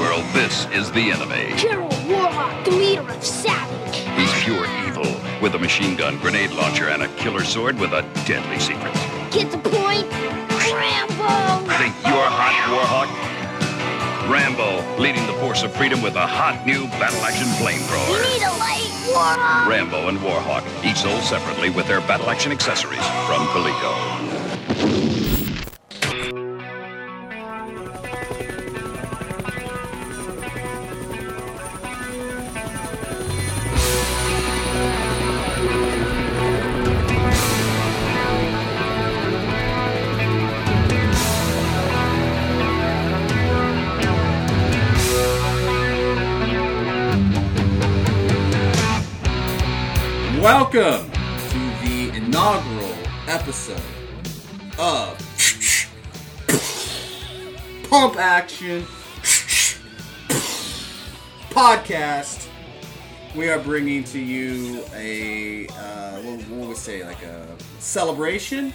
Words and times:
world, 0.00 0.24
this 0.32 0.66
is 0.72 0.90
the 0.92 1.12
enemy. 1.12 1.54
General 1.56 1.88
Warhawk, 2.08 2.64
the 2.64 2.70
leader 2.70 3.02
of 3.02 3.22
Savage. 3.22 3.96
He's 4.16 4.32
pure 4.42 4.66
evil, 4.88 5.14
with 5.42 5.54
a 5.54 5.58
machine 5.58 5.94
gun, 5.94 6.18
grenade 6.18 6.50
launcher, 6.52 6.88
and 6.88 7.02
a 7.02 7.08
killer 7.16 7.44
sword 7.44 7.78
with 7.78 7.92
a 7.92 8.02
deadly 8.24 8.58
secret. 8.58 8.94
Get 9.30 9.50
the 9.50 9.58
point? 9.58 10.10
Rambo! 10.72 11.68
Think 11.76 11.94
you're 12.04 12.30
hot, 12.32 12.56
Warhawk? 12.72 13.10
Rambo, 14.30 14.98
leading 14.98 15.26
the 15.26 15.34
force 15.34 15.62
of 15.62 15.74
freedom 15.74 16.00
with 16.00 16.14
a 16.14 16.26
hot 16.26 16.64
new 16.64 16.86
battle-action 16.98 17.46
You 17.48 17.54
flamethrower. 17.54 18.22
need 18.22 18.42
a 18.42 18.52
light, 18.58 18.90
Warhawk! 19.12 19.68
Rambo 19.68 20.08
and 20.08 20.18
Warhawk, 20.18 20.64
each 20.84 20.98
sold 20.98 21.22
separately 21.22 21.68
with 21.70 21.86
their 21.86 22.00
battle-action 22.00 22.52
accessories 22.52 23.04
from 23.26 23.46
Coleco. 23.48 25.09
Welcome 50.40 51.10
to 51.10 51.58
the 51.84 52.12
inaugural 52.14 52.94
episode 53.28 53.78
of 54.78 55.18
Pump 57.90 58.16
Action 58.16 58.86
Podcast. 61.50 62.48
We 63.36 63.50
are 63.50 63.58
bringing 63.58 64.02
to 64.04 64.18
you 64.18 64.82
a 64.94 65.66
uh, 65.68 66.22
what, 66.22 66.40
what 66.48 66.60
would 66.60 66.68
we 66.70 66.74
say, 66.74 67.04
like 67.04 67.22
a 67.22 67.46
celebration, 67.78 68.72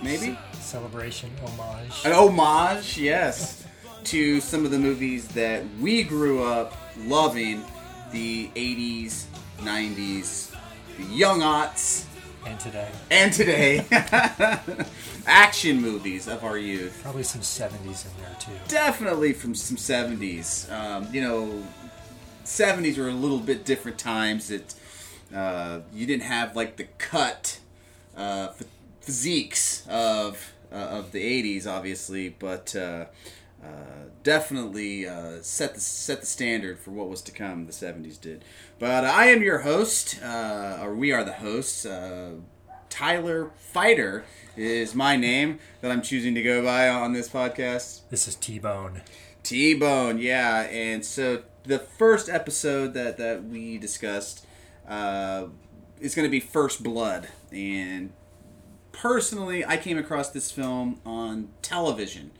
maybe 0.00 0.38
celebration 0.60 1.28
homage. 1.44 2.04
an 2.04 2.12
homage, 2.12 2.96
yes, 2.96 3.66
to 4.04 4.40
some 4.40 4.64
of 4.64 4.70
the 4.70 4.78
movies 4.78 5.26
that 5.26 5.64
we 5.80 6.04
grew 6.04 6.44
up 6.44 6.72
loving, 6.98 7.64
the 8.12 8.48
'80s, 8.54 9.24
'90s, 9.58 10.54
the 10.98 11.04
young 11.04 11.40
aughts. 11.40 12.04
And 12.46 12.60
today, 12.60 12.88
and 13.10 13.32
today. 13.32 13.84
Action 15.26 15.80
movies 15.82 16.28
of 16.28 16.44
our 16.44 16.56
youth. 16.56 17.00
Probably 17.02 17.24
some 17.24 17.40
70s 17.40 18.06
in 18.06 18.22
there 18.22 18.36
too. 18.38 18.52
definitely 18.68 19.32
from 19.32 19.52
some 19.56 19.76
70s 19.76 20.70
um, 20.72 21.08
you 21.12 21.20
know 21.20 21.64
70s 22.44 22.96
were 22.98 23.08
a 23.08 23.12
little 23.14 23.40
bit 23.40 23.64
different 23.64 23.98
times. 23.98 24.46
That 24.46 24.74
uh, 25.34 25.80
you 25.92 26.06
didn't 26.06 26.22
have 26.22 26.54
like 26.54 26.76
the 26.76 26.84
cut 26.98 27.58
uh, 28.16 28.48
ph- 28.48 28.70
physiques 29.00 29.84
of 29.88 30.52
uh, 30.70 30.76
of 30.76 31.10
the 31.10 31.20
80s 31.58 31.66
obviously 31.66 32.28
but 32.28 32.74
uh, 33.62 33.66
uh, 33.66 34.08
definitely 34.22 35.06
uh, 35.06 35.42
set 35.42 35.74
the 35.74 35.80
set 35.80 36.20
the 36.20 36.26
standard 36.26 36.78
for 36.78 36.90
what 36.90 37.08
was 37.08 37.22
to 37.22 37.32
come. 37.32 37.66
The 37.66 37.72
'70s 37.72 38.20
did, 38.20 38.44
but 38.78 39.04
I 39.04 39.26
am 39.26 39.42
your 39.42 39.58
host, 39.58 40.20
uh, 40.22 40.78
or 40.82 40.94
we 40.94 41.12
are 41.12 41.24
the 41.24 41.34
hosts. 41.34 41.86
Uh, 41.86 42.36
Tyler 42.88 43.50
Fighter 43.56 44.24
is 44.56 44.94
my 44.94 45.16
name 45.16 45.58
that 45.80 45.90
I'm 45.90 46.02
choosing 46.02 46.34
to 46.34 46.42
go 46.42 46.62
by 46.62 46.88
on 46.88 47.12
this 47.12 47.28
podcast. 47.28 48.02
This 48.10 48.26
is 48.26 48.34
T-Bone. 48.36 49.02
T 49.42 49.74
Bone, 49.74 50.18
yeah. 50.18 50.62
And 50.62 51.04
so 51.04 51.42
the 51.64 51.78
first 51.78 52.28
episode 52.28 52.94
that, 52.94 53.18
that 53.18 53.44
we 53.44 53.76
discussed 53.76 54.46
uh, 54.88 55.46
is 56.00 56.14
going 56.14 56.26
to 56.26 56.30
be 56.30 56.40
First 56.40 56.82
Blood. 56.82 57.28
And 57.52 58.12
personally, 58.92 59.64
I 59.64 59.76
came 59.76 59.98
across 59.98 60.30
this 60.30 60.50
film 60.50 61.00
on 61.04 61.48
television 61.60 62.30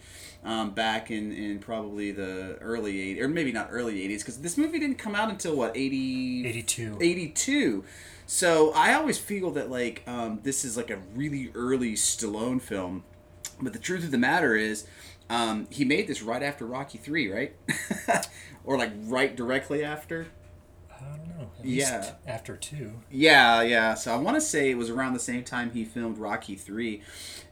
um, 0.47 0.71
back 0.71 1.11
in, 1.11 1.33
in 1.33 1.59
probably 1.59 2.13
the 2.13 2.57
early 2.61 2.95
80s, 3.17 3.21
or 3.21 3.29
maybe 3.29 3.51
not 3.51 3.69
early 3.73 4.09
80s, 4.09 4.21
because 4.21 4.39
this 4.39 4.57
movie 4.57 4.79
didn't 4.79 4.97
come 4.97 5.17
out 5.17 5.29
until 5.29 5.57
what, 5.57 5.77
80, 5.77 6.47
82. 6.47 6.99
82. 7.01 7.85
So 8.27 8.73
I 8.73 8.95
always 8.95 9.19
feel 9.19 9.51
that 9.51 9.71
like 9.71 10.05
um, 10.07 10.41
this 10.45 10.65
is 10.65 10.77
like 10.77 10.89
a 10.91 10.99
really 11.15 11.51
early 11.55 11.95
Stallone 11.95 12.63
film, 12.63 13.03
but 13.61 13.73
the 13.73 13.81
truth 13.81 14.05
of 14.05 14.13
the 14.13 14.19
matter 14.19 14.55
is, 14.55 14.87
um, 15.29 15.67
he 15.71 15.85
made 15.85 16.07
this 16.07 16.23
right 16.23 16.43
after 16.43 16.65
Rocky 16.65 16.99
Three, 16.99 17.29
right? 17.31 17.57
or 18.65 18.79
like 18.79 18.93
right 19.03 19.35
directly 19.35 19.83
after. 19.83 20.29
I 21.01 21.17
don't 21.17 21.29
know. 21.29 21.51
At 21.59 21.65
Yeah. 21.65 21.97
least 21.99 22.13
after 22.27 22.57
two. 22.57 22.93
Yeah, 23.11 23.63
yeah. 23.63 23.95
So 23.95 24.13
I 24.13 24.17
want 24.17 24.37
to 24.37 24.41
say 24.41 24.71
it 24.71 24.77
was 24.79 24.91
around 24.91 25.15
the 25.15 25.21
same 25.21 25.45
time 25.45 25.71
he 25.73 25.85
filmed 25.85 26.19
Rocky 26.19 26.55
Three, 26.55 27.03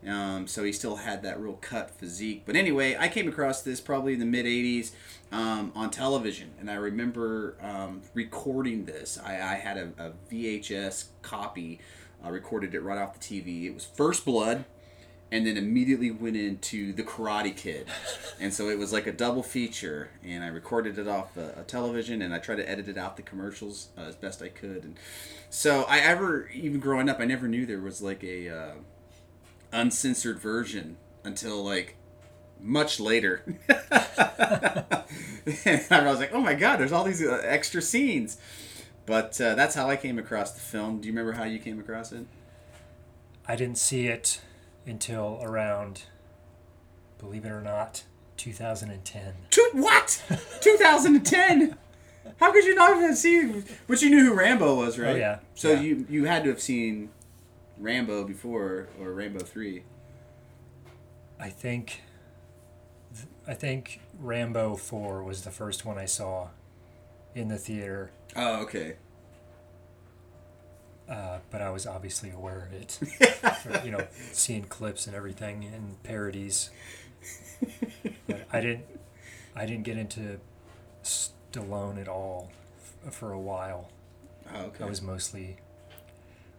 um, 0.06 0.46
so 0.46 0.64
he 0.64 0.72
still 0.72 0.96
had 0.96 1.22
that 1.22 1.40
real 1.40 1.54
cut 1.54 1.90
physique. 1.90 2.42
But 2.46 2.56
anyway, 2.56 2.96
I 2.98 3.08
came 3.08 3.28
across 3.28 3.62
this 3.62 3.80
probably 3.80 4.14
in 4.14 4.20
the 4.20 4.26
mid 4.26 4.46
'80s 4.46 4.92
um, 5.32 5.72
on 5.74 5.90
television, 5.90 6.52
and 6.58 6.70
I 6.70 6.74
remember 6.74 7.56
um, 7.60 8.02
recording 8.14 8.84
this. 8.84 9.18
I, 9.22 9.34
I 9.34 9.54
had 9.56 9.76
a, 9.76 9.92
a 9.98 10.12
VHS 10.32 11.06
copy. 11.22 11.80
I 12.22 12.28
recorded 12.28 12.74
it 12.74 12.80
right 12.82 12.98
off 12.98 13.18
the 13.18 13.20
TV. 13.20 13.64
It 13.66 13.74
was 13.74 13.84
First 13.84 14.24
Blood. 14.24 14.64
And 15.34 15.44
then 15.44 15.56
immediately 15.56 16.12
went 16.12 16.36
into 16.36 16.92
The 16.92 17.02
Karate 17.02 17.56
Kid. 17.56 17.88
And 18.38 18.54
so 18.54 18.68
it 18.68 18.78
was 18.78 18.92
like 18.92 19.08
a 19.08 19.12
double 19.12 19.42
feature. 19.42 20.10
And 20.24 20.44
I 20.44 20.46
recorded 20.46 20.96
it 20.96 21.08
off 21.08 21.36
a, 21.36 21.60
a 21.60 21.64
television 21.64 22.22
and 22.22 22.32
I 22.32 22.38
tried 22.38 22.56
to 22.56 22.70
edit 22.70 22.88
it 22.88 22.96
out 22.96 23.16
the 23.16 23.22
commercials 23.22 23.88
uh, 23.98 24.02
as 24.02 24.14
best 24.14 24.42
I 24.42 24.48
could. 24.48 24.84
And 24.84 24.96
so 25.50 25.82
I 25.88 25.98
ever, 25.98 26.48
even 26.54 26.78
growing 26.78 27.08
up, 27.08 27.18
I 27.18 27.24
never 27.24 27.48
knew 27.48 27.66
there 27.66 27.80
was 27.80 28.00
like 28.00 28.22
a 28.22 28.48
uh, 28.48 28.72
uncensored 29.72 30.38
version 30.38 30.98
until 31.24 31.64
like 31.64 31.96
much 32.60 33.00
later. 33.00 33.42
and 33.68 33.76
I 35.90 36.04
was 36.04 36.20
like, 36.20 36.32
oh 36.32 36.40
my 36.40 36.54
god, 36.54 36.78
there's 36.78 36.92
all 36.92 37.04
these 37.04 37.22
uh, 37.22 37.40
extra 37.44 37.82
scenes. 37.82 38.38
But 39.04 39.40
uh, 39.40 39.54
that's 39.54 39.74
how 39.74 39.90
I 39.90 39.96
came 39.96 40.18
across 40.18 40.52
the 40.52 40.60
film. 40.60 41.00
Do 41.00 41.08
you 41.08 41.12
remember 41.12 41.32
how 41.32 41.44
you 41.44 41.58
came 41.58 41.78
across 41.78 42.12
it? 42.12 42.26
I 43.46 43.56
didn't 43.56 43.78
see 43.78 44.06
it 44.06 44.40
until 44.86 45.38
around, 45.42 46.04
believe 47.18 47.44
it 47.44 47.50
or 47.50 47.60
not, 47.60 48.04
2010. 48.36 49.32
Two, 49.50 49.68
what? 49.72 50.22
2010? 50.60 51.76
How 52.38 52.52
could 52.52 52.64
you 52.64 52.74
not 52.74 52.96
have 52.96 53.16
seen? 53.16 53.64
But 53.86 54.02
you 54.02 54.10
knew 54.10 54.24
who 54.26 54.34
Rambo 54.34 54.74
was, 54.74 54.98
right? 54.98 55.14
Oh, 55.14 55.18
yeah. 55.18 55.38
So 55.54 55.72
Yeah. 55.72 55.80
you 55.80 56.06
you 56.08 56.24
had 56.24 56.42
to 56.44 56.50
have 56.50 56.60
seen 56.60 57.10
Rambo 57.78 58.24
before 58.24 58.88
or 59.00 59.12
Rambo 59.12 59.40
three. 59.44 59.84
I 61.38 61.48
think, 61.50 62.02
I 63.46 63.54
think 63.54 64.00
Rambo 64.18 64.76
4 64.76 65.22
was 65.24 65.42
the 65.42 65.50
first 65.50 65.84
one 65.84 65.98
I 65.98 66.04
saw 66.06 66.48
in 67.34 67.48
the 67.48 67.58
theater, 67.58 68.12
Oh, 68.36 68.62
okay. 68.62 68.96
Uh, 71.08 71.38
but 71.50 71.60
I 71.60 71.70
was 71.70 71.86
obviously 71.86 72.30
aware 72.30 72.66
of 72.66 72.72
it. 72.72 72.92
For, 73.62 73.82
you 73.84 73.90
know, 73.90 74.06
seeing 74.32 74.64
clips 74.64 75.06
and 75.06 75.14
everything 75.14 75.64
and 75.64 76.02
parodies. 76.02 76.70
But 78.26 78.46
I 78.52 78.60
didn't, 78.60 78.84
I 79.54 79.66
didn't 79.66 79.84
get 79.84 79.96
into 79.96 80.40
Stallone 81.02 82.00
at 82.00 82.08
all 82.08 82.50
f- 83.06 83.14
for 83.14 83.32
a 83.32 83.40
while. 83.40 83.90
Oh, 84.54 84.62
okay. 84.64 84.84
I 84.84 84.88
was 84.88 85.00
mostly 85.02 85.56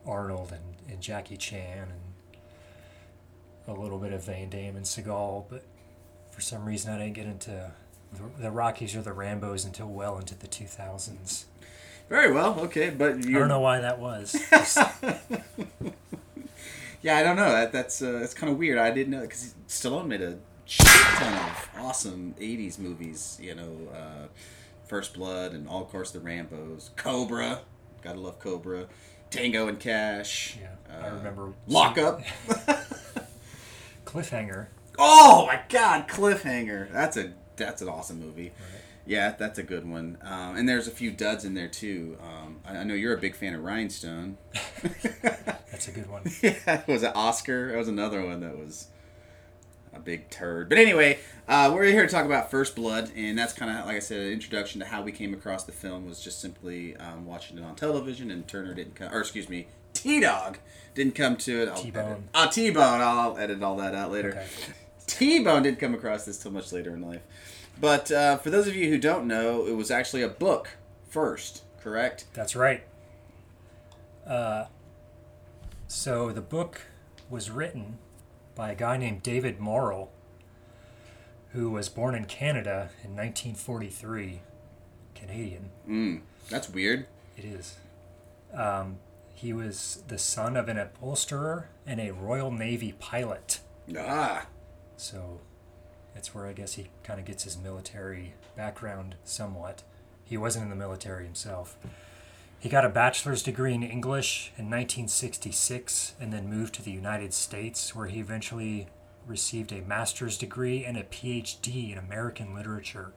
Arnold 0.05 0.51
and, 0.51 0.91
and 0.91 1.01
Jackie 1.01 1.37
Chan 1.37 1.87
and 1.89 2.01
a 3.67 3.79
little 3.79 3.97
bit 3.97 4.13
of 4.13 4.23
Van 4.23 4.49
Damme 4.49 4.75
and 4.75 4.85
Seagal, 4.85 5.45
but 5.49 5.63
for 6.31 6.41
some 6.41 6.65
reason 6.65 6.93
I 6.93 6.97
didn't 6.99 7.13
get 7.13 7.25
into 7.25 7.71
the, 8.13 8.41
the 8.43 8.51
Rockies 8.51 8.95
or 8.95 9.01
the 9.01 9.11
Rambos 9.11 9.65
until 9.65 9.87
well 9.87 10.17
into 10.17 10.35
the 10.37 10.47
2000s. 10.47 11.45
Very 12.09 12.31
well. 12.31 12.59
Okay, 12.61 12.89
but 12.91 13.13
I 13.13 13.15
you 13.15 13.39
don't 13.39 13.47
know 13.47 13.59
why 13.61 13.79
that 13.79 13.99
was. 13.99 14.35
Yeah, 17.05 17.17
I 17.17 17.23
don't 17.23 17.35
know. 17.35 17.51
That 17.51 17.71
that's 17.71 18.01
uh, 18.01 18.13
that's 18.13 18.33
kind 18.33 18.51
of 18.51 18.57
weird. 18.57 18.79
I 18.79 18.89
didn't 18.89 19.11
know 19.11 19.21
because 19.21 19.53
Stallone 19.67 20.07
made 20.07 20.23
a 20.23 20.39
shit 20.65 20.87
ton 20.87 21.33
of 21.35 21.69
awesome 21.77 22.33
'80s 22.39 22.79
movies. 22.79 23.37
You 23.39 23.53
know, 23.53 23.77
uh, 23.95 24.25
First 24.87 25.13
Blood 25.13 25.53
and 25.53 25.67
all 25.69 25.83
of 25.83 25.89
course 25.89 26.09
the 26.09 26.19
Rambo's, 26.19 26.89
Cobra. 26.95 27.59
Gotta 28.01 28.19
love 28.19 28.39
Cobra. 28.39 28.87
Tango 29.29 29.67
and 29.67 29.79
Cash. 29.79 30.57
yeah, 30.59 30.69
I 30.91 31.09
uh, 31.09 31.15
remember 31.17 31.53
Lock 31.67 31.99
Up. 31.99 32.23
Cliffhanger. 34.05 34.65
Oh 34.97 35.45
my 35.45 35.61
God, 35.69 36.07
Cliffhanger. 36.07 36.91
That's 36.91 37.17
a 37.17 37.33
that's 37.55 37.83
an 37.83 37.89
awesome 37.89 38.19
movie. 38.19 38.51
Yeah, 39.07 39.35
that's 39.37 39.59
a 39.59 39.63
good 39.63 39.87
one. 39.89 40.17
Um, 40.23 40.55
and 40.57 40.67
there's 40.67 40.87
a 40.87 40.91
few 40.91 41.11
duds 41.11 41.45
in 41.45 41.53
there 41.53 41.67
too. 41.67 42.17
Um, 42.23 42.57
I, 42.65 42.77
I 42.77 42.83
know 42.83 42.95
you're 42.95 43.13
a 43.13 43.19
big 43.19 43.35
fan 43.35 43.53
of 43.53 43.63
Rhinestone. 43.63 44.37
That's 45.21 45.87
a 45.87 45.91
good 45.91 46.09
one. 46.09 46.23
yeah, 46.41 46.81
was 46.87 47.03
it 47.03 47.11
Oscar? 47.15 47.71
That 47.71 47.77
was 47.77 47.87
another 47.87 48.25
one 48.25 48.39
that 48.39 48.57
was 48.57 48.87
a 49.93 49.99
big 49.99 50.29
turd. 50.29 50.69
But 50.69 50.77
anyway, 50.77 51.19
uh, 51.47 51.71
we're 51.73 51.85
here 51.85 52.03
to 52.05 52.11
talk 52.11 52.25
about 52.25 52.49
First 52.49 52.75
Blood, 52.75 53.11
and 53.15 53.37
that's 53.37 53.53
kind 53.53 53.77
of 53.77 53.85
like 53.85 53.95
I 53.97 53.99
said, 53.99 54.21
an 54.21 54.31
introduction 54.31 54.79
to 54.79 54.87
how 54.87 55.01
we 55.01 55.11
came 55.11 55.33
across 55.33 55.65
the 55.65 55.71
film 55.71 56.07
was 56.07 56.21
just 56.23 56.39
simply 56.41 56.95
um, 56.97 57.25
watching 57.25 57.57
it 57.57 57.63
on 57.63 57.75
television, 57.75 58.31
and 58.31 58.47
Turner 58.47 58.73
didn't 58.73 58.95
come, 58.95 59.13
or 59.13 59.19
excuse 59.19 59.49
me, 59.49 59.67
T 59.93 60.19
Dog 60.21 60.57
didn't 60.93 61.15
come 61.15 61.35
to 61.37 61.61
it. 61.63 61.69
I'll 61.69 61.75
T-Bone. 61.75 62.03
edit- 62.11 62.23
Ah, 62.33 62.47
T 62.47 62.69
Bone. 62.71 63.01
I'll 63.01 63.37
edit 63.37 63.61
all 63.61 63.75
that 63.77 63.93
out 63.93 64.11
later. 64.11 64.29
Okay. 64.29 64.45
T 65.07 65.43
Bone 65.43 65.61
didn't 65.63 65.79
come 65.79 65.93
across 65.93 66.25
this 66.25 66.37
till 66.37 66.51
much 66.51 66.71
later 66.71 66.91
in 66.93 67.01
life. 67.01 67.21
But 67.79 68.11
uh, 68.11 68.37
for 68.37 68.49
those 68.49 68.67
of 68.67 68.75
you 68.75 68.89
who 68.89 68.97
don't 68.97 69.27
know, 69.27 69.65
it 69.67 69.75
was 69.75 69.91
actually 69.91 70.21
a 70.21 70.29
book 70.29 70.69
first, 71.09 71.63
correct? 71.81 72.25
That's 72.33 72.55
right. 72.55 72.83
Uh, 74.25 74.65
so 75.87 76.31
the 76.31 76.41
book 76.41 76.81
was 77.29 77.49
written 77.51 77.97
by 78.55 78.71
a 78.71 78.75
guy 78.75 78.97
named 78.97 79.21
David 79.23 79.59
Morrell, 79.59 80.11
who 81.51 81.69
was 81.69 81.89
born 81.89 82.15
in 82.15 82.25
Canada 82.25 82.89
in 83.03 83.15
1943. 83.15 84.41
Canadian, 85.13 85.69
Mm, 85.87 86.21
that's 86.49 86.69
weird. 86.69 87.07
it 87.37 87.45
is. 87.45 87.75
Um, 88.53 88.97
he 89.33 89.53
was 89.53 90.03
the 90.07 90.17
son 90.17 90.55
of 90.57 90.67
an 90.69 90.77
upholsterer 90.77 91.69
and 91.85 91.99
a 91.99 92.11
Royal 92.11 92.51
Navy 92.51 92.93
pilot. 92.99 93.59
Ah, 93.97 94.47
So 94.97 95.39
that's 96.15 96.33
where 96.33 96.47
I 96.47 96.53
guess 96.53 96.73
he 96.73 96.87
kind 97.03 97.19
of 97.19 97.25
gets 97.25 97.43
his 97.43 97.57
military 97.57 98.33
background 98.55 99.15
somewhat. 99.25 99.83
He 100.23 100.37
wasn't 100.37 100.63
in 100.63 100.69
the 100.69 100.75
military 100.75 101.25
himself. 101.25 101.77
He 102.57 102.69
got 102.69 102.85
a 102.85 102.89
bachelor's 102.89 103.43
degree 103.43 103.73
in 103.73 103.83
English 103.83 104.51
in 104.57 104.65
1966 104.65 106.15
and 106.19 106.31
then 106.31 106.49
moved 106.49 106.73
to 106.75 106.81
the 106.81 106.89
United 106.89 107.33
States, 107.33 107.93
where 107.93 108.07
he 108.07 108.19
eventually 108.21 108.87
received 109.27 109.71
a 109.73 109.81
master's 109.81 110.37
degree 110.37 110.85
and 110.85 110.97
a 110.97 111.03
PhD 111.03 111.91
in 111.91 111.97
American 111.97 112.55
literature. 112.55 113.11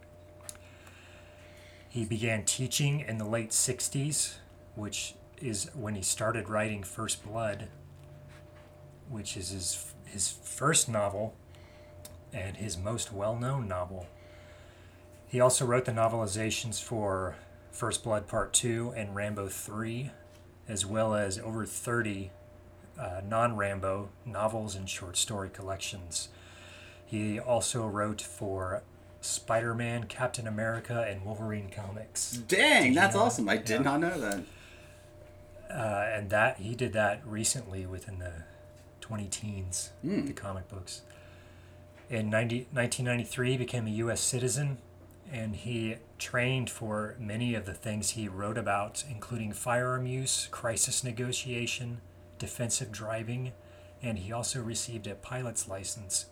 He 1.88 2.04
began 2.04 2.44
teaching 2.44 3.00
in 3.00 3.18
the 3.18 3.24
late 3.24 3.50
60s, 3.50 4.34
which 4.74 5.14
is 5.40 5.70
when 5.74 5.94
he 5.94 6.02
started 6.02 6.48
writing 6.48 6.82
First 6.82 7.24
Blood, 7.24 7.68
which 9.08 9.36
is 9.36 9.50
his, 9.50 9.94
his 10.04 10.30
first 10.30 10.88
novel 10.88 11.36
and 12.32 12.56
his 12.56 12.76
most 12.76 13.12
well 13.12 13.36
known 13.36 13.68
novel. 13.68 14.06
He 15.26 15.40
also 15.40 15.64
wrote 15.66 15.84
the 15.84 15.92
novelizations 15.92 16.82
for 16.82 17.36
First 17.70 18.02
Blood 18.02 18.26
Part 18.26 18.52
2 18.54 18.94
and 18.96 19.14
Rambo 19.14 19.48
3, 19.48 20.10
as 20.66 20.86
well 20.86 21.14
as 21.14 21.38
over 21.38 21.66
30 21.66 22.30
uh, 22.98 23.20
non 23.24 23.56
Rambo 23.56 24.08
novels 24.24 24.74
and 24.74 24.88
short 24.88 25.16
story 25.16 25.50
collections. 25.50 26.28
He 27.04 27.38
also 27.38 27.86
wrote 27.86 28.20
for 28.20 28.82
Spider 29.20 29.74
Man, 29.74 30.04
Captain 30.04 30.46
America, 30.46 31.06
and 31.08 31.24
Wolverine 31.24 31.70
comics. 31.70 32.32
dang, 32.32 32.94
that's 32.94 33.14
know 33.14 33.22
awesome. 33.22 33.48
I 33.48 33.56
did 33.56 33.70
Yeah. 33.70 33.78
not 33.78 34.00
know 34.00 34.18
that. 34.20 34.40
Uh, 35.70 36.08
and 36.12 36.30
that 36.30 36.58
he 36.58 36.74
did 36.74 36.92
that 36.94 37.20
recently 37.26 37.84
within 37.84 38.18
the 38.18 38.32
20 39.00 39.26
teens, 39.26 39.90
Hmm. 40.02 40.24
the 40.26 40.32
comic 40.32 40.68
books. 40.68 41.02
In 42.10 42.30
90, 42.30 42.68
1993, 42.72 43.58
became 43.58 43.86
a 43.86 43.90
U.S. 43.90 44.20
citizen, 44.20 44.78
and 45.30 45.54
he 45.54 45.96
trained 46.18 46.70
for 46.70 47.14
many 47.18 47.54
of 47.54 47.66
the 47.66 47.74
things 47.74 48.10
he 48.10 48.28
wrote 48.28 48.56
about, 48.56 49.04
including 49.10 49.52
firearm 49.52 50.06
use, 50.06 50.48
crisis 50.50 51.04
negotiation, 51.04 52.00
defensive 52.38 52.90
driving, 52.90 53.52
and 54.02 54.20
he 54.20 54.32
also 54.32 54.62
received 54.62 55.06
a 55.06 55.14
pilot's 55.14 55.68
license. 55.68 56.26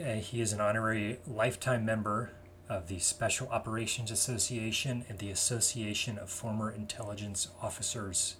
Uh, 0.00 0.14
he 0.14 0.40
is 0.40 0.54
an 0.54 0.60
honorary 0.60 1.18
lifetime 1.26 1.84
member 1.84 2.30
of 2.68 2.88
the 2.88 2.98
Special 2.98 3.48
Operations 3.48 4.10
Association 4.10 5.04
and 5.08 5.18
the 5.18 5.30
Association 5.30 6.18
of 6.18 6.30
Former 6.30 6.70
Intelligence 6.70 7.48
Officers. 7.60 8.36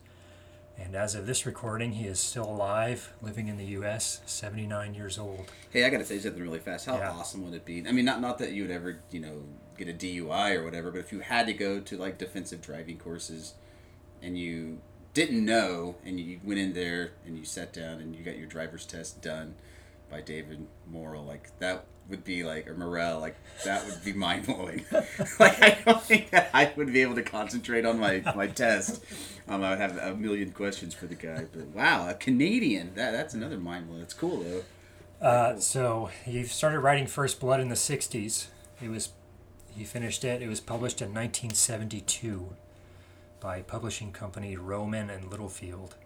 And 0.78 0.94
as 0.96 1.14
of 1.14 1.26
this 1.26 1.46
recording, 1.46 1.92
he 1.92 2.06
is 2.06 2.18
still 2.18 2.44
alive, 2.50 3.12
living 3.22 3.46
in 3.48 3.56
the 3.56 3.64
U.S., 3.66 4.20
79 4.26 4.94
years 4.94 5.18
old. 5.18 5.46
Hey, 5.70 5.84
I 5.84 5.90
gotta 5.90 6.04
say 6.04 6.18
something 6.18 6.42
really 6.42 6.58
fast. 6.58 6.86
How 6.86 6.96
Yeah. 6.98 7.12
awesome 7.12 7.44
would 7.44 7.54
it 7.54 7.64
be? 7.64 7.86
I 7.86 7.92
mean, 7.92 8.04
not 8.04 8.20
not 8.20 8.38
that 8.38 8.52
you 8.52 8.62
would 8.62 8.70
ever, 8.72 8.98
you 9.10 9.20
know, 9.20 9.44
get 9.78 9.88
a 9.88 9.92
DUI 9.92 10.54
or 10.56 10.64
whatever, 10.64 10.90
but 10.90 10.98
if 10.98 11.12
you 11.12 11.20
had 11.20 11.46
to 11.46 11.52
go 11.52 11.80
to 11.80 11.96
like 11.96 12.18
defensive 12.18 12.60
driving 12.60 12.98
courses, 12.98 13.54
and 14.20 14.36
you 14.38 14.78
didn't 15.14 15.44
know, 15.44 15.94
and 16.04 16.18
you 16.18 16.40
went 16.42 16.58
in 16.58 16.72
there 16.72 17.12
and 17.24 17.38
you 17.38 17.44
sat 17.44 17.72
down 17.72 18.00
and 18.00 18.16
you 18.16 18.24
got 18.24 18.36
your 18.36 18.46
driver's 18.48 18.84
test 18.84 19.22
done 19.22 19.54
by 20.10 20.20
David 20.20 20.66
Morrell, 20.90 21.24
like 21.24 21.56
that 21.60 21.84
would 22.08 22.24
be 22.24 22.44
like 22.44 22.68
or 22.68 22.74
Morel, 22.74 23.20
like 23.20 23.36
that 23.64 23.86
would 23.86 24.04
be 24.04 24.12
mind 24.26 24.46
blowing. 24.46 24.84
like 25.40 25.62
I 25.62 25.78
don't 25.84 26.02
think 26.02 26.30
that 26.30 26.50
I 26.52 26.72
would 26.76 26.92
be 26.92 27.02
able 27.02 27.14
to 27.16 27.22
concentrate 27.22 27.84
on 27.84 27.98
my 27.98 28.22
my 28.34 28.46
test. 28.46 29.04
Um, 29.48 29.62
I 29.62 29.70
would 29.70 29.78
have 29.78 29.96
a 29.98 30.14
million 30.14 30.52
questions 30.52 30.94
for 30.94 31.06
the 31.06 31.14
guy, 31.14 31.46
but 31.52 31.66
wow, 31.68 32.08
a 32.08 32.14
Canadian. 32.14 32.94
That 32.94 33.12
that's 33.12 33.34
another 33.34 33.58
mind 33.58 33.88
blowing. 33.88 34.02
It's 34.02 34.14
cool 34.14 34.42
though. 34.42 34.62
Uh, 35.20 35.58
so 35.58 36.10
he 36.24 36.44
started 36.44 36.80
writing 36.80 37.06
First 37.06 37.40
Blood 37.40 37.60
in 37.60 37.68
the 37.70 37.74
60s. 37.74 38.48
It 38.82 38.90
was, 38.90 39.10
he 39.70 39.84
finished 39.84 40.22
it. 40.22 40.42
It 40.42 40.48
was 40.48 40.60
published 40.60 41.00
in 41.00 41.14
1972 41.14 42.54
by 43.40 43.62
publishing 43.62 44.12
company 44.12 44.56
Rowman 44.56 45.08
and 45.08 45.30
Littlefield. 45.30 45.96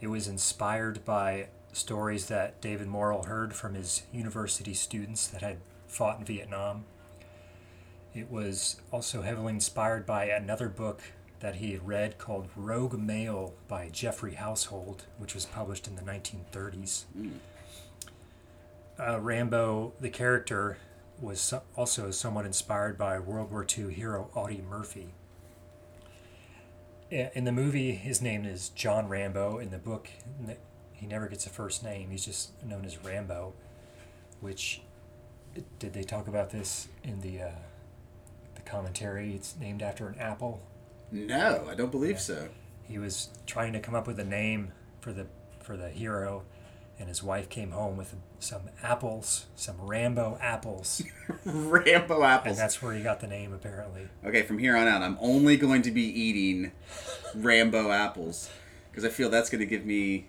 It 0.00 0.08
was 0.08 0.26
inspired 0.26 1.04
by 1.04 1.48
stories 1.72 2.26
that 2.26 2.60
David 2.60 2.88
Morrell 2.88 3.24
heard 3.24 3.54
from 3.54 3.74
his 3.74 4.02
university 4.12 4.74
students 4.74 5.26
that 5.28 5.42
had 5.42 5.58
fought 5.86 6.18
in 6.18 6.24
Vietnam. 6.24 6.84
It 8.14 8.30
was 8.30 8.80
also 8.90 9.22
heavily 9.22 9.52
inspired 9.52 10.04
by 10.04 10.24
another 10.24 10.68
book 10.68 11.02
that 11.40 11.56
he 11.56 11.72
had 11.72 11.86
read 11.86 12.18
called 12.18 12.48
Rogue 12.54 12.98
Male 12.98 13.54
by 13.68 13.88
Geoffrey 13.88 14.34
Household, 14.34 15.04
which 15.18 15.34
was 15.34 15.46
published 15.46 15.86
in 15.86 15.96
the 15.96 16.02
1930s. 16.02 17.04
Uh, 18.98 19.18
Rambo, 19.20 19.94
the 20.00 20.10
character, 20.10 20.76
was 21.20 21.40
so- 21.40 21.62
also 21.76 22.10
somewhat 22.10 22.44
inspired 22.44 22.98
by 22.98 23.18
World 23.18 23.50
War 23.50 23.66
II 23.66 23.92
hero 23.94 24.30
Audie 24.34 24.62
Murphy. 24.68 25.14
In 27.10 27.44
the 27.44 27.52
movie, 27.52 27.92
his 27.92 28.22
name 28.22 28.44
is 28.44 28.68
John 28.68 29.08
Rambo. 29.08 29.58
In 29.58 29.70
the 29.70 29.78
book, 29.78 30.10
he 31.00 31.06
never 31.06 31.28
gets 31.28 31.46
a 31.46 31.48
first 31.48 31.82
name. 31.82 32.10
He's 32.10 32.26
just 32.26 32.62
known 32.62 32.84
as 32.84 33.02
Rambo. 33.02 33.54
Which, 34.40 34.82
did 35.78 35.94
they 35.94 36.02
talk 36.02 36.28
about 36.28 36.50
this 36.50 36.88
in 37.02 37.22
the 37.22 37.40
uh, 37.40 37.50
the 38.54 38.60
commentary? 38.62 39.34
It's 39.34 39.56
named 39.58 39.80
after 39.80 40.06
an 40.08 40.18
apple. 40.18 40.60
No, 41.10 41.66
I 41.68 41.74
don't 41.74 41.90
believe 41.90 42.20
so. 42.20 42.48
He 42.86 42.98
was 42.98 43.30
trying 43.46 43.72
to 43.72 43.80
come 43.80 43.94
up 43.94 44.06
with 44.06 44.20
a 44.20 44.24
name 44.24 44.72
for 45.00 45.12
the 45.14 45.26
for 45.62 45.74
the 45.76 45.88
hero, 45.88 46.42
and 46.98 47.08
his 47.08 47.22
wife 47.22 47.48
came 47.48 47.70
home 47.70 47.96
with 47.96 48.14
some 48.38 48.62
apples, 48.82 49.46
some 49.56 49.76
Rambo 49.80 50.38
apples, 50.40 51.02
Rambo 51.46 52.16
and 52.16 52.24
apples. 52.24 52.58
that's 52.58 52.82
where 52.82 52.92
he 52.92 53.02
got 53.02 53.20
the 53.20 53.26
name 53.26 53.54
apparently. 53.54 54.08
Okay, 54.22 54.42
from 54.42 54.58
here 54.58 54.76
on 54.76 54.86
out, 54.86 55.00
I'm 55.00 55.16
only 55.18 55.56
going 55.56 55.80
to 55.82 55.90
be 55.90 56.02
eating 56.02 56.72
Rambo 57.34 57.90
apples 57.90 58.50
because 58.90 59.04
I 59.04 59.08
feel 59.08 59.30
that's 59.30 59.48
going 59.48 59.60
to 59.60 59.66
give 59.66 59.86
me 59.86 60.26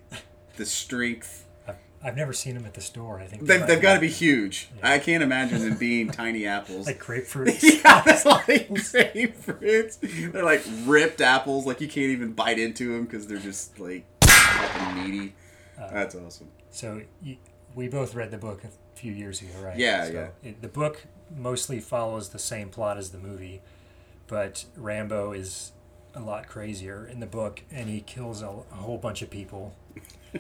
the 0.56 0.66
strength. 0.66 1.46
I've, 1.68 1.76
I've 2.04 2.16
never 2.16 2.34
seen 2.34 2.56
them 2.56 2.66
at 2.66 2.74
the 2.74 2.82
store. 2.82 3.20
I 3.20 3.26
think 3.26 3.46
They've, 3.46 3.66
they've 3.66 3.82
got 3.82 3.96
to 3.96 4.00
be 4.00 4.10
huge. 4.10 4.70
I 4.82 5.00
can't 5.00 5.24
imagine 5.24 5.60
them 5.62 5.78
being 5.78 6.10
tiny 6.12 6.46
apples. 6.46 6.86
like 6.88 7.00
grapefruits. 7.02 7.62
yeah, 7.84 8.02
that's 8.06 8.26
like 8.26 8.70
grapefruits. 8.70 10.32
They're 10.32 10.44
like 10.44 10.64
ripped 10.86 11.22
apples. 11.22 11.66
Like 11.66 11.82
you 11.82 11.88
can't 11.88 12.12
even 12.12 12.34
bite 12.34 12.60
into 12.60 12.94
them 12.94 13.06
because 13.06 13.28
they're 13.28 13.38
just 13.38 13.80
like 13.80 14.06
fucking 14.24 15.04
meaty. 15.04 15.34
Uh, 15.80 15.90
That's 15.92 16.16
awesome. 16.16 16.48
So 16.70 17.02
y 17.26 17.38
we 17.74 17.88
both 17.88 18.14
read 18.16 18.32
the 18.32 18.38
book 18.38 18.64
a 18.64 18.70
few 19.00 19.12
years 19.14 19.42
ago, 19.42 19.52
right? 19.64 19.78
Yeah, 19.78 20.06
so 20.06 20.12
yeah. 20.12 20.50
It, 20.50 20.62
the 20.62 20.68
book 20.68 21.06
mostly 21.36 21.80
follows 21.80 22.30
the 22.30 22.40
same 22.40 22.70
plot 22.70 22.98
as 22.98 23.12
the 23.12 23.18
movie, 23.18 23.62
but 24.28 24.66
Rambo 24.76 25.32
is 25.32 25.72
a 26.14 26.20
lot 26.20 26.48
crazier 26.48 27.06
in 27.06 27.20
the 27.20 27.26
book, 27.26 27.62
and 27.72 27.90
he 27.90 28.02
kills 28.02 28.42
a, 28.42 28.48
a 28.48 28.76
whole 28.76 28.98
bunch 28.98 29.22
of 29.22 29.30
people. 29.30 29.76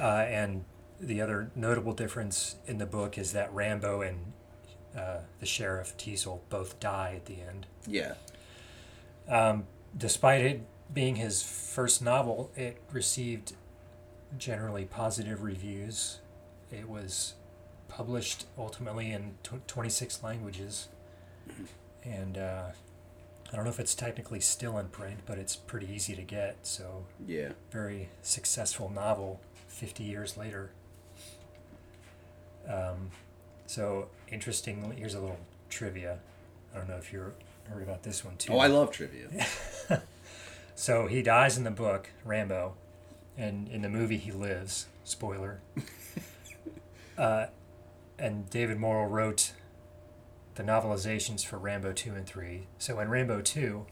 uh, 0.00 0.02
and 0.02 0.64
the 1.00 1.20
other 1.20 1.50
notable 1.54 1.92
difference 1.92 2.56
in 2.66 2.78
the 2.78 2.86
book 2.86 3.18
is 3.18 3.32
that 3.32 3.52
Rambo 3.52 4.02
and 4.02 4.32
uh, 4.96 5.18
the 5.40 5.46
sheriff 5.46 5.96
Teasle 5.96 6.40
both 6.48 6.78
die 6.80 7.14
at 7.16 7.26
the 7.26 7.40
end. 7.40 7.66
Yeah. 7.86 8.14
Um, 9.28 9.64
despite 9.96 10.44
it 10.44 10.62
being 10.92 11.16
his 11.16 11.42
first 11.42 12.02
novel, 12.02 12.50
it 12.56 12.80
received 12.92 13.54
generally 14.38 14.84
positive 14.84 15.42
reviews. 15.42 16.20
It 16.70 16.88
was 16.88 17.34
published 17.88 18.46
ultimately 18.58 19.10
in 19.10 19.34
tw- 19.42 19.66
26 19.66 20.22
languages. 20.22 20.88
And 22.04 22.36
uh, 22.38 22.68
I 23.54 23.56
don't 23.56 23.66
know 23.66 23.70
if 23.70 23.78
it's 23.78 23.94
technically 23.94 24.40
still 24.40 24.78
in 24.78 24.88
print, 24.88 25.20
but 25.26 25.38
it's 25.38 25.54
pretty 25.54 25.88
easy 25.88 26.16
to 26.16 26.22
get. 26.22 26.56
So, 26.66 27.04
Yeah. 27.24 27.52
very 27.70 28.08
successful 28.20 28.88
novel 28.90 29.40
50 29.68 30.02
years 30.02 30.36
later. 30.36 30.72
Um, 32.66 33.12
so 33.66 34.08
interestingly, 34.28 34.96
here's 34.96 35.14
a 35.14 35.20
little 35.20 35.38
trivia. 35.70 36.18
I 36.74 36.78
don't 36.78 36.88
know 36.88 36.96
if 36.96 37.12
you 37.12 37.32
heard 37.68 37.82
about 37.84 38.02
this 38.02 38.24
one 38.24 38.36
too. 38.38 38.52
Oh, 38.54 38.58
I 38.58 38.66
love 38.66 38.90
trivia. 38.90 39.28
So 40.76 41.06
he 41.06 41.22
dies 41.22 41.56
in 41.56 41.62
the 41.62 41.70
book 41.70 42.10
Rambo, 42.24 42.74
and 43.38 43.68
in 43.68 43.82
the 43.82 43.88
movie 43.88 44.16
he 44.16 44.32
lives. 44.32 44.86
Spoiler. 45.04 45.60
uh, 47.16 47.46
and 48.18 48.50
David 48.50 48.78
Morrell 48.80 49.06
wrote 49.06 49.52
the 50.54 50.62
novelizations 50.62 51.44
for 51.44 51.58
Rambo 51.58 51.92
two 51.92 52.14
and 52.14 52.26
three. 52.26 52.66
So 52.78 53.00
in 53.00 53.08
Rambo 53.08 53.40
two, 53.40 53.86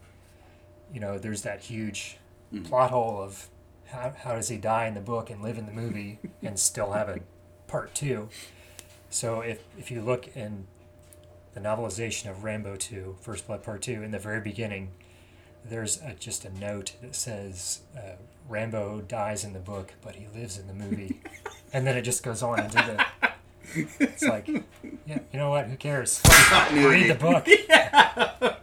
you 0.92 1.00
know, 1.00 1.18
there's 1.18 1.42
that 1.42 1.62
huge 1.62 2.18
plot 2.64 2.90
hole 2.90 3.20
of 3.20 3.48
how 3.86 4.12
how 4.16 4.34
does 4.34 4.48
he 4.48 4.56
die 4.56 4.86
in 4.86 4.94
the 4.94 5.00
book 5.00 5.30
and 5.30 5.42
live 5.42 5.58
in 5.58 5.66
the 5.66 5.72
movie 5.72 6.18
and 6.42 6.58
still 6.58 6.92
have 6.92 7.08
a 7.08 7.20
part 7.66 7.94
two. 7.94 8.28
So 9.10 9.40
if 9.40 9.62
if 9.78 9.90
you 9.90 10.02
look 10.02 10.36
in 10.36 10.66
the 11.54 11.60
novelization 11.60 12.30
of 12.30 12.44
Rambo 12.44 12.76
2, 12.76 13.16
First 13.20 13.46
Blood 13.46 13.62
Part 13.62 13.82
2, 13.82 14.02
in 14.02 14.10
the 14.10 14.18
very 14.18 14.40
beginning, 14.40 14.92
there's 15.64 16.00
a, 16.00 16.14
just 16.14 16.44
a 16.44 16.58
note 16.58 16.92
that 17.02 17.14
says 17.14 17.80
uh, 17.96 18.12
Rambo 18.48 19.02
dies 19.02 19.44
in 19.44 19.52
the 19.52 19.58
book, 19.58 19.92
but 20.02 20.16
he 20.16 20.26
lives 20.34 20.58
in 20.58 20.66
the 20.66 20.72
movie. 20.74 21.20
and 21.72 21.86
then 21.86 21.96
it 21.96 22.02
just 22.02 22.22
goes 22.22 22.42
on 22.42 22.60
into 22.60 22.76
the. 22.76 23.04
It's 23.74 24.22
like, 24.22 24.48
yeah, 25.06 25.18
you 25.32 25.38
know 25.38 25.50
what? 25.50 25.66
Who 25.66 25.76
cares? 25.76 26.20
Read 26.72 27.10
the 27.10 27.16
book. 27.18 27.46
Yeah. 27.68 28.56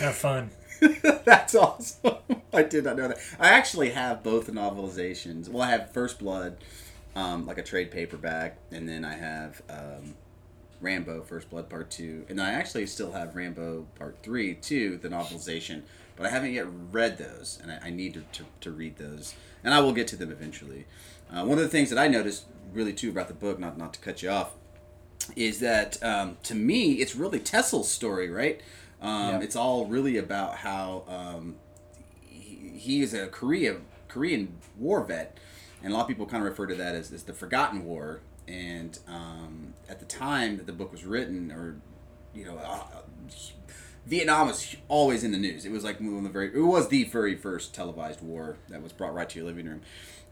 Have 0.00 0.14
fun. 0.14 0.50
That's 1.24 1.54
awesome. 1.54 2.14
I 2.52 2.62
did 2.62 2.84
not 2.84 2.96
know 2.96 3.08
that. 3.08 3.18
I 3.40 3.48
actually 3.48 3.90
have 3.90 4.22
both 4.22 4.46
the 4.46 4.52
novelizations. 4.52 5.48
Well, 5.48 5.62
I 5.62 5.70
have 5.70 5.92
First 5.92 6.18
Blood, 6.20 6.56
um, 7.16 7.46
like 7.46 7.58
a 7.58 7.62
trade 7.62 7.90
paperback, 7.90 8.58
and 8.70 8.88
then 8.88 9.04
I 9.04 9.14
have 9.14 9.60
um, 9.68 10.14
Rambo 10.80 11.22
First 11.22 11.50
Blood 11.50 11.68
Part 11.68 11.90
2. 11.90 12.26
And 12.28 12.40
I 12.40 12.50
actually 12.52 12.86
still 12.86 13.12
have 13.12 13.34
Rambo 13.34 13.86
Part 13.98 14.18
3, 14.22 14.54
too, 14.54 14.98
the 14.98 15.08
novelization. 15.08 15.82
But 16.16 16.26
I 16.26 16.30
haven't 16.30 16.52
yet 16.52 16.66
read 16.92 17.18
those, 17.18 17.58
and 17.62 17.72
I, 17.72 17.86
I 17.86 17.90
need 17.90 18.14
to, 18.14 18.20
to, 18.32 18.44
to 18.60 18.70
read 18.70 18.98
those. 18.98 19.34
And 19.64 19.74
I 19.74 19.80
will 19.80 19.92
get 19.92 20.06
to 20.08 20.16
them 20.16 20.30
eventually. 20.30 20.86
Uh, 21.30 21.44
one 21.44 21.58
of 21.58 21.64
the 21.64 21.70
things 21.70 21.90
that 21.90 21.98
I 21.98 22.08
noticed, 22.08 22.44
really, 22.72 22.92
too, 22.92 23.10
about 23.10 23.28
the 23.28 23.34
book, 23.34 23.58
not, 23.58 23.76
not 23.76 23.92
to 23.94 24.00
cut 24.00 24.22
you 24.22 24.30
off, 24.30 24.52
is 25.36 25.60
that 25.60 26.02
um, 26.02 26.38
to 26.44 26.54
me, 26.54 26.92
it's 26.94 27.14
really 27.14 27.38
Tessel's 27.38 27.90
story, 27.90 28.30
right? 28.30 28.60
Um. 29.00 29.42
It's 29.42 29.54
all 29.56 29.86
really 29.86 30.16
about 30.16 30.56
how 30.56 31.04
um, 31.06 31.56
he, 32.26 32.72
he 32.76 33.02
is 33.02 33.14
a 33.14 33.28
Korea 33.28 33.76
Korean 34.08 34.56
war 34.76 35.04
vet, 35.04 35.38
and 35.82 35.92
a 35.92 35.96
lot 35.96 36.02
of 36.02 36.08
people 36.08 36.26
kind 36.26 36.42
of 36.42 36.48
refer 36.48 36.66
to 36.66 36.74
that 36.74 36.94
as, 36.94 37.12
as 37.12 37.22
the 37.22 37.32
Forgotten 37.32 37.84
War. 37.84 38.20
And 38.48 38.98
um, 39.06 39.74
at 39.88 40.00
the 40.00 40.06
time 40.06 40.56
that 40.56 40.66
the 40.66 40.72
book 40.72 40.90
was 40.90 41.04
written, 41.04 41.52
or 41.52 41.76
you 42.34 42.44
know, 42.46 42.56
uh, 42.56 43.02
Vietnam 44.08 44.46
was 44.48 44.74
always 44.88 45.22
in 45.22 45.32
the 45.32 45.38
news. 45.38 45.64
It 45.66 45.70
was 45.70 45.84
like 45.84 46.00
one 46.00 46.16
of 46.16 46.22
the 46.24 46.28
very, 46.30 46.48
it 46.54 46.60
was 46.60 46.88
the 46.88 47.04
very 47.04 47.36
first 47.36 47.74
televised 47.74 48.22
war 48.22 48.56
that 48.68 48.82
was 48.82 48.92
brought 48.92 49.14
right 49.14 49.28
to 49.28 49.38
your 49.38 49.46
living 49.46 49.66
room, 49.66 49.82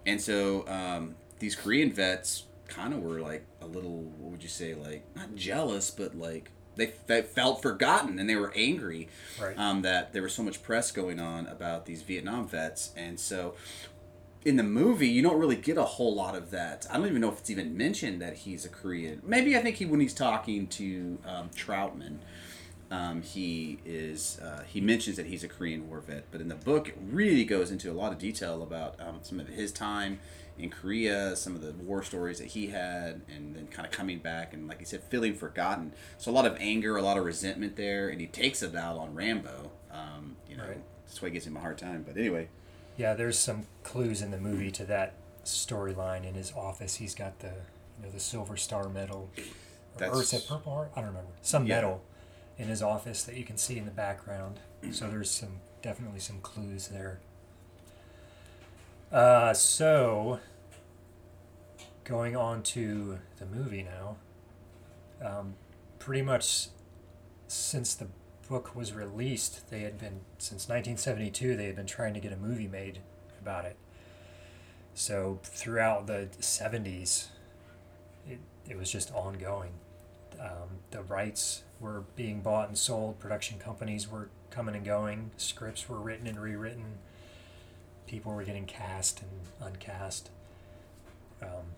and 0.07 0.21
so 0.21 0.67
um, 0.69 1.15
these 1.39 1.55
Korean 1.55 1.93
vets 1.93 2.45
kind 2.69 2.93
of 2.95 3.01
were 3.03 3.21
like 3.21 3.45
a 3.61 3.67
little, 3.67 4.03
what 4.19 4.33
would 4.33 4.43
you 4.43 4.49
say, 4.49 4.75
like 4.75 5.05
not 5.15 5.35
jealous, 5.37 5.91
but 5.91 6.17
like 6.17 6.51
they, 6.75 6.93
they 7.07 7.23
felt 7.23 7.63
forgotten 7.63 8.19
and 8.19 8.29
they 8.29 8.35
were 8.37 8.53
angry 8.57 9.09
Right. 9.41 9.57
um, 9.59 9.83
that 9.83 10.13
there 10.13 10.23
was 10.23 10.35
so 10.35 10.43
much 10.43 10.63
press 10.63 10.91
going 10.91 11.21
on 11.21 11.47
about 11.47 11.87
these 11.87 12.03
Vietnam 12.03 12.49
vets, 12.49 12.91
and 12.97 13.21
so 13.21 13.55
in 14.45 14.57
the 14.57 14.63
movie 14.63 15.09
you 15.09 15.23
don't 15.23 15.39
really 15.39 15.57
get 15.57 15.77
a 15.77 15.83
whole 15.85 16.15
lot 16.15 16.35
of 16.37 16.51
that. 16.53 16.87
I 16.91 16.97
don't 16.97 17.07
even 17.09 17.21
know 17.21 17.33
if 17.33 17.39
it's 17.41 17.51
even 17.51 17.77
mentioned 17.77 18.23
that 18.23 18.35
he's 18.39 18.65
a 18.65 18.69
Korean. 18.69 19.21
Maybe 19.25 19.57
I 19.57 19.61
think 19.61 19.77
he 19.77 19.87
when 19.87 20.01
he's 20.01 20.15
talking 20.15 20.67
to 20.69 21.19
um, 21.27 21.51
Troutman, 21.51 22.19
um, 22.91 23.23
he 23.23 23.79
is 23.85 24.39
uh, 24.41 24.63
he 24.67 24.81
mentions 24.81 25.17
that 25.17 25.27
he's 25.27 25.43
a 25.45 25.49
Korean 25.49 25.89
war 25.89 26.01
vet, 26.01 26.25
but 26.31 26.41
in 26.41 26.49
the 26.49 26.55
book 26.55 26.89
it 26.89 26.99
really 27.11 27.45
goes 27.45 27.71
into 27.71 27.91
a 27.91 27.95
lot 27.95 28.13
of 28.13 28.19
detail 28.19 28.63
about 28.63 28.95
um, 29.01 29.19
some 29.23 29.41
of 29.41 29.49
his 29.49 29.73
time 29.73 30.21
in 30.59 30.71
Korea, 30.71 31.37
some 31.37 31.55
of 31.55 31.61
the 31.63 31.73
war 31.73 32.03
stories 32.03 32.39
that 32.39 32.49
he 32.49 32.69
had, 32.69 33.21
and 33.29 33.55
then 33.55 33.67
kind 33.67 33.85
of 33.87 33.93
coming 33.93 34.19
back 34.19 34.55
and 34.55 34.69
like 34.69 34.79
he 34.79 34.85
said, 34.85 35.03
feeling 35.05 35.35
forgotten. 35.35 35.93
So 36.17 36.31
a 36.31 36.33
lot 36.33 36.47
of 36.47 36.57
anger, 36.61 36.97
a 36.97 37.03
lot 37.03 37.19
of 37.19 37.25
resentment 37.25 37.77
there, 37.77 38.09
and 38.09 38.21
he 38.21 38.27
takes 38.27 38.63
it 38.63 38.75
out 38.75 38.97
on 38.97 39.15
Rambo. 39.15 39.71
Um, 39.93 40.37
you 40.49 40.57
know, 40.57 40.65
Right. 40.65 40.81
that's 41.07 41.21
why 41.21 41.29
he 41.29 41.33
gives 41.35 41.47
him 41.47 41.57
a 41.57 41.61
hard 41.61 41.79
time. 41.79 42.05
But 42.07 42.17
anyway, 42.17 42.49
Yeah, 42.97 43.13
there's 43.15 43.39
some 43.39 43.67
clues 43.83 44.23
in 44.23 44.31
the 44.31 44.39
movie 44.39 44.71
to 44.71 44.85
that 44.87 45.13
storyline 45.45 46.25
in 46.27 46.35
his 46.35 46.53
office. 46.55 46.97
He's 46.97 47.15
got 47.15 47.39
the 47.41 47.49
you 47.99 48.05
know 48.05 48.11
the 48.11 48.21
Silver 48.21 48.57
Star 48.57 48.89
medal, 48.89 49.31
or 49.37 49.43
is 49.43 50.31
That's- 50.31 50.33
it 50.33 50.49
Purple 50.49 50.73
Heart? 50.73 50.93
I 50.97 51.01
don't 51.01 51.09
remember. 51.09 51.33
Some 51.43 51.67
Yeah. 51.67 51.77
medal 51.77 52.03
in 52.59 52.69
his 52.69 52.83
office 52.83 53.23
that 53.25 53.37
you 53.37 53.45
can 53.45 53.57
see 53.57 53.79
in 53.79 53.85
the 53.85 53.91
background. 53.91 54.61
So 54.91 55.09
there's 55.09 55.31
some 55.31 55.61
definitely 55.83 56.21
some 56.21 56.41
clues 56.41 56.89
there. 56.89 57.21
Uh, 59.13 59.53
so 59.55 60.41
going 62.05 62.37
on 62.37 62.63
to 62.63 63.19
the 63.39 63.47
movie 63.47 63.83
now. 63.85 64.17
Um, 65.25 65.55
pretty 65.99 66.23
much 66.23 66.69
since 67.49 67.95
the 67.95 68.09
book 68.49 68.75
was 68.75 68.93
released, 68.93 69.71
they 69.71 69.81
had 69.81 69.99
been 69.99 70.21
since 70.39 70.69
1972 70.69 71.57
they 71.57 71.67
had 71.67 71.77
been 71.77 71.87
trying 71.87 72.15
to 72.15 72.21
get 72.21 72.33
a 72.33 72.37
movie 72.37 72.69
made 72.69 73.01
about 73.41 73.65
it. 73.65 73.77
So 74.95 75.41
throughout 75.43 76.07
the 76.07 76.29
70s, 76.41 77.29
it, 78.27 78.39
it 78.69 78.77
was 78.79 78.91
just 78.91 79.13
ongoing. 79.13 79.73
Um, 80.41 80.81
the 80.91 81.03
rights 81.03 81.63
were 81.81 82.05
being 82.17 82.41
bought 82.41 82.69
and 82.69 82.79
sold. 82.79 83.19
Production 83.19 83.59
companies 83.59 84.11
were 84.11 84.29
coming 84.51 84.75
and 84.75 84.85
going. 84.85 85.31
Scripts 85.37 85.89
were 85.89 85.99
written 86.01 86.27
and 86.27 86.41
rewritten. 86.41 86.99
People 88.07 88.33
were 88.33 88.45
getting 88.45 88.67
cast 88.67 89.23
and 89.23 89.75
uncast. 89.75 90.25
Um, 91.43 91.75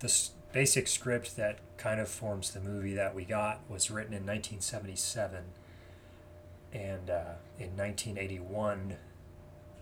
the 0.00 0.06
s- 0.06 0.30
basic 0.52 0.86
script 0.88 1.36
that 1.36 1.58
kind 1.76 2.00
of 2.00 2.08
forms 2.08 2.52
the 2.52 2.60
movie 2.60 2.94
that 2.94 3.14
we 3.14 3.24
got 3.24 3.60
was 3.68 3.90
written 3.90 4.12
in 4.14 4.24
1977 4.24 5.44
and 6.72 7.10
uh, 7.10 7.34
in 7.58 7.76
1981 7.76 8.96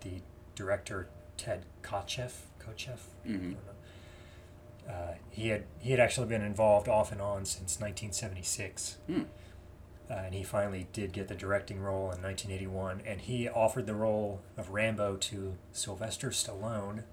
the 0.02 0.10
director 0.54 1.08
ted 1.36 1.64
Kotcheff 1.82 2.32
Kotcheff 2.60 2.98
I 3.24 3.28
don't 3.28 3.50
know. 3.52 3.58
Uh, 4.88 5.14
he 5.30 5.48
had 5.48 5.64
he 5.80 5.90
had 5.90 6.00
actually 6.00 6.26
been 6.26 6.42
involved 6.42 6.88
off 6.88 7.10
and 7.12 7.20
on 7.20 7.44
since 7.46 7.80
1976 7.80 8.98
Hmm. 9.06 9.22
uh, 10.10 10.14
and 10.14 10.34
he 10.34 10.42
finally 10.42 10.86
did 10.92 11.12
get 11.12 11.28
the 11.28 11.34
directing 11.34 11.80
role 11.80 12.10
in 12.12 12.20
1981 12.22 13.00
and 13.06 13.22
he 13.22 13.48
offered 13.48 13.86
the 13.86 13.94
role 13.94 14.40
of 14.58 14.70
rambo 14.70 15.16
to 15.16 15.56
sylvester 15.72 16.28
stallone 16.30 17.04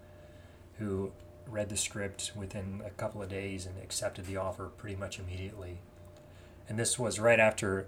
who 0.79 1.11
read 1.47 1.69
the 1.69 1.77
script 1.77 2.31
within 2.35 2.81
a 2.85 2.89
couple 2.91 3.21
of 3.21 3.29
days 3.29 3.65
and 3.65 3.77
accepted 3.81 4.25
the 4.25 4.37
offer 4.37 4.65
pretty 4.77 4.95
much 4.95 5.19
immediately. 5.19 5.79
And 6.69 6.77
this 6.79 6.97
was 6.97 7.19
right 7.19 7.39
after 7.39 7.87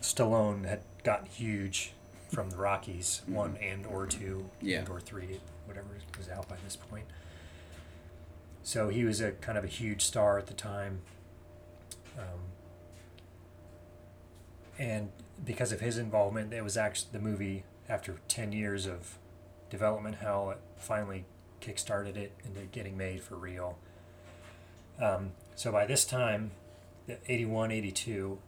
Stallone 0.00 0.64
had 0.66 0.80
gotten 1.02 1.26
huge 1.26 1.92
from 2.32 2.50
the 2.50 2.56
Rockies, 2.56 3.22
one 3.26 3.56
and 3.56 3.84
or 3.86 4.06
two, 4.06 4.48
Yeah. 4.60 4.80
and 4.80 4.88
or 4.88 5.00
three, 5.00 5.40
whatever 5.66 5.88
was 6.16 6.28
out 6.28 6.48
by 6.48 6.56
this 6.64 6.76
point. 6.76 7.06
So 8.70 8.88
he 8.88 9.02
was 9.02 9.20
a 9.20 9.32
kind 9.32 9.58
of 9.58 9.64
a 9.64 9.66
huge 9.66 10.00
star 10.00 10.38
at 10.38 10.46
the 10.46 10.54
time. 10.54 11.00
Um, 12.16 12.38
and 14.78 15.10
because 15.44 15.72
of 15.72 15.80
his 15.80 15.98
involvement, 15.98 16.52
it 16.52 16.62
was 16.62 16.76
actually 16.76 17.08
the 17.10 17.18
movie 17.18 17.64
after 17.88 18.20
10 18.28 18.52
years 18.52 18.86
of 18.86 19.18
development 19.70 20.18
hell, 20.18 20.52
it 20.52 20.58
finally 20.76 21.24
kickstarted 21.60 22.16
it 22.16 22.30
into 22.44 22.60
getting 22.66 22.96
made 22.96 23.22
for 23.22 23.34
real. 23.34 23.76
Um, 25.02 25.32
so 25.56 25.72
by 25.72 25.84
this 25.84 26.04
time, 26.04 26.52
the 27.08 27.18
81, 27.26 27.72
82, 27.72 28.38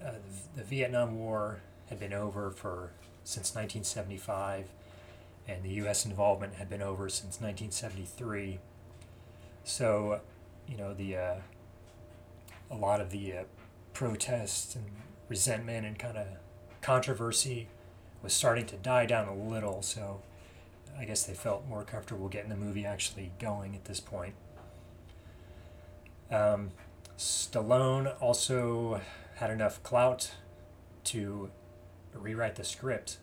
uh, 0.00 0.04
the, 0.06 0.62
the 0.62 0.64
Vietnam 0.64 1.18
War 1.18 1.60
had 1.90 2.00
been 2.00 2.14
over 2.14 2.50
for 2.50 2.92
since 3.24 3.54
1975, 3.54 4.70
and 5.46 5.62
the 5.62 5.74
U.S. 5.84 6.06
involvement 6.06 6.54
had 6.54 6.70
been 6.70 6.80
over 6.80 7.10
since 7.10 7.42
1973. 7.42 8.58
So, 9.66 10.20
you 10.68 10.76
know, 10.76 10.94
the 10.94 11.16
uh, 11.16 11.34
a 12.70 12.76
lot 12.76 13.00
of 13.00 13.10
the 13.10 13.32
uh, 13.32 13.42
protests 13.92 14.76
and 14.76 14.84
resentment 15.28 15.84
and 15.84 15.98
kind 15.98 16.16
of 16.16 16.28
controversy 16.80 17.66
was 18.22 18.32
starting 18.32 18.64
to 18.66 18.76
die 18.76 19.06
down 19.06 19.26
a 19.26 19.34
little. 19.34 19.82
So, 19.82 20.22
I 20.96 21.04
guess 21.04 21.24
they 21.24 21.34
felt 21.34 21.66
more 21.66 21.82
comfortable 21.82 22.28
getting 22.28 22.48
the 22.48 22.56
movie 22.56 22.86
actually 22.86 23.32
going 23.40 23.74
at 23.74 23.86
this 23.86 23.98
point. 23.98 24.34
Um, 26.30 26.70
Stallone 27.18 28.14
also 28.22 29.00
had 29.34 29.50
enough 29.50 29.82
clout 29.82 30.30
to 31.04 31.50
rewrite 32.14 32.54
the 32.54 32.64
script, 32.64 33.18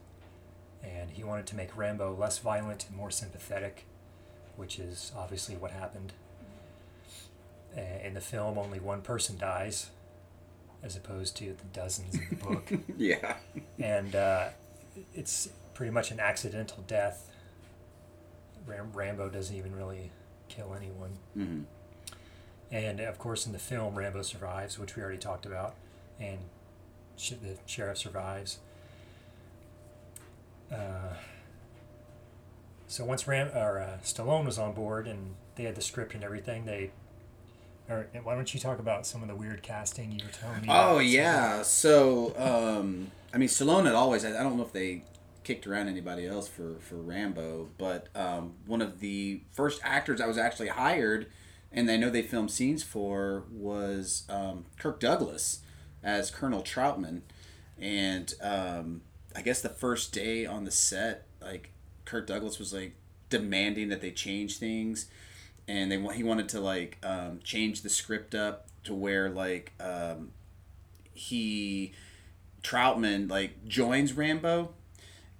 and 0.84 1.12
he 1.12 1.24
wanted 1.24 1.48
to 1.48 1.56
make 1.56 1.76
Rambo 1.78 2.14
less 2.14 2.38
violent 2.40 2.86
and 2.90 2.98
more 2.98 3.12
sympathetic, 3.12 3.86
which 4.58 4.78
is 4.78 5.14
obviously 5.16 5.56
what 5.56 5.72
happened. 5.72 6.12
Uh, 7.75 7.82
in 8.06 8.13
the 8.13 8.22
film, 8.22 8.58
only 8.58 8.80
one 8.80 9.01
person 9.01 9.38
dies, 9.38 9.89
as 10.84 10.96
opposed 10.96 11.36
to 11.38 11.46
the 11.53 11.63
dozens 11.74 12.13
in 12.15 12.27
the 12.30 12.36
book. 12.36 12.72
Yeah. 12.98 13.36
and 13.80 14.15
uh, 14.15 14.50
it's 15.15 15.50
pretty 15.74 15.92
much 15.92 16.12
an 16.12 16.20
accidental 16.20 16.84
death. 16.88 17.30
Ram- 18.68 18.92
Rambo 18.94 19.30
doesn't 19.30 19.56
even 19.56 19.75
really 19.75 20.12
kill 20.50 20.75
anyone. 20.75 21.18
hmm 21.34 21.62
And 22.72 23.00
of 23.00 23.18
course, 23.18 23.48
in 23.48 23.53
the 23.53 23.60
film, 23.60 23.96
Rambo 23.96 24.22
survives, 24.22 24.77
which 24.77 24.96
we 24.96 25.01
already 25.01 25.18
talked 25.18 25.46
about, 25.48 25.74
and 26.20 26.38
sh- 27.18 27.32
the 27.42 27.58
sheriff 27.65 27.98
survives. 27.98 28.60
Uh, 30.72 31.15
so 32.88 33.03
once 33.06 33.27
Ram 33.27 33.50
or 33.56 33.80
uh, 33.80 33.98
Stallone 34.03 34.46
was 34.46 34.60
on 34.60 34.74
board 34.74 35.08
and 35.08 35.34
they 35.56 35.63
had 35.63 35.75
the 35.75 35.82
script 35.82 36.13
and 36.13 36.24
everything, 36.24 36.65
they. 36.65 36.92
Or 37.90 38.08
why 38.24 38.36
don't 38.36 38.54
you 38.54 38.60
talk 38.60 38.80
about 38.80 39.06
some 39.06 39.22
of 39.22 39.28
the 39.28 39.36
weird 39.36 39.62
casting 39.62 40.12
you 40.12 40.25
were 40.25 40.32
telling 40.32 40.62
me? 40.62 40.68
Oh 40.70 41.00
yeah. 41.00 41.62
So 41.63 42.34
um, 42.38 43.12
I 43.34 43.38
mean, 43.38 43.50
Stallone 43.50 43.86
had 43.86 43.96
always. 43.96 44.24
I 44.24 44.32
don't 44.44 44.58
know 44.58 44.63
if 44.63 44.72
they 44.72 45.04
kicked 45.44 45.68
around 45.68 45.90
anybody 45.90 46.25
else 46.25 46.48
for 46.48 46.75
for 46.80 46.96
Rambo, 46.96 47.70
but 47.78 48.08
um, 48.16 48.54
one 48.66 48.82
of 48.82 49.00
the 49.00 49.42
first 49.52 49.82
actors 49.84 50.22
I 50.22 50.28
was 50.28 50.38
actually 50.38 50.70
hired, 50.70 51.28
and 51.72 51.90
I 51.90 51.98
know 51.98 52.10
they 52.10 52.22
filmed 52.22 52.52
scenes 52.52 52.84
for 52.84 53.44
was 53.52 54.24
um, 54.30 54.66
Kirk 54.80 55.00
Douglas 55.00 55.60
as 56.02 56.32
Colonel 56.32 56.62
Troutman, 56.62 57.22
and 57.78 58.34
um, 58.42 59.02
I 59.36 59.42
guess 59.42 59.62
the 59.62 59.70
first 59.70 60.13
day 60.13 60.46
on 60.46 60.63
the 60.63 60.72
set, 60.72 61.25
like 61.42 61.72
Kirk 62.06 62.28
Douglas 62.28 62.60
was 62.60 62.74
like 62.74 62.96
demanding 63.30 63.90
that 63.90 64.00
they 64.00 64.12
change 64.12 64.58
things 64.58 65.08
and 65.67 65.91
they 65.91 66.00
he 66.13 66.24
wanted 66.24 66.50
to 66.50 66.60
like 66.60 66.98
um, 67.03 67.39
change 67.43 67.82
the 67.82 67.89
script 67.89 68.36
up 68.36 68.67
to 68.84 68.93
where 68.93 69.29
like 69.29 69.74
um, 69.79 70.32
he 71.13 71.93
Troutman 72.62 73.29
like 73.29 73.65
joins 73.65 74.13
Rambo 74.13 74.74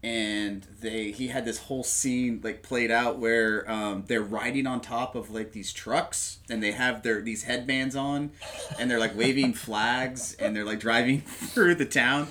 and 0.04 0.68
they 0.82 1.12
he 1.12 1.30
had 1.30 1.46
this 1.46 1.60
whole 1.60 1.84
scene 1.84 2.42
like 2.44 2.62
played 2.62 2.92
out 2.92 3.20
where 3.20 3.70
um, 3.72 4.04
they're 4.08 4.22
riding 4.22 4.68
on 4.68 4.82
top 4.82 5.16
of 5.16 5.32
like 5.32 5.54
these 5.54 5.72
trucks 5.72 6.40
and 6.50 6.62
they 6.62 6.74
have 6.74 7.04
their 7.04 7.22
these 7.22 7.44
headbands 7.44 7.96
on 7.96 8.32
and 8.78 8.92
they're 8.92 9.00
like 9.00 9.16
waving 9.16 9.54
flags 9.54 10.36
and 10.36 10.56
they're 10.56 10.66
like 10.66 10.80
driving 10.80 11.22
through 11.26 11.76
the 11.76 11.86
town. 11.86 12.28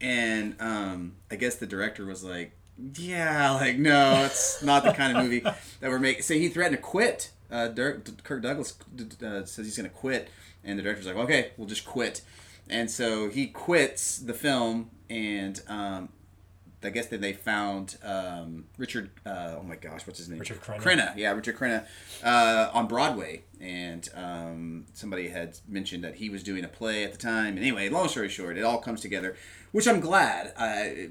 And 0.00 0.56
um, 0.60 1.16
I 1.30 1.36
guess 1.36 1.56
the 1.56 1.66
director 1.66 2.06
was 2.06 2.24
like, 2.24 2.52
"Yeah, 2.94 3.52
like 3.52 3.78
no, 3.78 4.24
it's 4.24 4.62
not 4.62 4.84
the 4.84 4.92
kind 4.92 5.16
of 5.16 5.22
movie 5.22 5.40
that 5.40 5.90
we're 5.90 5.98
making." 5.98 6.22
So 6.22 6.34
he 6.34 6.48
threatened 6.48 6.76
to 6.76 6.82
quit. 6.82 7.30
Uh, 7.50 7.68
Dirk, 7.68 8.22
Kirk 8.22 8.42
Douglas 8.42 8.74
uh, 9.22 9.44
says 9.44 9.66
he's 9.66 9.76
going 9.76 9.88
to 9.88 9.94
quit, 9.94 10.28
and 10.64 10.78
the 10.78 10.82
director's 10.82 11.06
like, 11.06 11.16
"Okay, 11.16 11.50
we'll 11.56 11.68
just 11.68 11.84
quit." 11.84 12.22
And 12.68 12.90
so 12.90 13.28
he 13.28 13.48
quits 13.48 14.18
the 14.18 14.34
film, 14.34 14.90
and 15.08 15.60
um, 15.66 16.10
I 16.82 16.90
guess 16.90 17.06
then 17.06 17.20
they 17.20 17.32
found 17.32 17.96
um, 18.02 18.64
Richard. 18.78 19.10
Uh, 19.26 19.56
oh 19.58 19.62
my 19.62 19.76
gosh, 19.76 20.06
what's 20.06 20.18
his 20.18 20.28
name? 20.28 20.38
Richard 20.38 20.60
Crenna. 20.60 20.80
Crenna, 20.80 21.16
yeah, 21.16 21.32
Richard 21.32 21.56
Crenna, 21.56 21.86
uh, 22.22 22.70
on 22.72 22.86
Broadway, 22.86 23.42
and 23.60 24.08
um, 24.14 24.86
somebody 24.94 25.28
had 25.28 25.58
mentioned 25.68 26.04
that 26.04 26.14
he 26.14 26.30
was 26.30 26.42
doing 26.42 26.64
a 26.64 26.68
play 26.68 27.04
at 27.04 27.12
the 27.12 27.18
time. 27.18 27.48
And 27.48 27.58
anyway, 27.58 27.88
long 27.88 28.08
story 28.08 28.28
short, 28.28 28.56
it 28.56 28.62
all 28.62 28.78
comes 28.78 29.00
together, 29.00 29.36
which 29.72 29.86
I'm 29.86 30.00
glad. 30.00 30.52
Uh, 30.56 31.10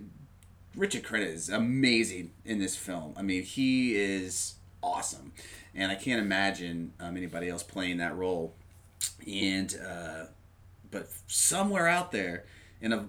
Richard 0.79 1.03
Crenna 1.03 1.27
is 1.27 1.49
amazing 1.49 2.31
in 2.45 2.59
this 2.59 2.75
film. 2.75 3.13
I 3.17 3.21
mean, 3.21 3.43
he 3.43 3.95
is 3.95 4.55
awesome, 4.81 5.33
and 5.75 5.91
I 5.91 5.95
can't 5.95 6.21
imagine 6.21 6.93
um, 7.01 7.17
anybody 7.17 7.49
else 7.49 7.63
playing 7.63 7.97
that 7.97 8.15
role. 8.15 8.55
And 9.27 9.75
uh, 9.85 10.25
but 10.89 11.09
somewhere 11.27 11.87
out 11.87 12.13
there, 12.13 12.45
in 12.79 12.93
a 12.93 13.05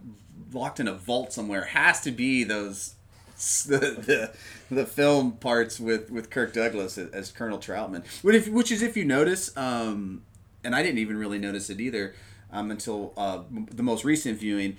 locked 0.52 0.80
in 0.80 0.88
a 0.88 0.94
vault 0.94 1.32
somewhere, 1.32 1.66
has 1.66 2.00
to 2.02 2.10
be 2.10 2.42
those 2.42 2.96
the, 3.68 3.78
the 3.78 4.74
the 4.74 4.84
film 4.84 5.32
parts 5.32 5.78
with 5.78 6.10
with 6.10 6.28
Kirk 6.28 6.52
Douglas 6.52 6.98
as, 6.98 7.10
as 7.10 7.30
Colonel 7.30 7.58
Troutman. 7.58 8.04
Which, 8.22 8.34
if, 8.34 8.48
which 8.48 8.72
is 8.72 8.82
if 8.82 8.96
you 8.96 9.04
notice, 9.04 9.56
um, 9.56 10.22
and 10.64 10.74
I 10.74 10.82
didn't 10.82 10.98
even 10.98 11.16
really 11.16 11.38
notice 11.38 11.70
it 11.70 11.80
either 11.80 12.16
um, 12.52 12.72
until 12.72 13.12
uh, 13.16 13.42
the 13.70 13.84
most 13.84 14.04
recent 14.04 14.40
viewing. 14.40 14.76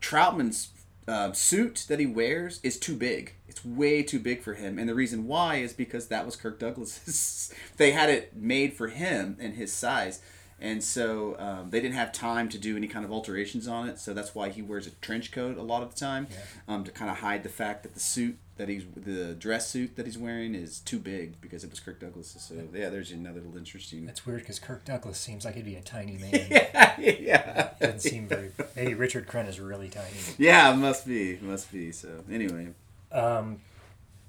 Troutman's 0.00 0.68
uh, 1.08 1.32
suit 1.32 1.86
that 1.88 1.98
he 1.98 2.06
wears 2.06 2.60
is 2.62 2.78
too 2.78 2.94
big. 2.94 3.34
It's 3.48 3.64
way 3.64 4.02
too 4.02 4.20
big 4.20 4.42
for 4.42 4.54
him, 4.54 4.78
and 4.78 4.88
the 4.88 4.94
reason 4.94 5.26
why 5.26 5.56
is 5.56 5.72
because 5.72 6.08
that 6.08 6.26
was 6.26 6.36
Kirk 6.36 6.60
Douglas's. 6.60 7.52
they 7.78 7.92
had 7.92 8.10
it 8.10 8.36
made 8.36 8.74
for 8.74 8.88
him 8.88 9.36
and 9.40 9.54
his 9.54 9.72
size, 9.72 10.20
and 10.60 10.84
so 10.84 11.36
um, 11.38 11.70
they 11.70 11.80
didn't 11.80 11.94
have 11.94 12.12
time 12.12 12.48
to 12.50 12.58
do 12.58 12.76
any 12.76 12.86
kind 12.86 13.04
of 13.04 13.10
alterations 13.10 13.66
on 13.66 13.88
it. 13.88 13.98
So 13.98 14.12
that's 14.12 14.34
why 14.34 14.50
he 14.50 14.60
wears 14.60 14.86
a 14.86 14.90
trench 14.90 15.32
coat 15.32 15.56
a 15.56 15.62
lot 15.62 15.82
of 15.82 15.94
the 15.94 15.98
time, 15.98 16.28
um, 16.68 16.84
to 16.84 16.90
kind 16.90 17.10
of 17.10 17.18
hide 17.18 17.42
the 17.42 17.48
fact 17.48 17.84
that 17.84 17.94
the 17.94 18.00
suit 18.00 18.38
that 18.58 18.68
he's 18.68 18.84
the 18.96 19.34
dress 19.34 19.68
suit 19.68 19.96
that 19.96 20.04
he's 20.06 20.18
wearing 20.18 20.54
is 20.54 20.80
too 20.80 20.98
big 20.98 21.40
because 21.40 21.64
it 21.64 21.70
was 21.70 21.80
Kirk 21.80 21.98
Douglas's. 22.00 22.42
So 22.42 22.54
yeah, 22.74 22.90
there's 22.90 23.10
another 23.10 23.40
little 23.40 23.56
interesting. 23.56 24.04
That's 24.04 24.26
weird 24.26 24.40
because 24.40 24.58
Kirk 24.58 24.84
Douglas 24.84 25.18
seems 25.18 25.44
like 25.44 25.54
he'd 25.54 25.64
be 25.64 25.76
a 25.76 25.80
tiny 25.82 26.18
man. 26.18 26.32
yeah, 26.50 26.94
yeah. 26.98 27.70
Doesn't 27.80 28.00
seem 28.00 28.26
very. 28.28 28.50
Maybe 28.76 28.94
Richard 28.94 29.26
Crenna 29.26 29.48
is 29.48 29.58
really 29.60 29.88
tiny. 29.88 30.06
Yeah, 30.36 30.74
must 30.74 31.06
be, 31.06 31.38
must 31.40 31.72
be. 31.72 31.92
So 31.92 32.22
anyway, 32.30 32.68
Um, 33.10 33.60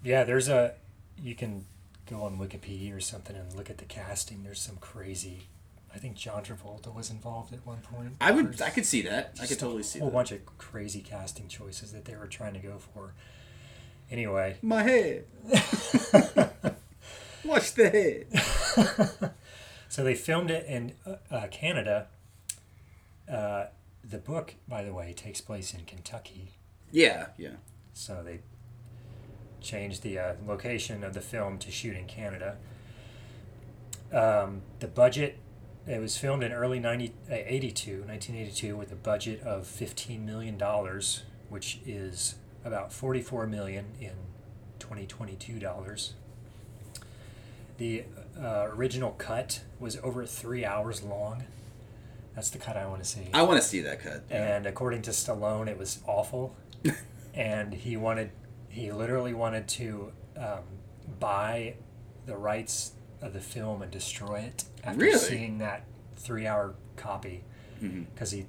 yeah, 0.04 0.24
there's 0.24 0.48
a. 0.48 0.74
You 1.22 1.36
can 1.36 1.66
go 2.10 2.22
on 2.24 2.38
Wikipedia 2.40 2.96
or 2.96 3.00
something 3.02 3.36
and 3.36 3.54
look 3.54 3.70
at 3.70 3.78
the 3.78 3.86
casting. 3.86 4.44
There's 4.44 4.62
some 4.62 4.78
crazy. 4.78 5.48
I 5.94 5.98
think 5.98 6.16
John 6.16 6.44
Travolta 6.44 6.94
was 6.94 7.10
involved 7.10 7.52
at 7.52 7.66
one 7.66 7.80
point. 7.80 8.12
I 8.22 8.30
would, 8.32 8.50
There's 8.50 8.62
I 8.62 8.70
could 8.70 8.86
see 8.86 9.02
that. 9.02 9.36
I 9.42 9.48
could 9.48 9.58
totally 9.58 9.82
see 9.82 9.98
a 9.98 10.04
whole 10.04 10.12
that. 10.12 10.16
bunch 10.18 10.32
of 10.32 10.46
crazy 10.60 11.02
casting 11.02 11.48
choices 11.48 11.92
that 11.94 12.06
they 12.06 12.16
were 12.16 12.28
trying 12.28 12.54
to 12.54 12.60
go 12.60 12.78
for. 12.78 13.14
Anyway, 14.12 14.58
My 14.62 14.84
head. 14.84 15.26
Watch 17.46 17.74
the 17.74 17.90
head. 17.90 19.32
so 19.90 20.04
they 20.04 20.16
filmed 20.16 20.50
it 20.52 20.66
in 20.68 20.94
uh, 21.06 21.16
uh, 21.32 21.48
Canada. 21.52 22.08
Uh, 23.32 23.66
the 24.04 24.18
book, 24.18 24.56
by 24.68 24.84
the 24.84 24.94
way, 24.94 25.14
takes 25.14 25.42
place 25.42 25.74
in 25.74 25.86
Kentucky. 25.86 26.54
Yeah, 26.92 27.28
yeah. 27.38 27.58
So 27.94 28.24
they 28.24 28.40
changed 29.62 30.02
the 30.02 30.18
uh, 30.18 30.34
location 30.46 31.04
of 31.04 31.14
the 31.14 31.22
film 31.22 31.60
to 31.60 31.72
shoot 31.72 31.96
in 31.96 32.06
Canada. 32.06 32.58
Um, 34.12 34.64
the 34.80 34.88
budget, 34.88 35.38
it 35.86 36.00
was 36.00 36.18
filmed 36.18 36.44
in 36.44 36.52
early 36.52 36.80
90, 36.80 37.14
uh, 37.30 37.36
82, 37.36 37.92
1982 38.08 38.76
with 38.76 38.92
a 38.92 38.96
budget 38.96 39.42
of 39.44 39.66
$15 39.66 40.26
million, 40.26 40.60
which 41.50 41.80
is 41.86 42.36
about 42.70 42.94
44 42.94 43.48
million 43.48 43.86
in 44.00 44.12
2022 44.80 45.60
dollars. 45.60 46.14
The 47.78 48.04
uh, 48.40 48.68
original 48.70 49.12
cut 49.12 49.62
was 49.80 49.98
over 50.04 50.26
three 50.26 50.64
hours 50.66 51.02
long. 51.04 51.46
That's 52.36 52.50
the 52.52 52.58
cut 52.60 52.78
I 52.78 52.86
want 52.86 53.02
to 53.04 53.10
see. 53.10 53.28
I 53.34 53.42
want 53.42 53.60
to 53.62 53.68
see 53.68 53.82
that 53.82 54.02
cut. 54.02 54.24
And 54.30 54.66
according 54.66 55.02
to 55.04 55.12
Stallone, 55.12 55.68
it 55.68 55.78
was 55.78 56.00
awful. 56.06 56.56
and 57.34 57.74
he 57.74 57.98
wanted, 57.98 58.32
he 58.70 58.92
literally 58.92 59.34
wanted 59.34 59.68
to 59.70 60.12
um, 60.38 60.64
buy 61.20 61.76
the 62.26 62.38
rights 62.38 62.94
of 63.22 63.34
the 63.34 63.42
film 63.42 63.82
and 63.82 63.92
destroy 63.92 64.40
it 64.40 64.66
after 64.84 65.00
Really? 65.00 65.18
seeing 65.18 65.58
that 65.58 65.84
three 66.16 66.46
hour 66.48 66.76
copy 66.96 67.44
because 67.82 68.32
he 68.32 68.46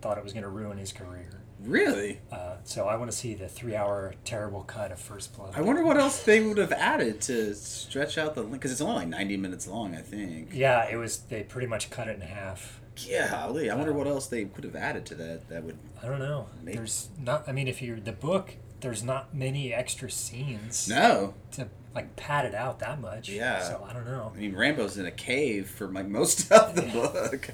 thought 0.00 0.18
it 0.18 0.24
was 0.24 0.32
going 0.32 0.42
to 0.42 0.48
ruin 0.48 0.76
his 0.76 0.92
career. 0.92 1.40
Really? 1.64 2.20
Uh, 2.30 2.56
so 2.64 2.86
I 2.86 2.96
want 2.96 3.10
to 3.10 3.16
see 3.16 3.34
the 3.34 3.48
three 3.48 3.74
hour 3.76 4.14
terrible 4.24 4.62
cut 4.62 4.92
of 4.92 5.00
First 5.00 5.36
Blood. 5.36 5.54
I 5.56 5.60
wonder 5.60 5.84
what 5.84 5.96
else 5.96 6.22
they 6.22 6.40
would 6.40 6.58
have 6.58 6.72
added 6.72 7.20
to 7.22 7.54
stretch 7.54 8.18
out 8.18 8.34
the 8.34 8.42
because 8.42 8.72
it's 8.72 8.80
only 8.80 8.96
like 8.96 9.08
ninety 9.08 9.36
minutes 9.36 9.66
long. 9.66 9.94
I 9.94 10.00
think. 10.00 10.50
Yeah, 10.52 10.88
it 10.90 10.96
was, 10.96 11.18
they 11.18 11.42
pretty 11.42 11.66
much 11.66 11.90
cut 11.90 12.08
it 12.08 12.16
in 12.16 12.22
half. 12.22 12.80
Golly, 13.08 13.70
I 13.70 13.74
wonder 13.74 13.92
what 13.92 14.06
else 14.06 14.26
they 14.26 14.44
could 14.44 14.64
have 14.64 14.76
added 14.76 15.06
to 15.06 15.14
that. 15.14 15.48
That 15.48 15.64
would. 15.64 15.78
I 16.02 16.06
don't 16.06 16.18
know. 16.18 16.46
Maybe. 16.62 16.76
There's 16.76 17.08
not, 17.18 17.48
I 17.48 17.52
mean, 17.52 17.66
if 17.66 17.80
you're 17.80 17.98
the 17.98 18.12
book, 18.12 18.56
there's 18.80 19.02
not 19.02 19.34
many 19.34 19.72
extra 19.72 20.10
scenes. 20.10 20.88
No, 20.88 21.34
to 21.52 21.68
like 21.94 22.16
pad 22.16 22.44
it 22.44 22.54
out 22.54 22.80
that 22.80 23.00
much. 23.00 23.28
Yeah. 23.28 23.62
So 23.62 23.86
I 23.88 23.92
don't 23.92 24.04
know. 24.04 24.32
I 24.34 24.38
mean 24.38 24.54
Rambo's 24.54 24.98
in 24.98 25.06
a 25.06 25.10
cave 25.10 25.68
for 25.68 25.88
like 25.88 26.06
most 26.06 26.50
of 26.52 26.74
the 26.74 26.82
book. 26.82 27.50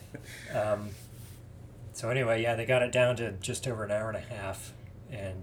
Um, 0.55 0.90
so 1.99 2.11
anyway, 2.11 2.41
yeah, 2.41 2.55
they 2.55 2.65
got 2.65 2.83
it 2.83 2.93
down 2.93 3.17
to 3.17 3.33
just 3.33 3.67
over 3.67 3.83
an 3.83 3.91
hour 3.91 4.07
and 4.07 4.17
a 4.17 4.21
half, 4.21 4.73
and 5.11 5.43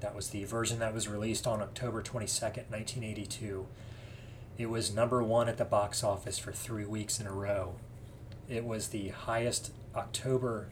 that 0.00 0.14
was 0.14 0.28
the 0.28 0.44
version 0.44 0.80
that 0.80 0.92
was 0.92 1.08
released 1.08 1.46
on 1.46 1.62
October 1.62 2.02
twenty 2.02 2.26
second, 2.26 2.64
nineteen 2.70 3.02
eighty 3.02 3.24
two. 3.24 3.66
It 4.58 4.68
was 4.68 4.94
number 4.94 5.22
one 5.22 5.48
at 5.48 5.56
the 5.56 5.64
box 5.64 6.04
office 6.04 6.38
for 6.38 6.52
three 6.52 6.84
weeks 6.84 7.18
in 7.18 7.26
a 7.26 7.32
row. 7.32 7.76
It 8.50 8.66
was 8.66 8.88
the 8.88 9.08
highest 9.08 9.72
October 9.96 10.68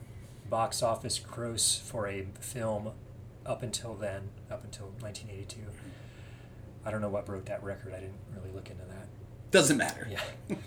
box 0.51 0.83
office 0.83 1.17
gross 1.17 1.79
for 1.79 2.07
a 2.07 2.27
film 2.39 2.91
up 3.43 3.63
until 3.63 3.95
then, 3.95 4.29
up 4.51 4.63
until 4.63 4.85
1982. 4.99 5.61
I 6.85 6.91
don't 6.91 7.01
know 7.01 7.09
what 7.09 7.25
broke 7.25 7.45
that 7.45 7.63
record. 7.63 7.95
I 7.95 8.01
didn't 8.01 8.19
really 8.35 8.53
look 8.53 8.69
into 8.69 8.85
that. 8.85 9.07
Doesn't 9.49 9.77
matter. 9.77 10.07
Yeah. 10.11 10.55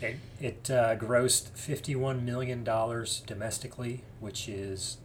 It, 0.00 0.16
it 0.40 0.70
uh, 0.70 0.96
grossed 0.96 1.50
$51 1.52 2.22
million 2.22 2.62
domestically, 2.64 4.02
which 4.20 4.48
is 4.48 4.98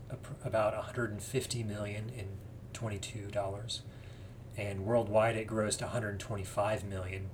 about 0.44 0.76
150 0.76 1.64
million 1.64 2.10
in 2.10 2.28
$22. 2.74 3.82
And 4.58 4.86
worldwide, 4.86 5.38
it 5.38 5.48
grossed 5.48 5.82
125 5.82 6.84
million, 6.84 7.30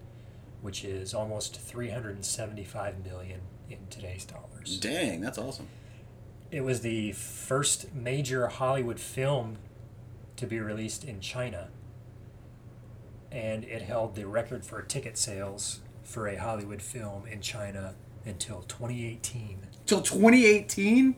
which 0.61 0.83
is 0.83 1.13
almost 1.13 1.59
375 1.59 3.03
million 3.03 3.41
in 3.69 3.79
today's 3.89 4.25
dollars. 4.25 4.77
Dang, 4.77 5.21
that's 5.21 5.37
awesome. 5.37 5.67
It 6.51 6.61
was 6.61 6.81
the 6.81 7.11
first 7.13 7.93
major 7.93 8.47
Hollywood 8.47 8.99
film 8.99 9.57
to 10.37 10.45
be 10.45 10.59
released 10.59 11.03
in 11.03 11.19
China. 11.19 11.69
And 13.31 13.65
it 13.65 13.81
held 13.81 14.15
the 14.15 14.25
record 14.25 14.63
for 14.63 14.81
ticket 14.81 15.17
sales 15.17 15.79
for 16.07 16.27
a 16.27 16.37
Hollywood 16.37 16.81
film 16.81 17.27
in 17.27 17.41
China 17.41 17.93
until 18.25 18.61
2018. 18.61 19.59
Till 19.85 20.01
2018? 20.01 21.15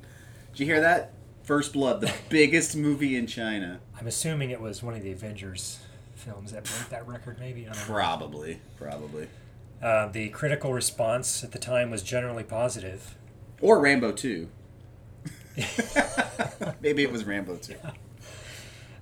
Did 0.52 0.60
you 0.60 0.66
hear 0.66 0.82
that? 0.82 1.14
First 1.44 1.74
Blood, 1.74 2.02
the 2.02 2.12
biggest 2.30 2.76
movie 2.76 3.16
in 3.16 3.28
China. 3.28 3.80
I'm 4.00 4.08
assuming 4.08 4.50
it 4.50 4.60
was 4.60 4.82
one 4.82 4.96
of 4.96 5.04
the 5.04 5.12
Avengers 5.12 5.80
films 6.16 6.52
that 6.52 6.64
broke 6.66 6.90
that 6.90 7.08
record, 7.08 7.40
maybe. 7.40 7.64
Don't 7.64 7.76
know. 7.76 7.82
Probably, 7.86 8.60
probably. 8.78 9.28
Uh, 9.82 10.08
the 10.08 10.30
critical 10.30 10.74
response 10.74 11.44
at 11.44 11.52
the 11.52 11.60
time 11.60 11.92
was 11.92 12.04
generally 12.04 12.44
positive. 12.44 13.16
Or 13.62 13.80
Rambo 13.80 14.12
2. 14.12 14.50
Maybe 16.82 17.04
it 17.04 17.12
was 17.12 17.24
Rambo 17.26 17.58
2. 17.58 17.76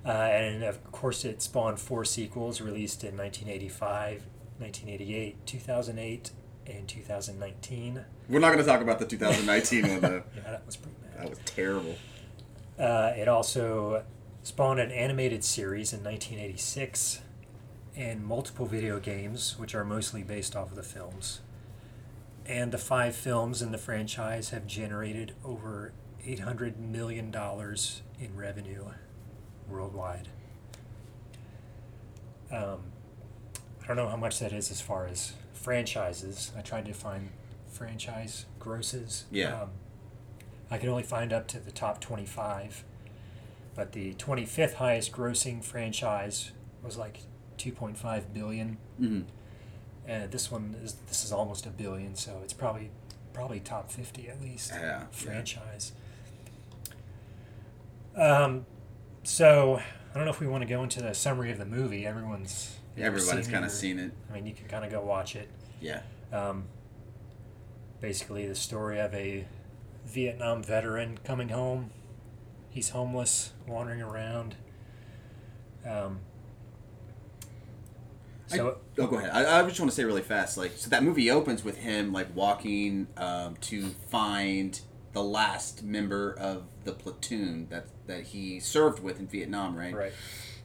Uh, 0.05 0.09
and 0.09 0.63
of 0.63 0.91
course, 0.91 1.25
it 1.25 1.41
spawned 1.41 1.79
four 1.79 2.05
sequels 2.05 2.61
released 2.61 3.03
in 3.03 3.17
1985, 3.17 4.23
1988, 4.59 5.45
2008, 5.45 6.31
and 6.67 6.87
2019. 6.87 8.05
We're 8.29 8.39
not 8.39 8.47
going 8.47 8.59
to 8.59 8.65
talk 8.65 8.81
about 8.81 8.99
the 8.99 9.05
2019 9.05 9.87
one, 9.87 9.99
though. 9.99 10.23
Yeah, 10.35 10.51
that 10.51 10.65
was 10.65 10.75
pretty 10.75 10.97
bad. 11.01 11.23
That 11.23 11.29
was 11.29 11.39
terrible. 11.45 11.95
Uh, 12.77 13.13
it 13.15 13.27
also 13.27 14.03
spawned 14.43 14.79
an 14.79 14.91
animated 14.91 15.43
series 15.43 15.93
in 15.93 16.03
1986 16.03 17.21
and 17.95 18.23
multiple 18.23 18.65
video 18.65 18.99
games, 18.99 19.57
which 19.57 19.73
are 19.73 19.83
mostly 19.83 20.23
based 20.23 20.55
off 20.55 20.69
of 20.69 20.75
the 20.75 20.83
films. 20.83 21.41
And 22.45 22.71
the 22.71 22.77
five 22.77 23.15
films 23.15 23.61
in 23.61 23.71
the 23.71 23.77
franchise 23.77 24.51
have 24.51 24.67
generated 24.67 25.33
over 25.43 25.91
$800 26.25 26.77
million 26.77 27.33
in 28.19 28.35
revenue 28.35 28.85
worldwide. 29.67 30.29
Um, 32.51 32.79
I 33.87 33.93
don't 33.95 33.97
know 33.97 34.09
how 34.09 34.17
much 34.17 34.39
that 34.39 34.51
is 34.51 34.69
as 34.69 34.81
far 34.81 35.07
as 35.07 35.33
franchises. 35.53 36.51
I 36.57 36.61
tried 36.61 36.85
to 36.87 36.93
find 36.93 37.29
franchise 37.71 38.45
grosses. 38.59 39.25
Yeah. 39.31 39.61
Um, 39.63 39.69
I 40.69 40.77
could 40.77 40.89
only 40.89 41.03
find 41.03 41.31
up 41.31 41.47
to 41.49 41.59
the 41.59 41.71
top 41.71 42.01
25. 42.01 42.83
But 43.75 43.93
the 43.93 44.13
25th 44.15 44.73
highest 44.73 45.11
grossing 45.13 45.63
franchise 45.63 46.51
was 46.83 46.97
like 46.97 47.19
2.5 47.57 48.33
billion. 48.33 48.77
hmm 48.97 49.21
And 50.07 50.31
this 50.31 50.51
one 50.51 50.75
is 50.83 50.93
this 51.07 51.23
is 51.23 51.31
almost 51.31 51.65
a 51.65 51.69
billion, 51.69 52.15
so 52.15 52.39
it's 52.43 52.53
probably 52.53 52.89
probably 53.33 53.59
top 53.59 53.91
50 53.91 54.27
at 54.29 54.41
least 54.41 54.71
Yeah, 54.73 54.81
yeah. 54.81 55.03
franchise. 55.11 55.91
Um, 58.15 58.65
so 59.23 59.79
I 59.79 60.13
don't 60.15 60.25
know 60.25 60.31
if 60.31 60.39
we 60.39 60.47
want 60.47 60.63
to 60.63 60.67
go 60.67 60.81
into 60.83 61.01
the 61.01 61.13
summary 61.13 61.51
of 61.51 61.57
the 61.59 61.65
movie. 61.65 62.05
Everyone's 62.05 62.77
Everybody's 62.97 63.47
kind 63.47 63.65
of 63.65 63.71
seen 63.71 63.99
it. 63.99 64.11
I 64.29 64.33
mean, 64.33 64.45
you 64.45 64.53
can 64.53 64.67
kind 64.67 64.83
of 64.83 64.91
go 64.91 65.01
watch 65.01 65.35
it. 65.35 65.49
Yeah. 65.81 66.01
Um, 66.31 66.65
basically, 68.01 68.47
the 68.47 68.55
story 68.55 68.99
of 68.99 69.13
a 69.13 69.45
Vietnam 70.05 70.63
veteran 70.63 71.19
coming 71.23 71.49
home. 71.49 71.91
He's 72.69 72.89
homeless, 72.89 73.53
wandering 73.67 74.01
around. 74.01 74.55
Um, 75.87 76.19
so, 78.47 78.77
I, 78.97 79.01
oh, 79.01 79.07
go 79.07 79.17
ahead. 79.17 79.31
I, 79.31 79.59
I 79.59 79.67
just 79.67 79.79
want 79.79 79.91
to 79.91 79.95
say 79.95 80.03
really 80.03 80.21
fast, 80.21 80.57
like, 80.57 80.73
so 80.77 80.89
that 80.89 81.03
movie 81.03 81.29
opens 81.29 81.63
with 81.63 81.77
him 81.77 82.13
like 82.13 82.33
walking 82.35 83.07
um, 83.17 83.55
to 83.61 83.89
find 84.09 84.79
the 85.13 85.23
last 85.23 85.83
member 85.83 86.33
of 86.33 86.63
the 86.83 86.91
platoon 86.91 87.67
that 87.69 87.87
that 88.05 88.23
he 88.23 88.59
served 88.59 89.01
with 89.01 89.19
in 89.19 89.27
Vietnam, 89.27 89.75
right? 89.75 89.93
right. 89.93 90.13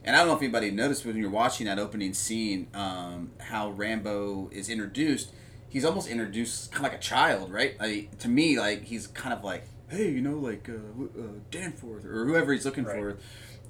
And 0.03 0.15
I 0.15 0.19
don't 0.19 0.27
know 0.27 0.35
if 0.35 0.41
anybody 0.41 0.69
noticed 0.71 1.05
when 1.05 1.15
you're 1.15 1.29
watching 1.29 1.65
that 1.67 1.79
opening 1.79 2.13
scene, 2.13 2.67
um, 2.73 3.31
how 3.39 3.69
Rambo 3.71 4.49
is 4.51 4.69
introduced. 4.69 5.31
He's 5.69 5.85
almost 5.85 6.07
introduced 6.09 6.71
kind 6.71 6.85
of 6.85 6.91
like 6.91 6.99
a 6.99 7.01
child, 7.03 7.51
right? 7.51 7.79
Like, 7.79 8.17
to 8.19 8.27
me, 8.27 8.59
like 8.59 8.83
he's 8.83 9.07
kind 9.07 9.33
of 9.33 9.43
like, 9.43 9.65
hey, 9.87 10.09
you 10.09 10.21
know, 10.21 10.37
like 10.37 10.69
uh, 10.69 10.73
uh, 10.73 11.23
Danforth 11.51 12.05
or 12.05 12.25
whoever 12.25 12.51
he's 12.53 12.65
looking 12.65 12.83
Right. 12.83 12.95
for, 12.99 13.17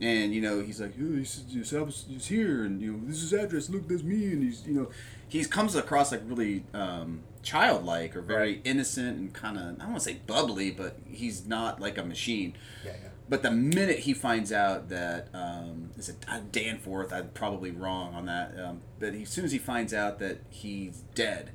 and 0.01 0.33
you 0.33 0.41
know, 0.41 0.61
he's 0.61 0.81
like, 0.81 0.93
oh, 0.99 1.15
he's, 1.17 1.43
he's, 1.49 2.25
here, 2.27 2.63
and 2.65 2.81
you 2.81 2.91
know, 2.93 2.99
this 3.05 3.17
is 3.21 3.29
his 3.31 3.33
address. 3.39 3.69
Look, 3.69 3.87
that's 3.87 4.03
me, 4.03 4.31
and 4.33 4.41
he's, 4.43 4.65
you 4.65 4.73
know, 4.73 4.89
he 5.27 5.43
comes 5.45 5.75
across 5.75 6.11
like 6.11 6.21
really 6.25 6.63
um, 6.73 7.21
childlike 7.43 8.15
or 8.15 8.21
very 8.21 8.53
Right. 8.53 8.61
innocent 8.63 9.17
and 9.19 9.33
kind 9.33 9.57
of 9.57 9.63
I 9.63 9.67
don't 9.83 9.91
want 9.91 9.97
to 9.99 10.09
say 10.09 10.19
bubbly, 10.25 10.71
but 10.71 10.97
he's 11.05 11.45
not 11.45 11.79
like 11.79 11.97
a 11.97 12.03
machine. 12.03 12.55
Yeah, 12.85 12.91
yeah. 13.01 13.09
But 13.29 13.41
the 13.41 13.51
minute 13.51 13.99
he 13.99 14.13
finds 14.13 14.51
out 14.51 14.89
that 14.89 15.29
um, 15.33 15.91
is 15.97 16.09
it 16.09 16.25
uh, 16.27 16.41
Danforth, 16.51 17.13
I'm 17.13 17.29
probably 17.29 17.71
wrong 17.71 18.13
on 18.13 18.25
that. 18.25 18.53
Um, 18.59 18.81
but 18.99 19.13
he, 19.13 19.23
as 19.23 19.29
soon 19.29 19.45
as 19.45 19.51
he 19.51 19.57
finds 19.57 19.93
out 19.93 20.19
that 20.19 20.41
he's 20.49 21.03
dead, 21.15 21.51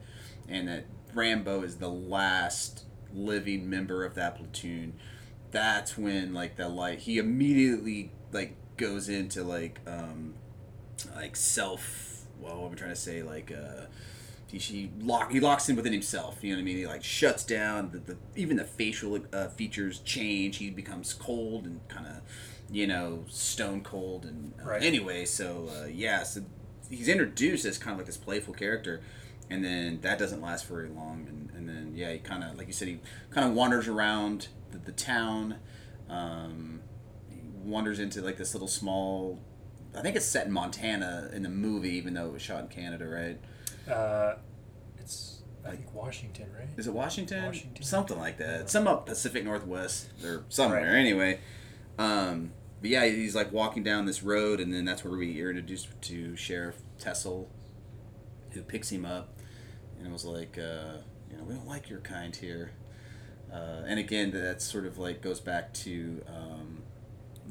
and 0.48 0.68
that 0.68 0.86
Rambo 1.14 1.62
is 1.62 1.76
the 1.76 1.90
last 1.90 2.84
living 3.12 3.68
member 3.68 4.04
of 4.04 4.14
that 4.14 4.36
platoon, 4.36 4.94
that's 5.50 5.98
when 5.98 6.32
like 6.32 6.56
the 6.56 6.68
light. 6.68 7.00
He 7.00 7.18
immediately 7.18 8.12
like 8.32 8.56
goes 8.76 9.08
into 9.08 9.44
like 9.44 9.80
um, 9.86 10.34
like 11.14 11.36
self. 11.36 12.26
Well, 12.40 12.60
what 12.62 12.66
am 12.68 12.72
I 12.72 12.76
trying 12.76 12.90
to 12.90 12.96
say? 12.96 13.22
Like. 13.22 13.52
Uh, 13.52 13.86
he, 14.50 14.58
he 14.58 14.90
lock 15.00 15.30
he 15.30 15.40
locks 15.40 15.68
in 15.68 15.76
within 15.76 15.92
himself. 15.92 16.38
You 16.42 16.50
know 16.50 16.56
what 16.56 16.62
I 16.62 16.64
mean? 16.64 16.76
He 16.78 16.86
like 16.86 17.04
shuts 17.04 17.44
down. 17.44 17.90
The, 17.90 17.98
the 17.98 18.16
even 18.36 18.56
the 18.56 18.64
facial 18.64 19.18
uh, 19.32 19.48
features 19.48 19.98
change. 20.00 20.56
He 20.56 20.70
becomes 20.70 21.12
cold 21.14 21.64
and 21.66 21.86
kind 21.88 22.06
of, 22.06 22.20
you 22.70 22.86
know, 22.86 23.24
stone 23.28 23.82
cold. 23.82 24.24
And 24.24 24.54
uh, 24.62 24.70
Right. 24.70 24.82
anyway, 24.82 25.24
so 25.26 25.68
uh, 25.70 25.86
yeah, 25.86 26.22
so 26.22 26.42
he's 26.90 27.08
introduced 27.08 27.64
as 27.66 27.78
kind 27.78 27.92
of 27.92 27.98
like 27.98 28.06
this 28.06 28.16
playful 28.16 28.54
character, 28.54 29.02
and 29.50 29.62
then 29.64 30.00
that 30.00 30.18
doesn't 30.18 30.40
last 30.40 30.66
very 30.66 30.88
long. 30.88 31.26
And, 31.28 31.50
and 31.54 31.68
then 31.68 31.92
yeah, 31.94 32.12
he 32.12 32.18
kind 32.18 32.42
of 32.42 32.56
like 32.56 32.66
you 32.68 32.72
said, 32.72 32.88
he 32.88 33.00
kind 33.30 33.46
of 33.46 33.54
wanders 33.54 33.86
around 33.88 34.48
the, 34.70 34.78
the 34.78 34.92
town. 34.92 35.56
Um, 36.08 36.80
he 37.28 37.40
wanders 37.62 37.98
into 37.98 38.22
like 38.22 38.38
this 38.38 38.54
little 38.54 38.68
small. 38.68 39.40
I 39.94 40.00
think 40.00 40.16
it's 40.16 40.26
set 40.26 40.46
in 40.46 40.52
Montana 40.52 41.30
in 41.34 41.42
the 41.42 41.48
movie, 41.48 41.90
even 41.96 42.14
though 42.14 42.26
it 42.28 42.32
was 42.32 42.42
shot 42.42 42.62
in 42.62 42.68
Canada, 42.68 43.06
right? 43.06 43.38
Uh, 43.88 44.36
it's, 44.98 45.42
I 45.66 45.70
think, 45.70 45.94
Washington, 45.94 46.50
right? 46.58 46.68
Is 46.76 46.86
it 46.86 46.92
Washington? 46.92 47.44
Washington. 47.46 47.82
Something 47.82 48.18
like 48.18 48.38
that. 48.38 48.70
Some 48.70 48.86
up 48.86 49.06
Pacific 49.06 49.44
Northwest 49.44 50.08
or 50.24 50.44
somewhere. 50.48 50.82
Right. 50.82 50.98
Anyway, 50.98 51.40
um, 51.98 52.52
but 52.80 52.90
yeah, 52.90 53.04
he's 53.06 53.34
like 53.34 53.52
walking 53.52 53.82
down 53.82 54.06
this 54.06 54.22
road, 54.22 54.60
and 54.60 54.72
then 54.72 54.84
that's 54.84 55.04
where 55.04 55.16
we 55.16 55.40
are 55.42 55.50
introduced 55.50 55.88
to 56.02 56.36
Sheriff 56.36 56.76
Tessel, 56.98 57.48
who 58.50 58.62
picks 58.62 58.90
him 58.90 59.04
up, 59.04 59.38
and 60.00 60.12
was 60.12 60.24
like, 60.24 60.58
uh, 60.58 60.98
you 61.30 61.36
know, 61.36 61.44
we 61.44 61.54
don't 61.54 61.66
like 61.66 61.90
your 61.90 62.00
kind 62.00 62.34
here. 62.34 62.72
Uh, 63.52 63.82
and 63.86 63.98
again, 63.98 64.30
that 64.30 64.60
sort 64.60 64.86
of 64.86 64.98
like 64.98 65.22
goes 65.22 65.40
back 65.40 65.72
to 65.72 66.22
um, 66.28 66.82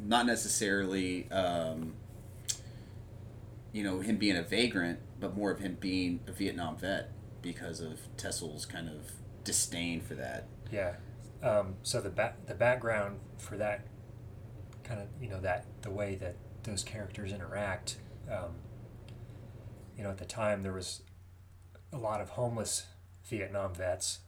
not 0.06 0.26
necessarily, 0.26 1.30
um, 1.32 1.96
you 3.74 3.84
know, 3.84 4.00
him 4.00 4.18
being 4.18 4.38
a 4.38 4.44
vagrant, 4.44 5.00
but 5.20 5.36
more 5.36 5.52
of 5.52 5.60
him 5.60 5.78
being 5.80 6.20
a 6.28 6.32
Vietnam 6.32 6.78
vet 6.78 7.12
because 7.42 7.80
of 7.80 8.00
Tessel's 8.18 8.66
kind 8.66 8.90
of 8.90 9.12
disdain 9.44 10.02
for 10.02 10.16
that. 10.16 10.48
Yeah. 10.72 10.96
Um, 11.42 11.76
so 11.84 12.02
the 12.02 12.10
back 12.10 12.46
the 12.48 12.56
background 12.56 13.20
for 13.38 13.58
that 13.58 13.86
kind 14.84 15.02
of 15.02 15.08
you 15.22 15.30
know 15.30 15.40
that 15.42 15.66
the 15.82 15.92
way 15.92 16.16
that 16.16 16.36
those 16.64 16.84
characters 16.84 17.32
interact. 17.32 17.98
Um, 18.32 18.56
you 19.98 20.04
know, 20.04 20.10
at 20.10 20.18
the 20.18 20.26
time 20.26 20.64
there 20.64 20.74
was 20.74 21.02
a 21.92 21.98
lot 21.98 22.22
of 22.22 22.30
homeless 22.30 22.86
Vietnam 23.26 23.74
vets, 23.74 24.20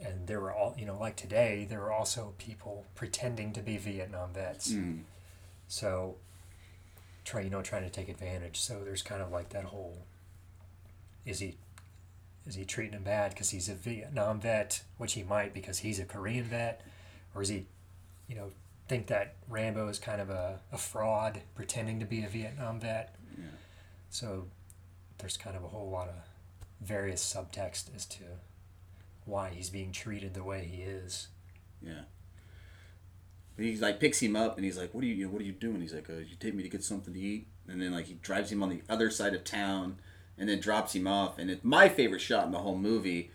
and 0.00 0.26
there 0.26 0.40
were 0.40 0.52
all 0.52 0.74
you 0.78 0.86
know 0.86 0.98
like 0.98 1.16
today 1.16 1.66
there 1.68 1.80
were 1.80 1.92
also 1.92 2.34
people 2.38 2.86
pretending 2.94 3.52
to 3.52 3.60
be 3.60 3.76
Vietnam 3.76 4.32
vets. 4.32 4.72
Mm. 4.72 5.02
So 5.68 6.16
try 7.30 7.42
you 7.42 7.50
know 7.50 7.62
trying 7.62 7.84
to 7.84 7.90
take 7.90 8.08
advantage. 8.08 8.60
So 8.60 8.82
there's 8.84 9.02
kind 9.02 9.22
of 9.22 9.30
like 9.30 9.50
that 9.50 9.64
whole 9.64 9.98
is 11.24 11.38
he 11.38 11.56
is 12.46 12.54
he 12.54 12.64
treating 12.64 12.94
him 12.94 13.04
bad 13.04 13.30
because 13.30 13.50
he's 13.50 13.68
a 13.68 13.74
Vietnam 13.74 14.40
vet, 14.40 14.82
which 14.96 15.12
he 15.12 15.22
might 15.22 15.54
because 15.54 15.78
he's 15.78 16.00
a 16.00 16.04
Korean 16.04 16.44
vet, 16.44 16.80
or 17.34 17.42
is 17.42 17.48
he, 17.48 17.66
you 18.28 18.34
know, 18.34 18.50
think 18.88 19.06
that 19.08 19.36
Rambo 19.48 19.88
is 19.88 19.98
kind 19.98 20.20
of 20.20 20.30
a, 20.30 20.58
a 20.72 20.78
fraud 20.78 21.42
pretending 21.54 22.00
to 22.00 22.06
be 22.06 22.24
a 22.24 22.28
Vietnam 22.28 22.80
vet? 22.80 23.14
Yeah. 23.38 23.44
So 24.08 24.46
there's 25.18 25.36
kind 25.36 25.56
of 25.56 25.62
a 25.62 25.68
whole 25.68 25.90
lot 25.90 26.08
of 26.08 26.14
various 26.80 27.22
subtext 27.22 27.94
as 27.94 28.06
to 28.06 28.24
why 29.26 29.50
he's 29.50 29.70
being 29.70 29.92
treated 29.92 30.34
the 30.34 30.42
way 30.42 30.64
he 30.64 30.82
is. 30.82 31.28
Yeah. 31.82 32.02
He's 33.62 33.80
like 33.80 34.00
picks 34.00 34.20
him 34.20 34.36
up 34.36 34.56
and 34.56 34.64
he's 34.64 34.78
like, 34.78 34.94
"What 34.94 35.04
are 35.04 35.06
you? 35.06 35.28
what 35.28 35.40
are 35.40 35.44
you 35.44 35.52
doing?" 35.52 35.80
He's 35.80 35.94
like, 35.94 36.08
uh, 36.08 36.14
"You 36.14 36.36
take 36.38 36.54
me 36.54 36.62
to 36.62 36.68
get 36.68 36.84
something 36.84 37.12
to 37.12 37.20
eat." 37.20 37.48
And 37.68 37.80
then 37.80 37.92
like 37.92 38.06
he 38.06 38.14
drives 38.14 38.50
him 38.50 38.62
on 38.62 38.68
the 38.68 38.82
other 38.88 39.10
side 39.10 39.34
of 39.34 39.44
town, 39.44 39.98
and 40.38 40.48
then 40.48 40.60
drops 40.60 40.94
him 40.94 41.06
off. 41.06 41.38
And 41.38 41.50
it, 41.50 41.64
my 41.64 41.88
favorite 41.88 42.20
shot 42.20 42.46
in 42.46 42.52
the 42.52 42.58
whole 42.58 42.76
movie 42.78 43.30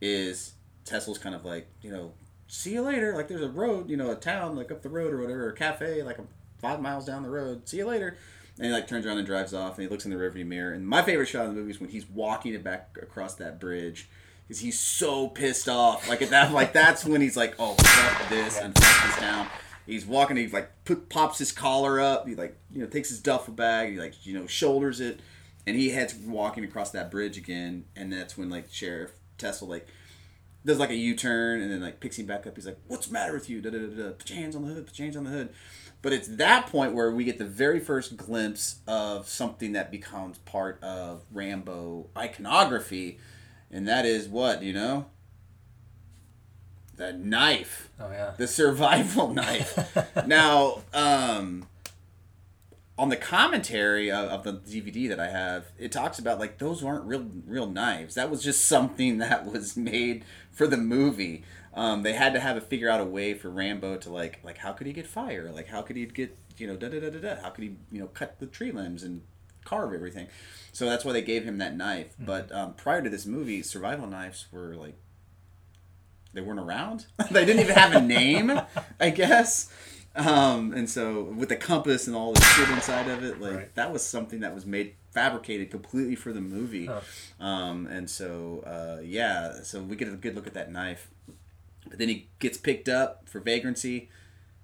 is 0.00 0.54
Tesla's 0.84 1.18
kind 1.18 1.34
of 1.34 1.44
like, 1.44 1.68
you 1.82 1.90
know, 1.90 2.12
see 2.48 2.72
you 2.72 2.82
later. 2.82 3.14
Like 3.14 3.28
there's 3.28 3.42
a 3.42 3.48
road, 3.48 3.90
you 3.90 3.96
know, 3.96 4.10
a 4.10 4.16
town 4.16 4.56
like 4.56 4.70
up 4.70 4.82
the 4.82 4.88
road 4.88 5.12
or 5.12 5.20
whatever, 5.20 5.50
a 5.50 5.54
cafe 5.54 6.02
like 6.02 6.18
five 6.58 6.80
miles 6.80 7.04
down 7.04 7.22
the 7.22 7.30
road. 7.30 7.68
See 7.68 7.78
you 7.78 7.86
later. 7.86 8.16
And 8.58 8.66
he 8.66 8.72
like 8.72 8.88
turns 8.88 9.04
around 9.04 9.18
and 9.18 9.26
drives 9.26 9.52
off, 9.52 9.76
and 9.76 9.82
he 9.82 9.88
looks 9.90 10.06
in 10.06 10.10
the 10.10 10.16
rearview 10.16 10.46
mirror. 10.46 10.72
And 10.72 10.86
my 10.86 11.02
favorite 11.02 11.26
shot 11.26 11.44
in 11.46 11.54
the 11.54 11.60
movie 11.60 11.72
is 11.72 11.80
when 11.80 11.90
he's 11.90 12.08
walking 12.08 12.54
it 12.54 12.64
back 12.64 12.96
across 13.02 13.34
that 13.34 13.60
bridge, 13.60 14.08
because 14.48 14.60
he's 14.60 14.80
so 14.80 15.28
pissed 15.28 15.68
off. 15.68 16.08
Like 16.08 16.22
at 16.22 16.30
that, 16.30 16.52
like 16.52 16.72
that's 16.72 17.04
when 17.04 17.20
he's 17.20 17.36
like, 17.36 17.54
"Oh 17.58 17.74
fuck 17.74 18.28
this 18.30 18.58
and 18.58 18.74
fuck 18.78 19.06
this 19.06 19.16
town." 19.16 19.48
He's 19.86 20.04
walking. 20.04 20.36
He 20.36 20.48
like 20.48 20.70
put, 20.84 21.08
pops 21.08 21.38
his 21.38 21.52
collar 21.52 22.00
up. 22.00 22.26
He 22.28 22.34
like 22.34 22.56
you 22.72 22.80
know 22.80 22.86
takes 22.86 23.08
his 23.08 23.20
duffel 23.20 23.54
bag. 23.54 23.92
He 23.92 23.98
like 23.98 24.26
you 24.26 24.38
know 24.38 24.46
shoulders 24.46 25.00
it, 25.00 25.20
and 25.66 25.76
he 25.76 25.90
heads 25.90 26.14
walking 26.14 26.64
across 26.64 26.90
that 26.90 27.10
bridge 27.10 27.38
again. 27.38 27.84
And 27.94 28.12
that's 28.12 28.36
when 28.36 28.50
like 28.50 28.66
Sheriff 28.70 29.12
Tesla 29.38 29.66
like 29.66 29.88
does 30.64 30.78
like 30.78 30.90
a 30.90 30.96
U 30.96 31.14
turn 31.14 31.62
and 31.62 31.70
then 31.70 31.80
like 31.80 32.00
picks 32.00 32.18
him 32.18 32.26
back 32.26 32.46
up. 32.46 32.56
He's 32.56 32.66
like, 32.66 32.78
"What's 32.88 33.06
the 33.06 33.12
matter 33.12 33.32
with 33.32 33.48
you?" 33.48 33.62
Da, 33.62 33.70
da, 33.70 33.78
da, 33.78 33.86
da. 33.86 34.10
Put 34.10 34.28
your 34.30 34.38
hands 34.38 34.56
on 34.56 34.66
the 34.66 34.74
hood. 34.74 34.86
Put 34.86 34.98
your 34.98 35.06
hands 35.06 35.16
on 35.16 35.24
the 35.24 35.30
hood. 35.30 35.50
But 36.02 36.12
it's 36.12 36.28
that 36.28 36.66
point 36.66 36.92
where 36.92 37.10
we 37.10 37.24
get 37.24 37.38
the 37.38 37.44
very 37.44 37.80
first 37.80 38.16
glimpse 38.16 38.80
of 38.86 39.28
something 39.28 39.72
that 39.72 39.90
becomes 39.90 40.38
part 40.38 40.82
of 40.82 41.22
Rambo 41.32 42.08
iconography, 42.16 43.18
and 43.70 43.88
that 43.88 44.04
is 44.04 44.28
what 44.28 44.62
you 44.62 44.72
know. 44.72 45.06
The 46.96 47.12
knife 47.12 47.90
Oh 48.00 48.10
yeah. 48.10 48.32
the 48.38 48.46
survival 48.46 49.32
knife. 49.34 49.78
now, 50.26 50.82
um, 50.94 51.66
on 52.98 53.10
the 53.10 53.16
commentary 53.16 54.10
of, 54.10 54.28
of 54.30 54.42
the 54.44 54.52
DVD 54.54 55.08
that 55.10 55.20
I 55.20 55.28
have, 55.28 55.66
it 55.78 55.92
talks 55.92 56.18
about 56.18 56.38
like 56.38 56.58
those 56.58 56.82
aren't 56.82 57.04
real 57.04 57.26
real 57.46 57.66
knives. 57.66 58.14
That 58.14 58.30
was 58.30 58.42
just 58.42 58.64
something 58.74 59.18
that 59.18 59.44
was 59.44 59.76
made 59.76 60.24
for 60.50 60.66
the 60.66 60.76
movie. 60.78 61.44
Um, 61.74 62.02
they 62.02 62.14
had 62.14 62.32
to 62.32 62.40
have 62.40 62.54
to 62.54 62.62
figure 62.62 62.88
out 62.88 63.02
a 63.02 63.04
way 63.04 63.34
for 63.34 63.50
Rambo 63.50 63.98
to 63.98 64.10
like 64.10 64.40
like 64.42 64.58
how 64.58 64.72
could 64.72 64.86
he 64.86 64.92
get 64.94 65.06
fire? 65.06 65.50
Like 65.52 65.68
how 65.68 65.82
could 65.82 65.96
he 65.96 66.06
get 66.06 66.36
you 66.56 66.66
know 66.66 66.76
da 66.76 66.88
da 66.88 67.00
da 67.00 67.10
da 67.10 67.18
da? 67.20 67.42
How 67.42 67.50
could 67.50 67.64
he 67.64 67.76
you 67.92 68.00
know 68.00 68.06
cut 68.06 68.38
the 68.40 68.46
tree 68.46 68.72
limbs 68.72 69.02
and 69.02 69.20
carve 69.64 69.92
everything? 69.92 70.28
So 70.72 70.86
that's 70.86 71.04
why 71.04 71.12
they 71.12 71.22
gave 71.22 71.44
him 71.44 71.58
that 71.58 71.76
knife. 71.76 72.14
But 72.18 72.50
um, 72.52 72.72
prior 72.74 73.02
to 73.02 73.10
this 73.10 73.26
movie, 73.26 73.62
survival 73.62 74.06
knives 74.06 74.46
were 74.50 74.74
like 74.74 74.94
they 76.36 76.42
weren't 76.42 76.60
around. 76.60 77.06
they 77.32 77.44
didn't 77.44 77.60
even 77.62 77.74
have 77.74 77.92
a 77.94 78.00
name, 78.00 78.60
I 79.00 79.10
guess. 79.10 79.72
Um, 80.14 80.72
and 80.72 80.88
so 80.88 81.24
with 81.24 81.48
the 81.48 81.56
compass 81.56 82.06
and 82.06 82.14
all 82.14 82.32
the 82.32 82.40
shit 82.40 82.68
inside 82.70 83.08
of 83.08 83.22
it, 83.24 83.40
like 83.40 83.54
Right. 83.54 83.74
that 83.74 83.92
was 83.92 84.04
something 84.04 84.40
that 84.40 84.54
was 84.54 84.64
made 84.64 84.94
fabricated 85.12 85.70
completely 85.70 86.14
for 86.14 86.32
the 86.32 86.40
movie. 86.40 86.86
Huh. 86.86 87.00
Um, 87.40 87.86
and 87.86 88.08
so 88.08 88.60
uh, 88.66 89.00
yeah, 89.02 89.62
so 89.62 89.82
we 89.82 89.96
get 89.96 90.08
a 90.08 90.12
good 90.12 90.34
look 90.34 90.46
at 90.46 90.54
that 90.54 90.70
knife. 90.70 91.10
But 91.88 91.98
then 91.98 92.08
he 92.08 92.28
gets 92.38 92.58
picked 92.58 92.88
up 92.88 93.28
for 93.28 93.40
vagrancy. 93.40 94.08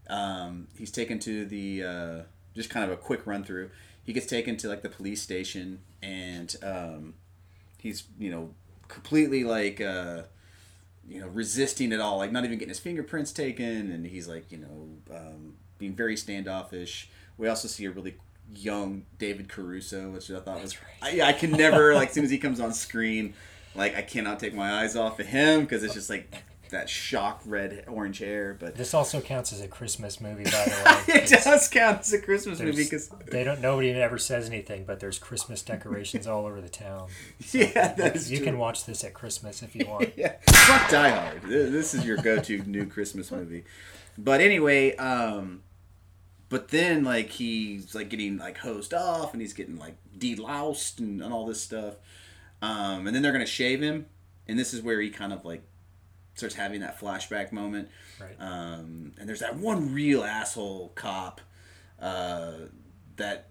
Um, 0.08 0.68
he's 0.76 0.90
taken 0.90 1.18
to 1.20 1.44
the 1.46 1.84
uh, 1.84 2.18
just 2.54 2.68
kind 2.70 2.84
of 2.84 2.90
a 2.90 2.96
quick 3.00 3.26
run 3.26 3.44
through. 3.44 3.70
He 4.04 4.12
gets 4.12 4.26
taken 4.26 4.56
to 4.58 4.68
like 4.68 4.82
the 4.82 4.88
police 4.88 5.22
station, 5.22 5.80
and 6.02 6.54
um, 6.62 7.14
he's 7.78 8.04
you 8.18 8.30
know 8.30 8.54
completely 8.88 9.44
like 9.44 9.80
uh, 9.80 10.22
you 11.08 11.20
know 11.20 11.28
resisting 11.28 11.92
it 11.92 12.00
all, 12.00 12.18
like 12.18 12.32
not 12.32 12.44
even 12.44 12.58
getting 12.58 12.70
his 12.70 12.78
fingerprints 12.78 13.32
taken, 13.32 13.90
and 13.90 14.06
he's 14.06 14.28
like 14.28 14.50
you 14.50 14.58
know 14.58 15.16
um, 15.16 15.54
being 15.78 15.94
very 15.94 16.16
standoffish. 16.16 17.08
We 17.38 17.48
also 17.48 17.68
see 17.68 17.84
a 17.86 17.90
really 17.90 18.16
young 18.54 19.06
David 19.18 19.48
Caruso, 19.48 20.10
which 20.10 20.30
I 20.30 20.40
thought 20.40 20.60
was 20.60 20.76
I, 21.00 21.20
I 21.22 21.32
can 21.32 21.52
never 21.52 21.94
like 21.94 22.08
as 22.08 22.14
soon 22.14 22.24
as 22.24 22.30
he 22.30 22.38
comes 22.38 22.60
on 22.60 22.72
screen, 22.72 23.34
like 23.74 23.96
I 23.96 24.02
cannot 24.02 24.38
take 24.38 24.54
my 24.54 24.82
eyes 24.82 24.96
off 24.96 25.18
of 25.18 25.26
him 25.26 25.62
because 25.62 25.82
it's 25.82 25.94
just 25.94 26.10
like 26.10 26.44
that 26.72 26.90
shock 26.90 27.40
red 27.46 27.84
orange 27.86 28.18
hair, 28.18 28.56
but. 28.58 28.74
This 28.74 28.92
also 28.92 29.20
counts 29.20 29.52
as 29.52 29.60
a 29.60 29.68
Christmas 29.68 30.20
movie, 30.20 30.44
by 30.44 30.50
the 30.50 31.02
way. 31.08 31.14
it 31.20 31.28
does 31.44 31.68
count 31.68 32.00
as 32.00 32.12
a 32.12 32.20
Christmas 32.20 32.58
movie 32.60 32.82
because 32.82 33.08
they 33.30 33.44
don't. 33.44 33.60
Nobody 33.60 33.90
ever 33.92 34.18
says 34.18 34.48
anything, 34.48 34.84
but 34.84 35.00
there's 35.00 35.18
Christmas 35.18 35.62
decorations 35.62 36.26
all 36.26 36.44
over 36.46 36.60
the 36.60 36.68
town. 36.68 37.08
yeah, 37.52 37.94
that 37.94 38.16
is 38.16 38.30
you 38.30 38.38
true. 38.38 38.46
can 38.46 38.58
watch 38.58 38.84
this 38.84 39.04
at 39.04 39.14
Christmas 39.14 39.62
if 39.62 39.76
you 39.76 39.86
want. 39.88 40.12
yeah, 40.16 40.34
fuck 40.50 40.90
Die 40.90 41.08
Hard. 41.10 41.42
This 41.42 41.94
is 41.94 42.04
your 42.04 42.16
go-to 42.16 42.58
new 42.64 42.86
Christmas 42.86 43.30
movie. 43.30 43.64
But 44.18 44.40
anyway, 44.40 44.96
um, 44.96 45.62
but 46.48 46.68
then 46.68 47.04
like 47.04 47.30
he's 47.30 47.94
like 47.94 48.08
getting 48.08 48.38
like 48.38 48.58
hosed 48.58 48.92
off, 48.92 49.32
and 49.32 49.40
he's 49.40 49.52
getting 49.52 49.78
like 49.78 49.96
deloused 50.18 50.98
and, 50.98 51.22
and 51.22 51.32
all 51.32 51.46
this 51.46 51.60
stuff. 51.60 51.94
Um, 52.60 53.06
and 53.06 53.14
then 53.14 53.22
they're 53.22 53.32
gonna 53.32 53.46
shave 53.46 53.80
him, 53.80 54.06
and 54.46 54.58
this 54.58 54.74
is 54.74 54.82
where 54.82 55.00
he 55.00 55.10
kind 55.10 55.32
of 55.32 55.44
like 55.44 55.62
starts 56.34 56.54
having 56.54 56.80
that 56.80 56.98
flashback 56.98 57.52
moment. 57.52 57.88
Right. 58.20 58.36
Um, 58.38 59.12
and 59.18 59.28
there's 59.28 59.40
that 59.40 59.56
one 59.56 59.92
real 59.92 60.24
asshole 60.24 60.92
cop 60.94 61.40
uh, 62.00 62.52
that 63.16 63.48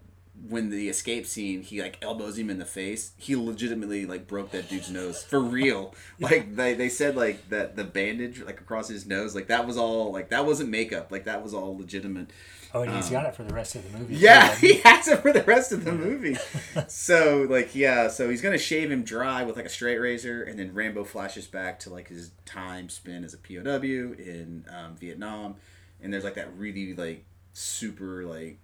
when 0.48 0.70
the 0.70 0.88
escape 0.88 1.26
scene, 1.26 1.62
he 1.62 1.82
like 1.82 1.98
elbows 2.02 2.38
him 2.38 2.50
in 2.50 2.58
the 2.58 2.64
face. 2.64 3.12
He 3.16 3.36
legitimately 3.36 4.06
like 4.06 4.26
broke 4.26 4.50
that 4.52 4.68
dude's 4.68 4.90
nose 4.90 5.22
for 5.22 5.40
real. 5.40 5.94
Like 6.20 6.54
they, 6.54 6.74
they 6.74 6.88
said 6.88 7.16
like 7.16 7.48
that 7.48 7.74
the 7.74 7.82
bandage 7.82 8.40
like 8.42 8.60
across 8.60 8.88
his 8.88 9.06
nose 9.06 9.34
like 9.34 9.48
that 9.48 9.66
was 9.66 9.76
all 9.76 10.12
like 10.12 10.28
that 10.28 10.46
wasn't 10.46 10.70
makeup 10.70 11.10
like 11.10 11.24
that 11.24 11.42
was 11.42 11.52
all 11.52 11.76
legitimate. 11.76 12.30
Oh, 12.74 12.82
and 12.82 12.92
he's 12.92 13.10
got 13.10 13.26
it 13.26 13.34
for 13.34 13.42
the 13.42 13.52
rest 13.52 13.74
of 13.74 13.90
the 13.90 13.98
movie. 13.98 14.16
Yeah, 14.16 14.54
he 14.56 14.74
has 14.84 15.08
it 15.08 15.20
for 15.20 15.32
the 15.32 15.42
rest 15.42 15.72
of 15.72 15.84
the 15.84 15.92
movie. 15.92 16.36
so 16.88 17.46
like 17.50 17.74
yeah, 17.74 18.08
so 18.08 18.30
he's 18.30 18.40
gonna 18.40 18.56
shave 18.56 18.90
him 18.90 19.02
dry 19.02 19.42
with 19.42 19.56
like 19.56 19.66
a 19.66 19.70
straight 19.70 19.98
razor, 19.98 20.42
and 20.44 20.58
then 20.58 20.72
Rambo 20.72 21.04
flashes 21.04 21.46
back 21.46 21.80
to 21.80 21.90
like 21.90 22.08
his 22.08 22.30
time 22.46 22.88
spent 22.88 23.24
as 23.24 23.34
a 23.34 23.38
POW 23.38 23.82
in 23.82 24.64
um, 24.70 24.96
Vietnam, 24.96 25.56
and 26.00 26.12
there's 26.12 26.24
like 26.24 26.34
that 26.34 26.56
really 26.56 26.94
like 26.94 27.24
super 27.52 28.24
like 28.24 28.58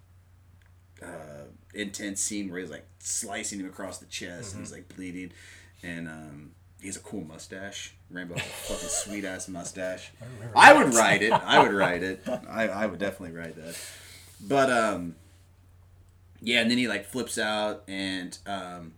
uh, 1.02 1.44
intense 1.74 2.20
scene 2.20 2.50
where 2.50 2.60
he's 2.60 2.70
like 2.70 2.86
slicing 2.98 3.60
him 3.60 3.66
across 3.66 3.98
the 3.98 4.06
chest 4.06 4.54
and 4.54 4.62
he's 4.62 4.72
like 4.72 4.94
bleeding, 4.94 5.32
and 5.82 6.08
um, 6.08 6.50
he 6.80 6.86
has 6.86 6.96
a 6.96 7.00
cool 7.00 7.24
mustache. 7.24 7.94
Rambo 8.10 8.34
has 8.34 8.46
a 8.46 8.48
fucking 8.48 8.88
sweet 8.88 9.24
ass 9.24 9.48
mustache. 9.48 10.12
remember 10.20 10.52
I 10.56 10.72
would 10.72 10.94
ride 10.94 11.22
it. 11.22 11.32
I 11.32 11.62
would 11.62 11.72
ride 11.72 12.02
it. 12.02 12.22
I, 12.48 12.68
I 12.68 12.86
would 12.86 12.98
definitely 12.98 13.36
ride 13.36 13.56
that. 13.56 13.78
But 14.40 14.70
um, 14.70 15.16
yeah, 16.40 16.60
and 16.60 16.70
then 16.70 16.78
he 16.78 16.88
like 16.88 17.04
flips 17.04 17.38
out, 17.38 17.82
and 17.88 18.36
um, 18.46 18.92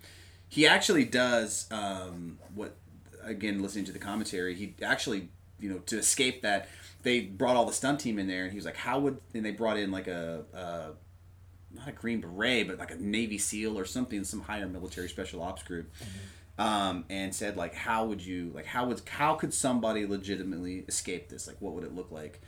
he 0.49 0.67
actually 0.67 1.05
does 1.05 1.67
um, 1.71 2.39
what 2.55 2.77
again 3.23 3.63
listening 3.63 3.85
to 3.87 3.93
the 3.93 3.99
commentary. 3.99 4.55
He 4.55 4.75
actually 4.83 5.29
you 5.59 5.71
know 5.71 5.79
to 5.87 5.99
escape 5.99 6.43
that 6.43 6.69
they 7.03 7.21
brought 7.21 7.57
all 7.57 7.65
the 7.65 7.73
stunt 7.73 8.01
team 8.01 8.19
in 8.19 8.29
there, 8.29 8.43
and 8.43 8.53
he 8.53 8.57
was 8.57 8.65
like, 8.67 8.77
how 8.77 9.01
would 9.01 9.19
and 9.35 9.45
they 9.45 9.53
brought 9.53 9.79
in 9.79 9.91
like 9.91 10.09
a. 10.09 10.45
a 10.55 10.91
not 11.75 11.89
a 11.89 11.93
green 11.93 12.21
beret, 12.21 12.69
but 12.69 12.79
like 12.79 12.91
a 12.91 12.97
Navy 12.97 13.39
SEAL 13.39 13.79
or 13.79 13.85
something, 13.85 14.25
some 14.25 14.43
higher 14.43 14.67
military 14.67 15.09
special 15.09 15.43
ops 15.43 15.63
group, 15.63 15.91
um, 16.59 17.05
and 17.09 17.35
said 17.35 17.57
like, 17.57 17.75
how 17.75 18.07
would 18.07 18.25
you 18.25 18.51
like 18.55 18.67
how 18.67 18.87
would 18.87 19.03
how 19.09 19.35
could 19.35 19.55
somebody 19.55 20.07
legitimately 20.07 20.85
escape 20.89 21.29
this? 21.29 21.47
Like, 21.47 21.57
what 21.61 21.75
would 21.75 21.85
it 21.85 21.95
look 21.95 22.11
like? 22.11 22.41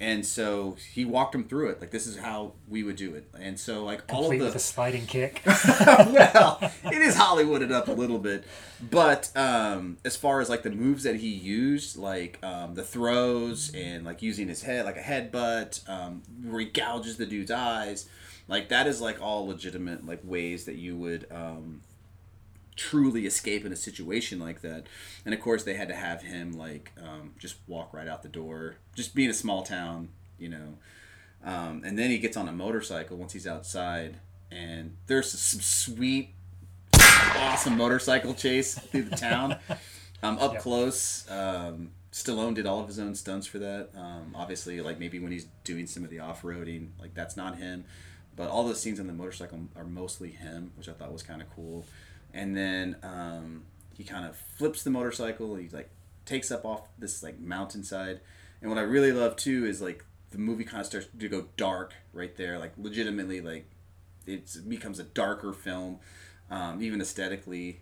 And 0.00 0.24
so 0.24 0.76
he 0.92 1.04
walked 1.04 1.34
him 1.34 1.42
through 1.42 1.70
it. 1.70 1.80
Like, 1.80 1.90
this 1.90 2.06
is 2.06 2.16
how 2.16 2.52
we 2.68 2.84
would 2.84 2.94
do 2.94 3.14
it. 3.16 3.28
And 3.38 3.58
so 3.58 3.84
like 3.84 4.02
all 4.08 4.22
Complete 4.22 4.40
of 4.40 4.44
with 4.44 4.52
the 4.52 4.58
a 4.58 4.60
sliding 4.60 5.06
kick. 5.06 5.42
well, 5.44 6.58
it 6.84 7.02
is 7.02 7.16
Hollywooded 7.16 7.72
up 7.72 7.88
a 7.88 7.92
little 7.92 8.18
bit, 8.18 8.44
but 8.80 9.36
um, 9.36 9.98
as 10.04 10.16
far 10.16 10.40
as 10.40 10.48
like 10.48 10.62
the 10.62 10.70
moves 10.70 11.02
that 11.02 11.16
he 11.16 11.28
used, 11.28 11.96
like 11.96 12.38
um, 12.44 12.74
the 12.74 12.84
throws 12.84 13.72
and 13.74 14.04
like 14.04 14.22
using 14.22 14.46
his 14.46 14.62
head 14.62 14.84
like 14.84 14.96
a 14.96 15.02
headbutt, 15.02 15.88
um, 15.88 16.22
where 16.44 16.60
he 16.60 16.66
gouges 16.66 17.16
the 17.16 17.26
dude's 17.26 17.50
eyes, 17.50 18.08
like 18.48 18.68
that 18.70 18.86
is 18.86 19.00
like 19.00 19.20
all 19.20 19.46
legitimate 19.46 20.06
like 20.06 20.20
ways 20.24 20.64
that 20.64 20.76
you 20.76 20.96
would 20.96 21.26
um, 21.30 21.82
truly 22.76 23.26
escape 23.26 23.64
in 23.64 23.72
a 23.72 23.76
situation 23.76 24.38
like 24.38 24.62
that. 24.62 24.86
And 25.24 25.34
of 25.34 25.40
course, 25.40 25.64
they 25.64 25.74
had 25.74 25.88
to 25.88 25.94
have 25.94 26.22
him 26.22 26.52
like 26.52 26.92
um, 27.02 27.34
just 27.38 27.56
walk 27.66 27.92
right 27.92 28.08
out 28.08 28.22
the 28.22 28.28
door, 28.28 28.76
just 28.94 29.14
being 29.14 29.30
a 29.30 29.34
small 29.34 29.62
town, 29.62 30.08
you 30.38 30.48
know. 30.48 30.74
Um, 31.44 31.82
and 31.84 31.98
then 31.98 32.10
he 32.10 32.18
gets 32.18 32.36
on 32.36 32.48
a 32.48 32.52
motorcycle 32.52 33.16
once 33.16 33.32
he's 33.32 33.46
outside, 33.46 34.16
and 34.50 34.96
there's 35.06 35.30
some 35.30 35.60
sweet, 35.60 36.30
awesome 37.36 37.76
motorcycle 37.76 38.34
chase 38.34 38.74
through 38.78 39.04
the 39.04 39.16
town. 39.16 39.56
Um, 40.20 40.36
up 40.40 40.54
Yep. 40.54 40.62
close, 40.62 41.30
um, 41.30 41.92
Stallone 42.10 42.52
did 42.52 42.66
all 42.66 42.80
of 42.80 42.88
his 42.88 42.98
own 42.98 43.14
stunts 43.14 43.46
for 43.46 43.60
that. 43.60 43.90
Um, 43.94 44.34
obviously, 44.34 44.80
like 44.80 44.98
maybe 44.98 45.20
when 45.20 45.30
he's 45.30 45.46
doing 45.62 45.86
some 45.86 46.02
of 46.02 46.10
the 46.10 46.18
off 46.18 46.42
roading, 46.42 46.88
like 47.00 47.14
that's 47.14 47.36
not 47.36 47.58
him. 47.58 47.84
But 48.38 48.50
all 48.50 48.62
those 48.62 48.80
scenes 48.80 49.00
on 49.00 49.08
the 49.08 49.12
motorcycle 49.12 49.58
are 49.74 49.82
mostly 49.82 50.30
him, 50.30 50.70
which 50.76 50.88
I 50.88 50.92
thought 50.92 51.12
was 51.12 51.24
kind 51.24 51.42
of 51.42 51.50
cool. 51.56 51.84
And 52.32 52.56
then 52.56 52.94
um, 53.02 53.64
he 53.96 54.04
kind 54.04 54.24
of 54.24 54.36
flips 54.36 54.84
the 54.84 54.90
motorcycle. 54.90 55.56
He 55.56 55.68
like 55.68 55.90
takes 56.24 56.52
up 56.52 56.64
off 56.64 56.82
this 56.96 57.20
like 57.20 57.40
mountainside. 57.40 58.20
And 58.62 58.70
what 58.70 58.78
I 58.78 58.82
really 58.82 59.10
love 59.10 59.34
too 59.34 59.66
is 59.66 59.82
like 59.82 60.04
the 60.30 60.38
movie 60.38 60.62
kind 60.62 60.80
of 60.80 60.86
starts 60.86 61.08
to 61.18 61.28
go 61.28 61.46
dark 61.56 61.94
right 62.12 62.36
there, 62.36 62.60
like 62.60 62.74
legitimately 62.78 63.40
like 63.40 63.68
it 64.24 64.56
becomes 64.68 65.00
a 65.00 65.04
darker 65.04 65.52
film, 65.52 65.98
um, 66.48 66.80
even 66.80 67.00
aesthetically, 67.00 67.80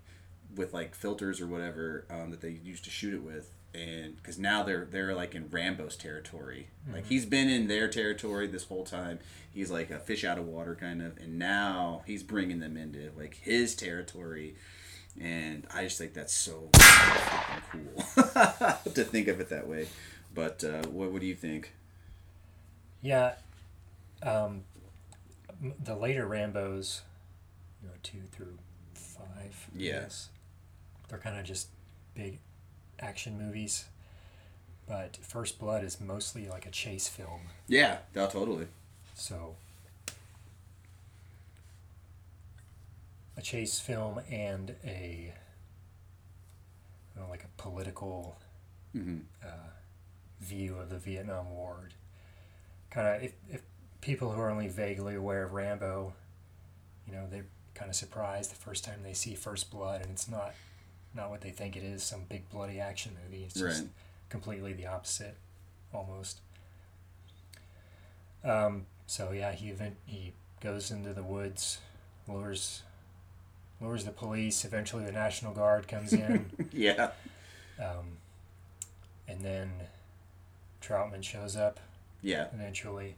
with 0.54 0.72
like 0.72 0.94
filters 0.94 1.38
or 1.38 1.46
whatever 1.46 2.06
um, 2.08 2.30
that 2.30 2.40
they 2.40 2.58
used 2.64 2.84
to 2.84 2.90
shoot 2.90 3.12
it 3.12 3.22
with. 3.22 3.52
And 3.74 4.16
because 4.16 4.38
now 4.38 4.62
they're 4.62 4.87
they're 4.87 5.14
like 5.14 5.35
in 5.35 5.50
Rambo's 5.50 5.96
territory, 5.96 6.68
like 6.90 7.07
he's 7.07 7.26
been 7.26 7.48
in 7.50 7.68
their 7.68 7.88
territory 7.88 8.46
this 8.46 8.64
whole 8.64 8.85
time. 8.85 9.18
He's 9.52 9.70
like 9.70 9.90
a 9.90 9.98
fish 9.98 10.24
out 10.24 10.38
of 10.38 10.46
water 10.46 10.74
kind 10.74 11.02
of, 11.02 11.18
and 11.18 11.38
now 11.38 12.02
he's 12.07 12.22
bringing 12.22 12.61
them 12.61 12.76
into 12.76 13.11
like 13.16 13.35
his 13.35 13.74
territory. 13.74 14.57
And 15.20 15.66
I 15.74 15.85
just 15.85 15.98
think 15.98 16.14
that's 16.14 16.33
so 16.33 16.70
cool 17.70 18.22
to 18.94 19.05
think 19.05 19.29
of 19.29 19.40
it 19.40 19.50
that 19.50 19.66
way. 19.66 19.88
But 20.35 20.64
uh, 20.64 20.87
what 20.88 21.11
what 21.12 21.20
do 21.20 21.26
you 21.26 21.35
think? 21.35 21.72
Yeah, 23.02 23.35
um, 24.22 24.62
the 25.83 25.94
later 25.94 26.26
Rambo's, 26.26 27.02
you 27.83 27.88
know, 27.88 27.94
two 28.02 28.20
through 28.33 28.59
five. 28.94 29.68
Yes, 29.74 30.29
they're 31.09 31.18
kind 31.18 31.38
of 31.38 31.44
just 31.44 31.68
big 32.14 32.38
action 33.00 33.38
movies. 33.38 33.87
But 34.88 35.16
First 35.16 35.59
Blood 35.59 35.82
is 35.82 36.00
mostly 36.00 36.48
like 36.48 36.66
a 36.66 36.70
chase 36.70 37.09
film. 37.09 37.40
Yeah, 37.66 37.98
no, 38.14 38.26
totally. 38.28 38.68
So, 39.14 39.56
a 43.37 43.42
chase 43.42 43.80
film 43.80 44.20
and 44.30 44.74
a, 44.85 45.32
you 47.14 47.20
know, 47.20 47.28
like 47.28 47.44
a 47.44 47.61
political 47.61 48.37
hmm 48.92 49.18
uh, 49.44 49.70
view 50.40 50.76
of 50.76 50.90
the 50.90 50.98
Vietnam 50.98 51.50
War. 51.50 51.88
Kind 52.90 53.09
of, 53.09 53.22
if, 53.22 53.32
if 53.50 53.62
people 54.00 54.30
who 54.30 54.40
are 54.40 54.50
only 54.50 54.68
vaguely 54.68 55.14
aware 55.16 55.42
of 55.42 55.52
Rambo, 55.52 56.12
you 57.06 57.12
know, 57.12 57.26
they're 57.30 57.46
kind 57.74 57.88
of 57.88 57.96
surprised 57.96 58.50
the 58.50 58.56
first 58.56 58.85
time 58.85 59.00
they 59.02 59.12
see 59.12 59.35
First 59.35 59.70
Blood, 59.70 60.02
and 60.02 60.11
it's 60.11 60.28
not 60.28 60.54
not 61.16 61.31
what 61.31 61.40
they 61.40 61.50
think 61.50 61.76
it 61.76 61.83
is, 61.83 62.02
some 62.02 62.22
big 62.29 62.48
bloody 62.50 62.79
action 62.79 63.16
movie. 63.24 63.44
It's 63.44 63.55
just 63.55 63.83
Right. 63.83 63.90
completely 64.29 64.72
the 64.72 64.87
opposite, 64.87 65.37
almost. 65.92 66.40
Um, 68.44 68.87
so 69.07 69.33
yeah, 69.33 69.52
he 69.52 69.70
event 69.70 69.96
he 70.07 70.33
goes 70.61 70.90
into 70.90 71.12
the 71.12 71.22
woods, 71.22 71.79
lures 72.29 72.83
lures 73.81 74.05
the 74.05 74.11
police. 74.11 74.64
Eventually, 74.64 75.05
the 75.05 75.12
National 75.12 75.52
Guard 75.52 75.88
comes 75.88 76.12
in. 76.12 76.50
Yeah. 76.72 77.11
Um, 77.79 78.18
and 79.29 79.40
then 79.42 79.70
Troutman 80.81 81.22
shows 81.22 81.57
up 81.57 81.79
Yeah. 82.22 82.46
eventually, 82.55 83.16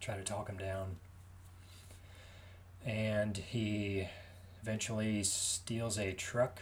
try 0.00 0.16
to 0.16 0.22
talk 0.24 0.48
him 0.48 0.56
down. 0.58 0.96
And 2.84 3.36
he 3.38 4.08
eventually 4.60 5.22
steals 5.24 5.98
a 5.98 6.12
truck, 6.12 6.60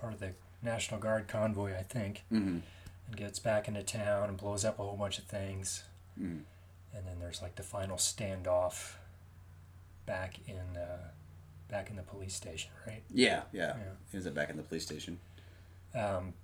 part 0.00 0.12
of 0.14 0.20
the 0.20 0.32
National 0.62 0.98
Guard 1.00 1.28
convoy, 1.28 1.74
I 1.78 1.82
think, 1.82 2.24
hmm 2.28 2.58
and 3.06 3.16
gets 3.16 3.40
back 3.40 3.66
into 3.66 3.82
town 3.82 4.28
and 4.28 4.38
blows 4.38 4.64
up 4.64 4.78
a 4.78 4.82
whole 4.84 4.96
bunch 4.96 5.18
of 5.18 5.24
things. 5.24 5.82
Mhm. 6.16 6.42
And 6.94 7.06
then 7.06 7.18
there's 7.18 7.42
like 7.42 7.56
the 7.56 7.62
final 7.64 7.96
standoff 7.96 8.94
back 10.06 10.36
in 10.46 10.76
uh, 10.76 11.08
back 11.68 11.90
in 11.90 11.96
the 11.96 12.02
police 12.02 12.34
station, 12.34 12.70
right? 12.86 13.02
Yeah. 13.12 13.42
Yeah. 13.52 13.76
Yeah. 13.76 13.82
He 14.10 14.16
was 14.16 14.26
back 14.28 14.48
in 14.50 14.56
the 14.56 14.62
police 14.62 14.84
station. 14.84 15.18
um, 15.94 16.34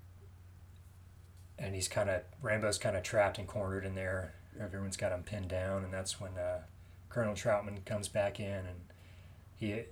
and 1.59 1.75
he's 1.75 1.89
kind 1.89 2.11
of 2.11 2.23
Rambo's 2.43 2.79
kind 2.79 2.97
of 2.97 3.03
trapped 3.03 3.39
and 3.39 3.47
cornered 3.47 3.85
in 3.85 3.95
there. 3.95 4.35
Everyone's 4.61 4.97
got 4.97 5.13
him 5.13 5.23
pinned 5.23 5.49
down, 5.49 5.85
and 5.85 5.93
that's 5.93 6.21
when 6.21 6.37
uh, 6.37 6.63
Colonel 7.09 7.35
Troutman 7.35 7.85
comes 7.85 8.09
back 8.09 8.41
in, 8.41 8.67
and 8.67 8.81
he 9.55 9.83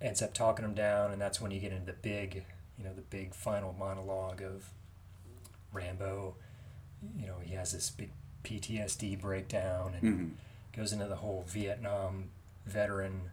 ends 0.00 0.20
up 0.20 0.34
talking 0.34 0.64
him 0.64 0.74
down, 0.74 1.12
and 1.12 1.20
that's 1.20 1.40
when 1.40 1.50
you 1.50 1.60
get 1.60 1.72
into 1.72 1.86
the 1.86 1.92
big, 1.94 2.44
you 2.78 2.84
know, 2.84 2.92
the 2.94 3.02
big 3.02 3.34
final 3.34 3.72
monologue 3.78 4.42
of 4.42 4.70
Rambo. 5.72 6.34
You 7.18 7.26
know, 7.26 7.36
he 7.42 7.54
has 7.54 7.72
this 7.72 7.90
big 7.90 8.10
PTSD 8.44 9.20
breakdown 9.20 9.94
and 10.00 10.14
hmm 10.16 10.28
goes 10.76 10.92
into 10.92 11.06
the 11.06 11.14
whole 11.14 11.44
Vietnam 11.46 12.30
veteran 12.66 13.30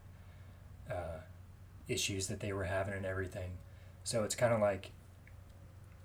uh, 0.91 1.21
issues 1.87 2.27
that 2.27 2.39
they 2.39 2.53
were 2.53 2.65
having 2.65 2.93
and 2.93 3.03
everything. 3.03 3.49
So 4.03 4.23
it's 4.23 4.35
kind 4.35 4.53
of 4.53 4.59
like 4.61 4.91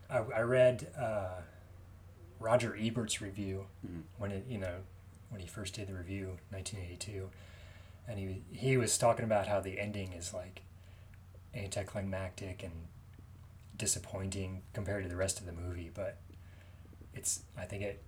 I, 0.09 0.19
I 0.35 0.41
read 0.41 0.87
uh, 0.99 1.43
Roger 2.41 2.75
Ebert's 2.75 3.21
review 3.21 3.67
Mhm. 3.87 4.03
when 4.17 4.33
it 4.33 4.47
you 4.49 4.57
know 4.57 4.77
when 5.29 5.43
he 5.43 5.47
first 5.47 5.75
did 5.75 5.89
the 5.89 5.95
review, 5.95 6.39
1982, 6.51 7.29
and 8.09 8.19
he 8.19 8.43
he 8.51 8.77
was 8.79 8.97
talking 8.97 9.25
about 9.27 9.47
how 9.47 9.61
the 9.61 9.79
ending 9.79 10.15
is 10.15 10.33
like 10.33 10.63
anticlimactic 11.55 12.63
and 12.63 12.73
disappointing 13.77 14.63
compared 14.73 15.03
to 15.05 15.09
the 15.09 15.17
rest 15.17 15.41
of 15.41 15.47
the 15.47 15.53
movie, 15.53 15.91
but 15.93 16.19
it's 17.15 17.41
I 17.57 17.65
think 17.65 17.83
it 17.83 18.03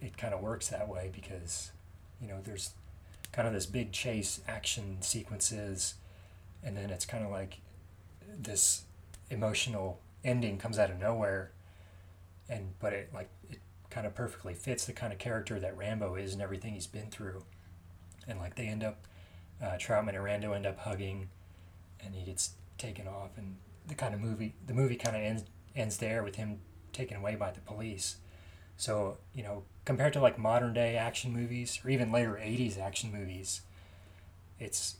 it 0.00 0.16
kind 0.16 0.34
of 0.34 0.40
works 0.40 0.68
that 0.68 0.88
way 0.88 1.10
because 1.12 1.72
you 2.20 2.28
know 2.28 2.40
there's 2.42 2.74
kind 3.32 3.46
of 3.46 3.54
this 3.54 3.66
big 3.66 3.92
chase 3.92 4.40
action 4.48 4.98
sequences 5.00 5.94
and 6.62 6.76
then 6.76 6.90
it's 6.90 7.04
kind 7.04 7.24
of 7.24 7.30
like 7.30 7.60
this 8.38 8.82
emotional 9.30 10.00
ending 10.24 10.58
comes 10.58 10.78
out 10.78 10.90
of 10.90 10.98
nowhere 10.98 11.50
and 12.48 12.72
but 12.80 12.92
it 12.92 13.10
like 13.12 13.28
it 13.50 13.58
kind 13.90 14.06
of 14.06 14.14
perfectly 14.14 14.54
fits 14.54 14.84
the 14.84 14.92
kind 14.92 15.12
of 15.12 15.18
character 15.18 15.58
that 15.58 15.76
Rambo 15.76 16.14
is 16.14 16.32
and 16.32 16.42
everything 16.42 16.74
he's 16.74 16.86
been 16.86 17.10
through. 17.10 17.42
And 18.26 18.38
like 18.38 18.54
they 18.54 18.66
end 18.66 18.84
up 18.84 19.06
uh, 19.62 19.76
Troutman 19.78 20.14
and 20.14 20.22
Rambo 20.22 20.52
end 20.52 20.66
up 20.66 20.78
hugging 20.78 21.28
and 22.04 22.14
he 22.14 22.24
gets 22.24 22.50
taken 22.76 23.08
off 23.08 23.30
and 23.36 23.56
the 23.88 23.94
kind 23.94 24.14
of 24.14 24.20
movie 24.20 24.54
the 24.66 24.74
movie 24.74 24.96
kind 24.96 25.16
of 25.16 25.22
ends 25.22 25.44
ends 25.74 25.96
there 25.98 26.22
with 26.22 26.36
him 26.36 26.58
taken 26.92 27.16
away 27.16 27.34
by 27.34 27.50
the 27.50 27.60
police. 27.60 28.16
So 28.76 29.16
you 29.34 29.42
know 29.42 29.64
compared 29.84 30.12
to 30.12 30.20
like 30.20 30.38
modern 30.38 30.72
day 30.74 30.96
action 30.96 31.32
movies 31.32 31.80
or 31.84 31.90
even 31.90 32.12
later 32.12 32.32
80s 32.32 32.78
action 32.78 33.10
movies 33.10 33.62
it's 34.60 34.96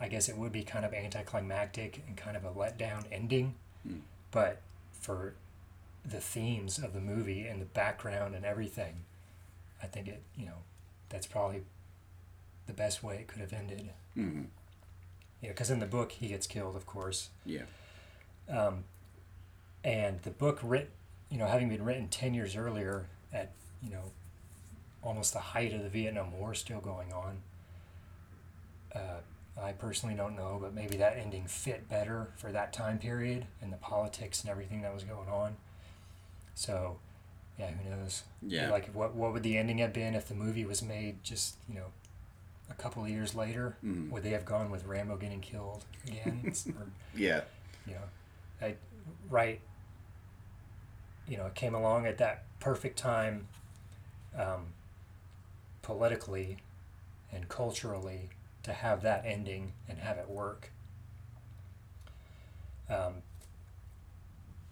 i 0.00 0.08
guess 0.08 0.28
it 0.28 0.36
would 0.36 0.50
be 0.50 0.64
kind 0.64 0.84
of 0.84 0.92
anticlimactic 0.92 2.02
and 2.08 2.16
kind 2.16 2.36
of 2.36 2.44
a 2.44 2.50
letdown 2.50 3.04
ending. 3.12 3.54
Hmm. 3.86 3.98
but 4.32 4.60
for 4.92 5.34
the 6.04 6.20
themes 6.20 6.78
of 6.78 6.94
the 6.94 7.00
movie 7.00 7.46
and 7.46 7.60
the 7.60 7.66
background 7.66 8.34
and 8.34 8.44
everything 8.44 9.04
i 9.80 9.86
think 9.86 10.08
it 10.08 10.22
you 10.36 10.46
know 10.46 10.64
that's 11.10 11.26
probably 11.26 11.62
the 12.66 12.72
best 12.72 13.04
way 13.04 13.16
it 13.16 13.28
could 13.28 13.40
have 13.40 13.52
ended. 13.52 13.90
Hmm 14.14 14.42
you 15.42 15.48
know 15.48 15.52
because 15.52 15.70
in 15.70 15.80
the 15.80 15.86
book 15.86 16.12
he 16.12 16.28
gets 16.28 16.46
killed 16.46 16.76
of 16.76 16.86
course. 16.86 17.28
Yeah. 17.44 17.62
Um, 18.52 18.84
and 19.84 20.20
the 20.22 20.30
book 20.30 20.60
writ, 20.62 20.90
you 21.30 21.38
know, 21.38 21.46
having 21.46 21.68
been 21.68 21.84
written 21.84 22.08
ten 22.08 22.34
years 22.34 22.54
earlier, 22.56 23.06
at 23.32 23.50
you 23.82 23.90
know, 23.90 24.12
almost 25.02 25.32
the 25.32 25.40
height 25.40 25.72
of 25.72 25.82
the 25.82 25.88
Vietnam 25.88 26.30
War 26.38 26.54
still 26.54 26.80
going 26.80 27.12
on. 27.12 27.38
Uh, 28.94 29.20
I 29.60 29.72
personally 29.72 30.14
don't 30.14 30.36
know, 30.36 30.58
but 30.60 30.74
maybe 30.74 30.96
that 30.96 31.16
ending 31.18 31.46
fit 31.46 31.88
better 31.88 32.28
for 32.36 32.52
that 32.52 32.72
time 32.72 32.98
period 32.98 33.46
and 33.60 33.72
the 33.72 33.76
politics 33.78 34.42
and 34.42 34.50
everything 34.50 34.82
that 34.82 34.94
was 34.94 35.04
going 35.04 35.28
on. 35.28 35.56
So, 36.54 36.98
yeah, 37.58 37.70
who 37.70 37.90
knows? 37.90 38.22
Yeah. 38.42 38.70
Like, 38.70 38.90
what 38.94 39.14
what 39.14 39.32
would 39.32 39.42
the 39.42 39.56
ending 39.58 39.78
have 39.78 39.92
been 39.92 40.14
if 40.14 40.28
the 40.28 40.34
movie 40.34 40.64
was 40.64 40.82
made 40.82 41.22
just 41.24 41.56
you 41.68 41.74
know, 41.76 41.86
a 42.70 42.74
couple 42.74 43.02
of 43.02 43.10
years 43.10 43.34
later? 43.34 43.76
Mhm. 43.84 44.10
Would 44.10 44.22
they 44.22 44.30
have 44.30 44.44
gone 44.44 44.70
with 44.70 44.84
Rambo 44.84 45.16
getting 45.16 45.40
killed 45.40 45.84
again? 46.06 46.42
or, 46.78 46.86
Yeah. 47.14 47.42
you 47.86 47.94
know, 47.94 48.00
I, 48.62 48.76
right, 49.28 49.60
you 51.28 51.36
know, 51.36 51.46
it 51.46 51.54
came 51.54 51.74
along 51.74 52.06
at 52.06 52.18
that 52.18 52.44
perfect 52.60 52.98
time, 52.98 53.48
um, 54.38 54.66
politically 55.82 56.58
and 57.32 57.48
culturally 57.48 58.30
to 58.62 58.72
have 58.72 59.02
that 59.02 59.24
ending 59.26 59.72
and 59.88 59.98
have 59.98 60.18
it 60.18 60.28
work. 60.28 60.70
Um, 62.88 63.22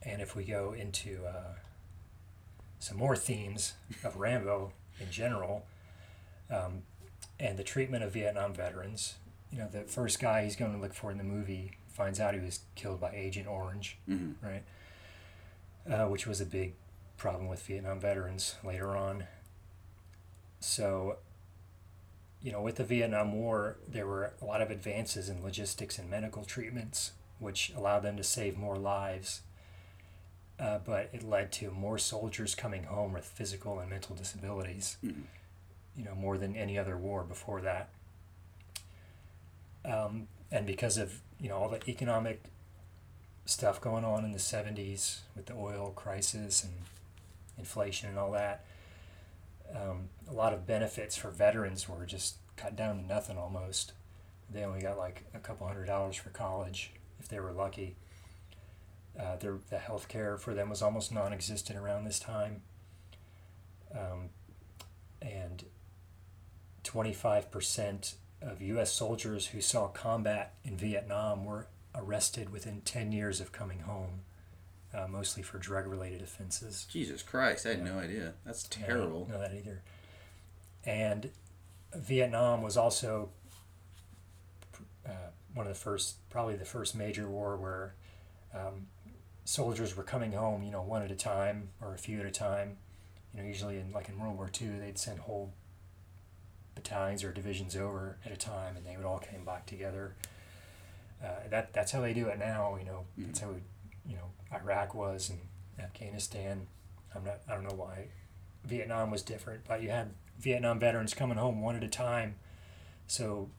and 0.03 0.23
if 0.23 0.37
we 0.37 0.45
go 0.45 0.73
into 0.73 1.25
uh, 1.27 1.55
some 2.79 2.97
more 2.97 3.17
themes 3.17 3.75
of 4.05 4.17
Rambo 4.17 4.73
in 5.01 5.11
general, 5.11 5.67
um, 6.51 6.83
and 7.39 7.59
the 7.59 7.65
treatment 7.65 8.05
of 8.05 8.13
Vietnam 8.13 8.53
veterans, 8.53 9.15
you 9.51 9.59
know, 9.59 9.69
the 9.69 9.83
first 9.83 10.21
guy 10.21 10.45
he's 10.45 10.57
going 10.57 10.73
to 10.73 10.79
look 10.79 10.95
for 10.95 11.11
in 11.11 11.19
the 11.19 11.25
movie 11.25 11.73
finds 12.01 12.19
out 12.19 12.33
he 12.33 12.41
was 12.41 12.61
killed 12.77 12.99
by 12.99 13.11
Agent 13.15 13.47
Orange, 13.47 13.99
hmm 14.07 14.33
right? 14.43 14.63
Uh, 15.87 16.09
which 16.09 16.27
was 16.27 16.41
a 16.41 16.47
big 16.47 16.73
problem 17.19 17.47
with 17.47 17.63
Vietnam 17.67 18.01
veterans 18.01 18.55
later 18.65 18.97
on. 18.97 19.25
So, 20.61 21.17
you 22.43 22.53
know, 22.53 22.63
with 22.63 22.77
the 22.77 22.85
Vietnam 22.85 23.35
War, 23.35 23.77
there 23.87 24.07
were 24.07 24.33
a 24.41 24.45
lot 24.47 24.63
of 24.63 24.71
advances 24.71 25.29
in 25.29 25.43
logistics 25.43 25.99
and 25.99 26.09
medical 26.09 26.45
treatments 26.45 27.13
which 27.39 27.71
allowed 27.77 28.01
them 28.01 28.17
to 28.17 28.23
save 28.23 28.57
more 28.57 28.77
lives. 28.77 29.43
Uh, 30.59 30.79
but 30.79 31.11
it 31.13 31.23
led 31.23 31.53
to 31.53 31.71
more 31.71 31.99
soldiers 31.99 32.55
coming 32.55 32.85
home 32.85 33.13
with 33.13 33.25
physical 33.25 33.79
and 33.79 33.91
mental 33.91 34.15
disabilities, 34.15 34.97
you 35.97 36.05
know, 36.05 36.15
more 36.15 36.39
than 36.39 36.55
any 36.55 36.79
other 36.79 36.97
war 36.97 37.25
before 37.25 37.61
that. 37.63 37.89
Um, 39.85 40.29
and 40.53 40.67
because 40.67 40.99
of 40.99 41.21
you 41.41 41.49
know 41.49 41.57
all 41.57 41.69
the 41.69 41.81
economic 41.89 42.43
stuff 43.45 43.81
going 43.81 44.05
on 44.05 44.25
in 44.25 44.33
the 44.33 44.39
70s 44.39 45.21
with 45.35 45.47
the 45.47 45.55
oil 45.55 45.93
crisis 45.97 46.63
and 46.63 46.73
inflation 47.59 48.09
and 48.09 48.19
all 48.19 48.31
that, 48.33 48.65
um, 49.75 50.09
a 50.29 50.33
lot 50.33 50.53
of 50.53 50.67
benefits 50.67 51.17
for 51.17 51.31
veterans 51.31 51.89
were 51.89 52.07
just 52.07 52.37
cut 52.57 52.77
down 52.77 53.01
to 53.01 53.07
nothing 53.07 53.37
almost. 53.39 53.93
They 54.53 54.65
only 54.65 54.81
got 54.83 54.99
like 54.99 55.25
a 55.35 55.39
couple 55.39 55.67
hundred 55.67 55.87
dollars 55.87 56.17
for 56.17 56.31
college 56.31 56.93
if 57.19 57.29
they 57.29 57.41
were 57.41 57.53
lucky. 57.53 57.97
Uh, 59.19 59.37
their, 59.37 59.59
the 59.71 59.79
health 59.79 60.09
care 60.09 60.37
for 60.37 60.55
them 60.55 60.71
was 60.71 60.83
almost 60.83 61.13
non 61.13 61.33
existent 61.33 61.79
around 61.79 62.05
this 62.05 62.19
time. 62.19 62.63
Um, 63.93 64.31
and 65.21 65.65
25% 66.85 68.15
of 68.43 68.61
U.S. 68.63 68.93
soldiers 68.93 69.49
who 69.49 69.61
saw 69.61 69.89
combat 69.89 70.55
in 70.65 70.77
Vietnam 70.77 71.45
were 71.45 71.67
arrested 71.95 72.51
within 72.51 72.81
10 72.83 73.13
years 73.13 73.41
of 73.41 73.53
coming 73.53 73.81
home, 73.81 74.21
uh, 74.95 75.07
mostly 75.09 75.43
for 75.43 75.59
drug 75.59 75.87
related 75.87 76.23
offenses. 76.23 76.87
Jesus 76.91 77.23
Christ, 77.23 77.67
I 77.67 77.71
had 77.71 77.85
no 77.85 77.99
idea. 77.99 78.35
That's 78.45 78.69
Yeah, 78.79 78.85
I 78.85 78.87
terrible. 78.89 79.25
didn't 79.25 79.33
know 79.33 79.41
that 79.49 79.55
either. 79.55 79.83
And 80.85 81.31
Vietnam 81.95 82.63
was 82.63 82.77
also 82.77 83.31
uh, 85.07 85.11
one 85.55 85.67
of 85.67 85.73
the 85.73 85.79
first, 85.79 86.29
probably 86.31 86.57
the 86.57 86.65
first 86.65 86.95
major 86.95 87.29
war 87.29 87.57
where 87.57 87.95
um, 88.55 88.87
soldiers 89.45 89.97
were 89.97 90.03
coming 90.05 90.33
home, 90.33 90.63
you 90.63 90.71
know, 90.71 90.83
one 90.83 91.03
at 91.03 91.11
a 91.11 91.17
time 91.17 91.71
or 91.81 91.95
a 91.95 91.99
few 91.99 92.21
at 92.21 92.27
a 92.27 92.31
time. 92.31 92.77
You 93.35 93.43
know, 93.43 93.47
usually 93.49 93.79
in 93.79 93.93
like 93.93 94.09
in 94.09 94.19
World 94.19 94.37
War 94.37 94.51
II, 94.61 94.69
they'd 94.81 94.99
send 94.99 95.21
whole 95.21 95.53
battalions 96.83 97.23
or 97.23 97.33
divisions 97.33 97.77
over 97.77 98.17
at 98.25 98.33
a 98.33 98.37
time, 98.37 98.77
and 98.77 98.87
they 98.87 98.97
would 98.97 99.07
all 99.07 99.19
came 99.19 99.45
back 99.45 99.67
together. 99.67 100.15
Uh, 101.23 101.49
that 101.51 101.73
that's 101.73 101.93
how 101.93 102.01
they 102.01 102.15
do 102.15 102.29
it 102.29 102.39
now. 102.39 102.77
You 102.79 102.87
know, 102.87 103.05
that's 103.19 103.41
how 103.41 103.51
you 104.07 104.17
know 104.17 104.31
Iraq 104.53 104.95
was 104.95 105.31
and 105.31 105.41
Afghanistan. 105.79 106.67
I'm 107.15 107.25
not. 107.25 107.41
I 107.49 107.55
don't 107.55 107.65
know 107.65 107.77
why 107.77 108.07
Vietnam 108.65 109.11
was 109.11 109.23
different, 109.23 109.63
but 109.69 109.83
you 109.83 109.91
had 109.91 110.11
Vietnam 110.39 110.79
veterans 110.79 111.13
coming 111.13 111.37
home 111.37 111.61
one 111.61 111.77
at 111.77 111.85
a 111.85 111.89
time. 111.89 112.37
So 113.07 113.51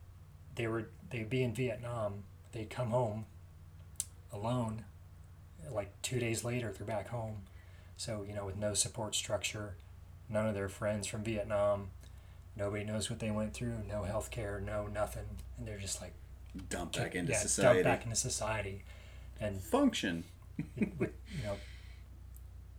they 0.55 0.67
were 0.67 0.89
they'd 1.09 1.30
be 1.30 1.43
in 1.43 1.53
Vietnam. 1.53 2.24
They'd 2.51 2.69
come 2.69 2.89
home 2.89 3.26
alone. 4.34 4.86
Like 5.72 5.93
two 6.01 6.19
days 6.19 6.43
later, 6.43 6.74
they're 6.76 6.88
back 6.88 7.09
home. 7.09 7.43
So 7.97 8.26
you 8.28 8.34
know, 8.34 8.45
with 8.45 8.57
no 8.57 8.74
support 8.74 9.13
structure, 9.13 9.76
none 10.28 10.47
of 10.47 10.55
their 10.55 10.69
friends 10.69 11.05
from 11.05 11.24
Vietnam. 11.24 11.89
Nobody 12.55 12.83
knows 12.83 13.09
what 13.09 13.19
they 13.19 13.31
went 13.31 13.53
through. 13.53 13.77
No 13.87 14.03
health 14.03 14.29
care. 14.31 14.61
No 14.63 14.87
nothing. 14.87 15.25
And 15.57 15.67
they're 15.67 15.79
just 15.79 16.01
like 16.01 16.13
dumped 16.69 16.97
back 16.97 17.15
into 17.15 17.31
yeah, 17.31 17.39
society. 17.39 17.83
dumped 17.83 17.83
back 17.83 18.03
into 18.03 18.15
society. 18.15 18.83
And 19.39 19.61
Function. 19.61 20.23
with 20.77 21.11
you 21.37 21.43
know 21.43 21.55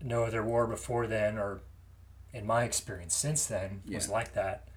no 0.02 0.24
other 0.24 0.42
war 0.42 0.66
before 0.66 1.06
then 1.06 1.38
or 1.38 1.62
in 2.32 2.46
my 2.46 2.64
experience 2.64 3.14
since 3.14 3.46
then 3.46 3.82
was 3.88 4.08
like 4.08 4.34
that 4.34 4.68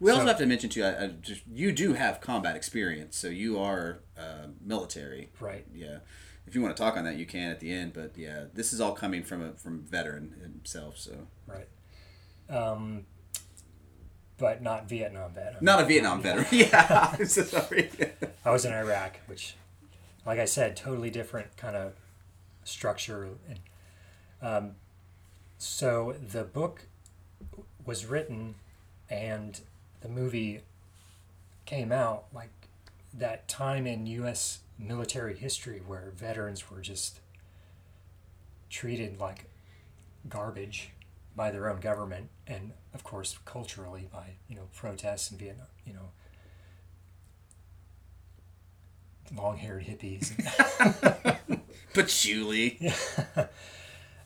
We 0.00 0.10
also 0.10 0.26
have 0.26 0.38
to 0.38 0.46
mention 0.46 0.70
too. 0.70 0.84
I, 0.84 1.04
I 1.04 1.06
just 1.20 1.42
you 1.50 1.72
do 1.72 1.94
have 1.94 2.20
combat 2.20 2.54
experience, 2.56 3.16
so 3.16 3.28
you 3.28 3.58
are 3.58 4.00
uh, 4.18 4.48
military. 4.64 5.30
right 5.40 5.66
Yeah. 5.74 5.98
If 6.46 6.54
you 6.54 6.62
want 6.62 6.74
to 6.74 6.82
talk 6.82 6.96
on 6.96 7.04
that, 7.04 7.16
you 7.16 7.26
can 7.26 7.50
at 7.50 7.60
the 7.60 7.70
end. 7.70 7.92
But 7.92 8.12
yeah, 8.16 8.44
this 8.54 8.72
is 8.72 8.80
all 8.80 8.92
coming 8.92 9.22
from 9.22 9.42
a 9.42 9.52
from 9.52 9.82
veteran 9.82 10.34
himself. 10.42 10.96
So 10.98 11.26
right 11.46 11.68
um 12.48 13.04
but 14.38 14.62
not 14.62 14.88
vietnam 14.88 15.32
vet 15.32 15.56
I 15.56 15.64
not 15.64 15.82
a 15.82 15.84
Vietnam 15.84 16.22
veteran. 16.22 16.46
Yeah. 16.52 17.14
I'm 17.18 17.26
so 17.26 17.42
sorry. 17.42 17.90
I 18.44 18.50
was 18.50 18.64
in 18.64 18.72
Iraq, 18.72 19.18
which, 19.26 19.56
like 20.24 20.38
I 20.38 20.44
said, 20.44 20.76
totally 20.76 21.10
different 21.10 21.56
kind 21.56 21.76
of 21.76 21.92
structure. 22.64 23.28
And 23.48 23.58
um, 24.40 24.70
so 25.58 26.14
the 26.20 26.44
book 26.44 26.86
was 27.84 28.06
written, 28.06 28.54
and 29.10 29.60
the 30.00 30.08
movie 30.08 30.62
came 31.66 31.92
out 31.92 32.24
like 32.32 32.50
that 33.12 33.48
time 33.48 33.86
in 33.86 34.06
U.S. 34.06 34.60
military 34.78 35.36
history 35.36 35.82
where 35.84 36.12
veterans 36.14 36.70
were 36.70 36.80
just 36.80 37.20
treated 38.70 39.18
like 39.18 39.46
garbage 40.28 40.90
by 41.38 41.50
their 41.50 41.70
own 41.70 41.80
government, 41.80 42.28
and 42.46 42.72
of 42.92 43.02
course 43.02 43.38
culturally 43.46 44.08
by 44.12 44.34
you 44.48 44.56
know 44.56 44.68
protests 44.74 45.30
in 45.30 45.38
Vietnam, 45.38 45.68
you 45.86 45.94
know 45.94 46.10
long-haired 49.36 49.84
hippies. 49.84 50.32
Patchouli. 51.94 52.92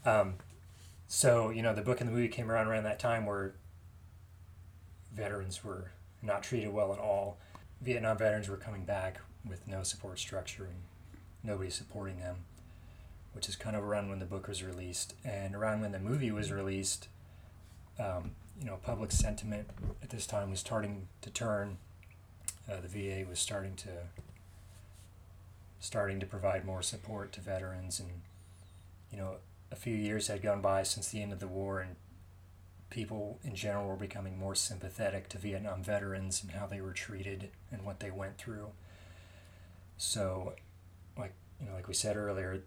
Um, 0.05 0.35
so 1.07 1.51
you 1.51 1.63
know, 1.63 1.75
the 1.75 1.83
book 1.83 2.01
and 2.01 2.09
the 2.09 2.13
movie 2.13 2.27
came 2.27 2.51
around 2.51 2.67
around 2.67 2.83
that 2.85 2.99
time 2.99 3.25
where 3.25 3.55
veterans 5.15 5.63
were 5.63 5.93
not 6.23 6.43
treated 6.43 6.73
well 6.73 6.93
at 6.93 6.99
all. 6.99 7.39
Vietnam 7.81 8.19
veterans 8.19 8.49
were 8.49 8.57
coming 8.57 8.85
back 8.85 9.21
with 9.49 9.69
no 9.69 9.85
support 9.85 10.19
structure 10.19 10.65
and 10.65 10.83
nobody 11.45 11.71
supporting 11.71 12.19
them, 12.19 12.39
which 13.33 13.49
is 13.49 13.57
kind 13.57 13.77
of 13.77 13.83
around 13.83 14.11
when 14.11 14.19
the 14.19 14.27
book 14.27 14.49
was 14.49 14.63
released 14.63 15.15
and 15.25 15.55
around 15.55 15.81
when 15.81 15.93
the 15.93 15.99
movie 15.99 16.31
was 16.31 16.53
released. 16.53 17.09
Um, 17.99 18.33
you 18.59 18.67
know, 18.67 18.79
public 18.83 19.13
sentiment 19.13 19.69
at 20.03 20.11
this 20.11 20.27
time 20.27 20.51
was 20.51 20.61
starting 20.61 21.09
to 21.23 21.31
turn. 21.31 21.79
Uh, 22.71 22.77
the 22.81 22.89
VA 22.89 23.29
was 23.29 23.39
starting 23.39 23.75
to 23.77 23.89
starting 25.83 26.21
to 26.21 26.27
provide 26.27 26.65
more 26.65 26.81
support 26.81 27.33
to 27.33 27.41
veterans 27.41 27.99
and 27.99 28.09
you 29.11 29.19
know 29.19 29.35
a 29.73 29.75
few 29.75 29.97
years 29.97 30.29
had 30.29 30.41
gone 30.41 30.61
by 30.61 30.85
since 30.85 31.09
the 31.09 31.21
end 31.21 31.33
of 31.33 31.41
the 31.41 31.47
war 31.49 31.81
and 31.81 31.97
people 32.89 33.41
in 33.43 33.57
general 33.57 33.89
were 33.89 33.97
becoming 33.97 34.39
more 34.39 34.55
sympathetic 34.55 35.29
to 35.29 35.39
Vietnam 35.39 35.83
veterans 35.83 36.41
and 36.41 36.53
how 36.53 36.67
they 36.67 36.81
were 36.81 36.93
treated 36.93 37.51
and 37.73 37.85
what 37.85 37.99
they 37.99 38.13
went 38.13 38.39
through 38.39 38.69
so 39.97 40.53
like 41.19 41.35
you 41.61 41.67
know 41.67 41.75
like 41.75 41.89
we 41.89 41.95
said 41.95 42.17
earlier 42.17 42.63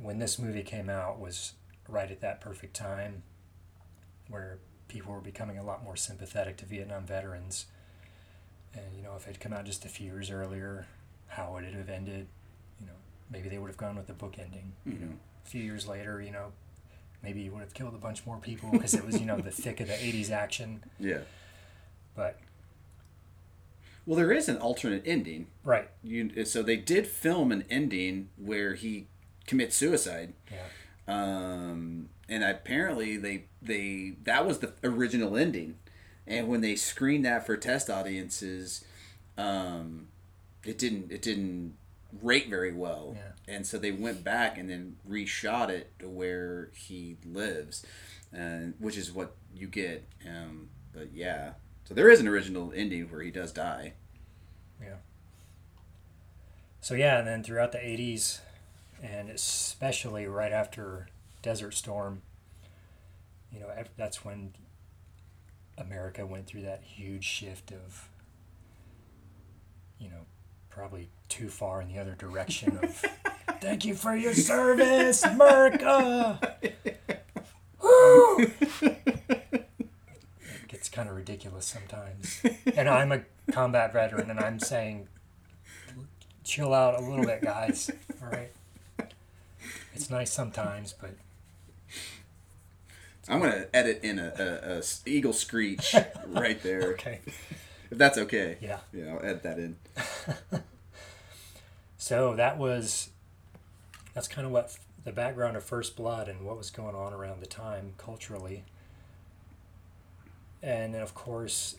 when 0.00 0.18
this 0.18 0.38
movie 0.38 0.62
came 0.62 0.88
out 0.88 1.18
was 1.18 1.52
right 1.88 2.10
at 2.10 2.20
that 2.20 2.40
perfect 2.40 2.74
time 2.74 3.22
where 4.28 4.58
people 4.88 5.12
were 5.12 5.20
becoming 5.20 5.58
a 5.58 5.62
lot 5.64 5.82
more 5.84 5.96
sympathetic 5.96 6.56
to 6.58 6.64
Vietnam 6.66 7.04
veterans. 7.06 7.66
And 8.74 8.84
you 8.96 9.02
know 9.02 9.14
if 9.16 9.22
it 9.26 9.32
had 9.32 9.40
come 9.40 9.52
out 9.52 9.64
just 9.64 9.84
a 9.84 9.88
few 9.88 10.06
years 10.06 10.30
earlier 10.30 10.86
how 11.28 11.52
would 11.54 11.64
it 11.64 11.74
have 11.74 11.88
ended? 11.88 12.26
You 12.80 12.86
know 12.86 12.92
maybe 13.30 13.48
they 13.48 13.58
would 13.58 13.68
have 13.68 13.76
gone 13.76 13.96
with 13.96 14.06
the 14.06 14.12
book 14.12 14.36
ending 14.38 14.72
you 14.84 14.92
know. 14.92 14.98
Mm-hmm. 14.98 15.12
A 15.44 15.48
few 15.48 15.62
years 15.62 15.86
later 15.86 16.20
you 16.20 16.30
know 16.30 16.52
maybe 17.22 17.40
you 17.40 17.52
would 17.52 17.60
have 17.62 17.74
killed 17.74 17.94
a 17.94 17.98
bunch 17.98 18.26
more 18.26 18.38
people 18.38 18.70
because 18.70 18.94
it 18.94 19.04
was 19.04 19.18
you 19.20 19.26
know 19.26 19.38
the 19.38 19.50
thick 19.50 19.80
of 19.80 19.88
the 19.88 19.94
80s 19.94 20.30
action. 20.30 20.82
Yeah. 20.98 21.20
but 22.14 22.38
Well, 24.04 24.16
there 24.16 24.32
is 24.32 24.48
an 24.48 24.56
alternate 24.58 25.02
ending. 25.06 25.46
right. 25.64 25.88
You 26.02 26.44
so 26.44 26.62
they 26.62 26.76
did 26.76 27.06
film 27.06 27.50
an 27.52 27.64
ending 27.70 28.28
where 28.36 28.74
he 28.74 29.06
commits 29.46 29.76
suicide. 29.76 30.32
yeah 30.50 30.58
um, 31.08 32.08
and 32.28 32.42
apparently 32.42 33.16
they 33.16 33.44
they 33.62 34.14
that 34.24 34.44
was 34.46 34.58
the 34.58 34.72
original 34.82 35.36
ending, 35.36 35.76
and 36.26 36.48
when 36.48 36.60
they 36.62 36.74
screened 36.74 37.24
that 37.24 37.46
for 37.46 37.56
test 37.56 37.88
audiences, 37.88 38.84
um, 39.38 40.08
it 40.64 40.78
didn't 40.78 41.12
it 41.12 41.22
didn't 41.22 41.74
rate 42.22 42.48
very 42.50 42.72
well, 42.72 43.16
Yeah. 43.16 43.54
and 43.54 43.64
so 43.66 43.78
they 43.78 43.92
went 43.92 44.24
back 44.24 44.58
and 44.58 44.68
then 44.68 44.96
reshot 45.08 45.68
it 45.68 45.96
to 46.00 46.08
where 46.08 46.70
he 46.74 47.16
lives, 47.24 47.86
and 48.32 48.74
which 48.80 48.96
is 48.96 49.12
what 49.12 49.36
you 49.54 49.68
get. 49.68 50.08
Um, 50.28 50.70
but 50.92 51.12
yeah, 51.14 51.52
so 51.84 51.94
there 51.94 52.10
is 52.10 52.18
an 52.18 52.26
original 52.26 52.72
ending 52.74 53.04
where 53.12 53.20
he 53.22 53.30
does 53.30 53.52
die. 53.52 53.92
Yeah. 54.82 54.96
So 56.80 56.94
yeah, 56.94 57.18
and 57.20 57.28
then 57.28 57.42
throughout 57.44 57.70
the 57.72 57.78
'80s, 57.78 58.40
and 59.12 59.30
especially 59.30 60.26
right 60.26 60.52
after 60.52 61.08
Desert 61.42 61.74
Storm, 61.74 62.22
you 63.52 63.60
know, 63.60 63.68
that's 63.96 64.24
when 64.24 64.54
America 65.78 66.26
went 66.26 66.46
through 66.46 66.62
that 66.62 66.82
huge 66.82 67.24
shift 67.24 67.70
of, 67.70 68.08
you 69.98 70.08
know, 70.08 70.26
probably 70.70 71.08
too 71.28 71.48
far 71.48 71.80
in 71.80 71.88
the 71.88 71.98
other 71.98 72.14
direction 72.14 72.78
of. 72.82 73.04
Thank 73.60 73.84
you 73.84 73.94
for 73.94 74.14
your 74.14 74.34
service, 74.34 75.22
America. 75.24 76.58
Woo! 77.82 78.50
It 80.62 80.68
gets 80.68 80.88
kind 80.88 81.08
of 81.08 81.14
ridiculous 81.14 81.64
sometimes. 81.64 82.42
And 82.74 82.88
I'm 82.88 83.12
a 83.12 83.22
combat 83.52 83.92
veteran, 83.92 84.30
and 84.30 84.40
I'm 84.40 84.58
saying 84.58 85.08
chill 86.42 86.74
out 86.74 87.00
a 87.00 87.02
little 87.02 87.24
bit, 87.24 87.42
guys. 87.42 87.90
All 88.20 88.28
right. 88.28 88.50
It's 89.96 90.10
nice 90.10 90.30
sometimes, 90.30 90.92
but 90.92 91.14
I'm 93.28 93.40
gonna 93.40 93.66
edit 93.74 94.00
in 94.02 94.18
a, 94.18 94.32
a, 94.38 94.78
a 94.78 94.82
eagle 95.06 95.32
screech 95.32 95.94
right 96.26 96.62
there, 96.62 96.92
okay. 96.92 97.20
if 97.90 97.98
that's 97.98 98.18
okay. 98.18 98.58
Yeah. 98.60 98.78
Yeah, 98.92 99.14
I'll 99.14 99.24
edit 99.24 99.42
that 99.42 99.58
in. 99.58 99.76
So 102.06 102.36
that 102.36 102.56
was 102.56 103.10
that's 104.14 104.28
kind 104.28 104.46
of 104.46 104.52
what 104.52 104.78
the 105.02 105.10
background 105.10 105.56
of 105.56 105.64
First 105.64 105.96
Blood 105.96 106.28
and 106.28 106.42
what 106.42 106.56
was 106.56 106.70
going 106.70 106.94
on 106.94 107.12
around 107.12 107.40
the 107.40 107.48
time 107.48 107.94
culturally. 107.98 108.62
And 110.62 110.94
then 110.94 111.02
of 111.02 111.14
course 111.14 111.78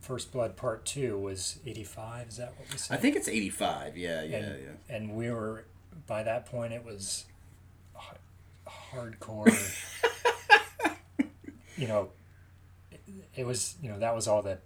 First 0.00 0.32
Blood 0.32 0.56
Part 0.56 0.84
2 0.84 1.16
was 1.16 1.60
85, 1.64 2.28
is 2.30 2.36
that 2.38 2.54
what 2.58 2.66
we 2.72 2.78
said? 2.78 2.96
I 2.96 3.00
think 3.00 3.14
it's 3.14 3.28
85. 3.28 3.96
Yeah, 3.96 4.24
yeah, 4.24 4.36
and, 4.38 4.62
yeah. 4.64 4.96
and 4.96 5.14
we 5.14 5.30
were 5.30 5.66
by 6.06 6.22
that 6.22 6.46
point 6.46 6.72
it 6.72 6.84
was 6.84 7.24
h- 7.96 8.72
hardcore 8.92 9.48
you 11.76 11.88
know 11.88 12.10
it, 12.90 13.00
it 13.34 13.46
was 13.46 13.76
you 13.82 13.88
know 13.90 13.98
that 13.98 14.14
was 14.14 14.28
all 14.28 14.42
the 14.42 14.58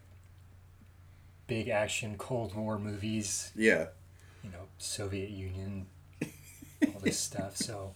big 1.47 1.69
action 1.69 2.17
cold 2.19 2.55
war 2.55 2.79
movies 2.79 3.53
Yeah. 3.55 3.87
you 4.43 4.51
know 4.51 4.67
soviet 4.79 5.31
union 5.31 5.87
all 6.23 7.01
this 7.03 7.19
stuff 7.29 7.57
so 7.57 7.93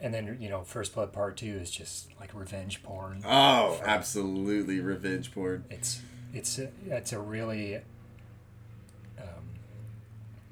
and 0.00 0.12
then 0.12 0.36
you 0.40 0.48
know 0.48 0.62
first 0.62 0.94
blood 0.94 1.12
part 1.12 1.36
two 1.36 1.54
is 1.60 1.70
just 1.70 2.08
like 2.18 2.34
revenge 2.34 2.82
porn 2.82 3.22
Oh, 3.24 3.80
absolutely 3.84 4.80
revenge 4.80 5.32
porn. 5.32 5.64
it's 5.70 6.00
it's 6.34 6.58
a, 6.58 6.70
it's 6.88 7.12
a 7.12 7.20
really 7.20 7.76
um, 9.18 9.44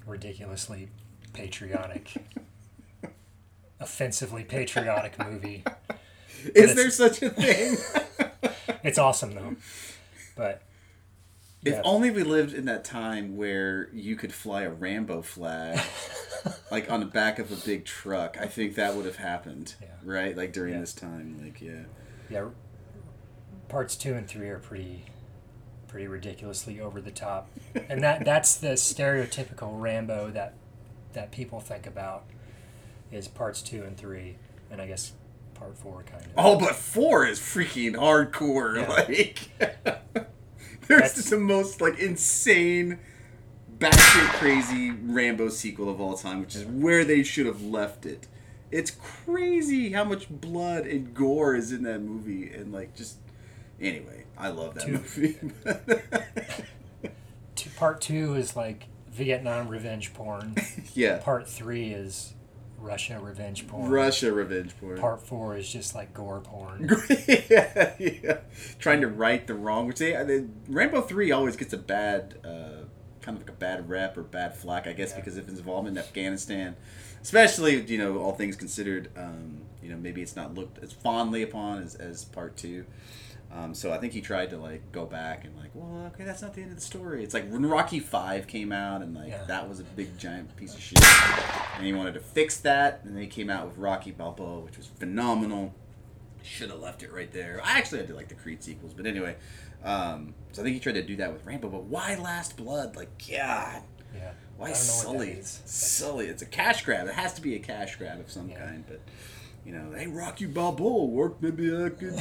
ridiculously 0.06 0.88
patriotic 1.32 2.12
offensively 3.80 4.44
patriotic 4.44 5.18
movie 5.18 5.64
Is 6.54 6.74
there 6.74 6.90
such 6.90 7.22
a 7.22 7.30
thing? 7.30 7.76
it's 8.82 8.98
awesome 8.98 9.34
though 9.34 9.56
but 10.36 10.62
If 11.64 11.74
yeah, 11.74 11.82
only 11.84 12.10
we 12.10 12.22
lived 12.22 12.54
in 12.54 12.64
that 12.66 12.84
time 12.84 13.36
where 13.36 13.88
you 13.92 14.16
could 14.16 14.32
fly 14.32 14.62
a 14.62 14.70
Rambo 14.70 15.20
flag, 15.22 15.78
like 16.70 16.90
on 16.90 17.00
the 17.00 17.06
back 17.06 17.38
of 17.38 17.52
a 17.52 17.56
big 17.66 17.84
truck. 17.84 18.38
I 18.40 18.46
think 18.46 18.76
that 18.76 18.94
would 18.94 19.04
have 19.04 19.16
happened, 19.16 19.74
Yeah. 19.82 19.88
right? 20.02 20.34
Like 20.34 20.54
during 20.54 20.72
Yeah. 20.72 20.80
this 20.80 20.94
time, 20.94 21.38
like 21.44 21.60
yeah. 21.60 21.82
yeah 22.30 22.46
parts 23.68 23.94
two 23.96 24.14
and 24.14 24.26
three 24.26 24.48
are 24.48 24.58
pretty 24.58 25.04
pretty 25.88 26.06
ridiculously 26.06 26.80
over 26.80 27.00
the 27.00 27.10
top 27.10 27.48
and 27.88 28.02
that 28.02 28.24
that's 28.24 28.56
the 28.56 28.70
stereotypical 28.70 29.80
rambo 29.80 30.30
that 30.30 30.54
that 31.12 31.30
people 31.30 31.60
think 31.60 31.86
about 31.86 32.24
is 33.10 33.26
parts 33.28 33.62
two 33.62 33.82
and 33.82 33.96
three 33.96 34.36
and 34.70 34.80
i 34.80 34.86
guess 34.86 35.12
part 35.54 35.76
four 35.76 36.02
kind 36.04 36.24
of 36.24 36.30
Oh, 36.36 36.58
but 36.58 36.74
four 36.74 37.26
is 37.26 37.38
freaking 37.38 37.92
hardcore. 37.94 38.76
Yeah. 38.76 38.88
Like, 38.88 39.50
there's 40.88 41.00
That's- 41.02 41.28
the 41.30 41.36
most 41.38 41.80
like 41.82 41.98
insane, 41.98 42.98
batshit 43.78 44.28
crazy 44.38 44.90
Rambo 44.90 45.50
sequel 45.50 45.90
of 45.90 46.00
all 46.00 46.16
time, 46.16 46.40
which 46.40 46.56
is 46.56 46.64
where 46.64 47.04
they 47.04 47.22
should 47.22 47.44
have 47.46 47.62
left 47.62 48.06
it. 48.06 48.26
It's 48.70 48.90
crazy 48.92 49.92
how 49.92 50.04
much 50.04 50.28
blood 50.30 50.86
and 50.86 51.12
gore 51.12 51.54
is 51.56 51.72
in 51.72 51.82
that 51.82 52.00
movie, 52.00 52.50
and 52.54 52.72
like 52.72 52.94
just 52.96 53.16
anyway, 53.80 54.24
I 54.38 54.48
love 54.48 54.74
that 54.76 54.86
Two- 54.86 54.92
movie. 54.92 55.36
two, 57.54 57.70
part 57.76 58.00
two 58.00 58.34
is 58.34 58.56
like 58.56 58.84
vietnam 59.10 59.68
revenge 59.68 60.12
porn 60.14 60.54
yeah, 60.94 61.18
part 61.18 61.48
three 61.48 61.90
is 61.92 62.34
russia 62.78 63.18
revenge 63.20 63.66
porn 63.66 63.90
Russia 63.90 64.32
revenge 64.32 64.74
porn. 64.80 64.98
part 64.98 65.20
four 65.26 65.56
is 65.56 65.70
just 65.70 65.94
like 65.94 66.14
gore 66.14 66.40
porn 66.40 66.88
yeah, 67.28 67.92
yeah. 67.98 68.38
Trying 68.78 69.02
to 69.02 69.08
right 69.08 69.46
the 69.46 69.54
wrong, 69.54 69.86
which 69.86 69.98
they, 69.98 70.12
they 70.24 70.46
Rambo 70.68 71.02
three 71.02 71.30
always 71.30 71.56
gets 71.56 71.72
a 71.74 71.76
bad, 71.78 72.36
uh, 72.44 72.84
kind 73.20 73.36
of 73.36 73.42
like 73.42 73.50
a 73.50 73.58
bad 73.58 73.86
rep 73.88 74.16
or 74.16 74.22
bad 74.22 74.56
flack, 74.56 74.86
I 74.86 74.94
guess, 74.94 75.10
Yeah. 75.10 75.16
because 75.16 75.36
of 75.36 75.46
his 75.46 75.58
involvement 75.58 75.98
in 75.98 76.02
Afghanistan, 76.02 76.74
especially 77.20 77.80
you 77.82 77.98
know 77.98 78.18
all 78.18 78.32
things 78.32 78.56
considered. 78.56 79.10
Um, 79.16 79.60
you 79.82 79.90
know 79.90 79.96
maybe 79.96 80.22
it's 80.22 80.36
not 80.36 80.54
looked 80.54 80.82
as 80.82 80.92
fondly 80.92 81.42
upon 81.42 81.82
as, 81.82 81.94
as 81.96 82.24
part 82.24 82.56
two. 82.56 82.84
Um, 83.52 83.74
so 83.74 83.92
I 83.92 83.98
think 83.98 84.12
he 84.12 84.20
tried 84.20 84.50
to 84.50 84.58
like 84.58 84.92
go 84.92 85.06
back 85.06 85.44
and 85.44 85.56
like, 85.56 85.70
well, 85.74 86.06
okay, 86.14 86.22
that's 86.24 86.40
not 86.40 86.54
the 86.54 86.62
end 86.62 86.70
of 86.70 86.76
the 86.76 86.82
story. 86.82 87.24
It's 87.24 87.34
like 87.34 87.48
when 87.50 87.66
Rocky 87.66 87.98
Five 87.98 88.46
came 88.46 88.70
out, 88.70 89.02
and 89.02 89.14
like 89.14 89.28
Yeah. 89.30 89.44
that 89.46 89.68
was 89.68 89.80
a 89.80 89.84
big 89.84 90.16
giant 90.18 90.54
piece 90.56 90.74
of 90.74 90.80
shit, 90.80 91.02
and 91.76 91.84
he 91.84 91.92
wanted 91.92 92.14
to 92.14 92.20
fix 92.20 92.58
that, 92.60 93.00
and 93.04 93.16
they 93.16 93.26
came 93.26 93.50
out 93.50 93.66
with 93.66 93.76
Rocky 93.76 94.12
Balboa, 94.12 94.60
which 94.60 94.76
was 94.76 94.86
phenomenal 94.86 95.74
should 96.42 96.70
have 96.70 96.80
left 96.80 97.02
it 97.02 97.12
right 97.12 97.30
there. 97.32 97.60
I 97.62 97.76
actually 97.76 98.00
I 98.00 98.06
did 98.06 98.16
like 98.16 98.28
the 98.28 98.34
Creed 98.34 98.62
sequels, 98.62 98.94
but 98.94 99.04
anyway. 99.06 99.36
Um, 99.84 100.34
so 100.52 100.62
I 100.62 100.64
think 100.64 100.74
he 100.74 100.80
tried 100.80 100.92
to 100.94 101.02
do 101.02 101.16
that 101.16 101.32
with 101.32 101.44
Rambo, 101.44 101.68
but 101.68 101.82
why 101.84 102.14
Last 102.16 102.56
Blood? 102.56 102.96
Like, 102.96 103.10
God, 103.28 103.82
yeah 104.14 104.30
why 104.56 104.68
I 104.68 104.72
don't 104.72 104.86
know 105.06 105.18
what 105.18 105.26
that 105.26 105.46
Sully? 105.46 105.62
Sully, 105.64 106.26
it's 106.26 106.42
a 106.42 106.46
cash 106.46 106.84
grab. 106.84 107.08
It 107.08 107.14
has 107.14 107.32
to 107.34 107.40
be 107.40 107.54
a 107.54 107.58
cash 107.58 107.96
grab 107.96 108.20
of 108.20 108.30
some 108.30 108.50
Yeah. 108.50 108.58
kind. 108.58 108.84
But 108.86 109.00
you 109.64 109.72
know, 109.72 109.92
hey, 109.96 110.06
Rocky 110.06 110.46
Balboa 110.46 111.04
work. 111.04 111.40
Maybe 111.40 111.68
I 111.68 111.90
could 111.90 112.16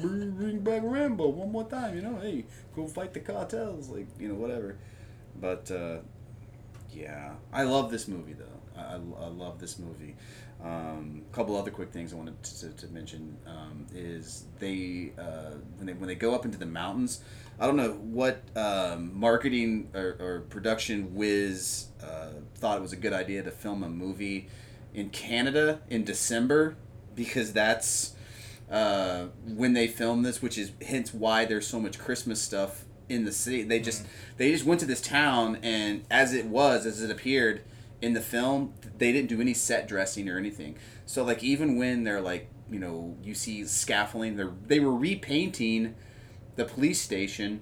bring, 0.00 0.60
back 0.60 0.82
Rambo 0.84 1.28
one 1.28 1.52
more 1.52 1.64
time. 1.64 1.94
You 1.94 2.02
know, 2.02 2.18
hey, 2.20 2.44
go 2.74 2.86
fight 2.86 3.14
the 3.14 3.20
cartels. 3.20 3.88
Like, 3.88 4.06
you 4.18 4.28
know, 4.28 4.34
whatever. 4.34 4.76
But 5.40 5.70
uh, 5.70 5.98
yeah, 6.92 7.34
I 7.52 7.62
love 7.62 7.90
this 7.90 8.08
movie 8.08 8.34
though. 8.34 8.46
I, 8.76 8.94
I, 8.94 9.28
love 9.28 9.60
this 9.60 9.78
movie. 9.78 10.16
Um, 10.62 11.22
a 11.30 11.34
couple 11.34 11.56
other 11.56 11.70
quick 11.70 11.92
things 11.92 12.12
I 12.12 12.16
wanted 12.16 12.42
to, 12.42 12.60
to, 12.60 12.86
to 12.86 12.92
mention 12.92 13.36
um, 13.46 13.86
is 13.94 14.44
they 14.58 15.12
uh, 15.18 15.56
when 15.76 15.86
they 15.86 15.92
when 15.92 16.08
they 16.08 16.14
go 16.14 16.34
up 16.34 16.44
into 16.44 16.58
the 16.58 16.66
mountains. 16.66 17.22
I 17.58 17.66
don't 17.66 17.76
know 17.76 17.92
what 17.92 18.42
um, 18.56 19.18
marketing 19.18 19.90
or, 19.94 20.16
or 20.18 20.44
production 20.48 21.14
whiz 21.14 21.88
uh, 22.02 22.30
thought 22.54 22.78
it 22.78 22.82
was 22.82 22.94
a 22.94 22.96
good 22.96 23.12
idea 23.12 23.42
to 23.42 23.50
film 23.50 23.82
a 23.82 23.88
movie 23.88 24.48
in 24.94 25.10
Canada 25.10 25.80
in 25.88 26.04
December 26.04 26.76
because 27.14 27.52
that's 27.52 28.14
uh, 28.70 29.26
when 29.46 29.72
they 29.72 29.86
filmed 29.86 30.24
this, 30.24 30.40
which 30.40 30.56
is 30.56 30.72
hence 30.86 31.12
why 31.12 31.44
there's 31.44 31.66
so 31.66 31.80
much 31.80 31.98
Christmas 31.98 32.40
stuff 32.40 32.84
in 33.08 33.24
the 33.24 33.32
city. 33.32 33.62
They 33.62 33.80
just 33.80 34.06
they 34.36 34.52
just 34.52 34.64
went 34.64 34.80
to 34.80 34.86
this 34.86 35.00
town, 35.00 35.58
and 35.62 36.04
as 36.10 36.32
it 36.32 36.46
was, 36.46 36.86
as 36.86 37.02
it 37.02 37.10
appeared 37.10 37.62
in 38.00 38.14
the 38.14 38.20
film, 38.20 38.72
they 38.98 39.12
didn't 39.12 39.28
do 39.28 39.40
any 39.40 39.54
set 39.54 39.88
dressing 39.88 40.28
or 40.28 40.38
anything. 40.38 40.76
So 41.06 41.24
like 41.24 41.42
even 41.42 41.76
when 41.76 42.04
they're 42.04 42.20
like 42.20 42.48
you 42.70 42.78
know 42.78 43.16
you 43.22 43.34
see 43.34 43.64
scaffolding, 43.64 44.36
they 44.36 44.44
they 44.66 44.80
were 44.80 44.94
repainting 44.94 45.94
the 46.56 46.64
police 46.64 47.00
station 47.00 47.60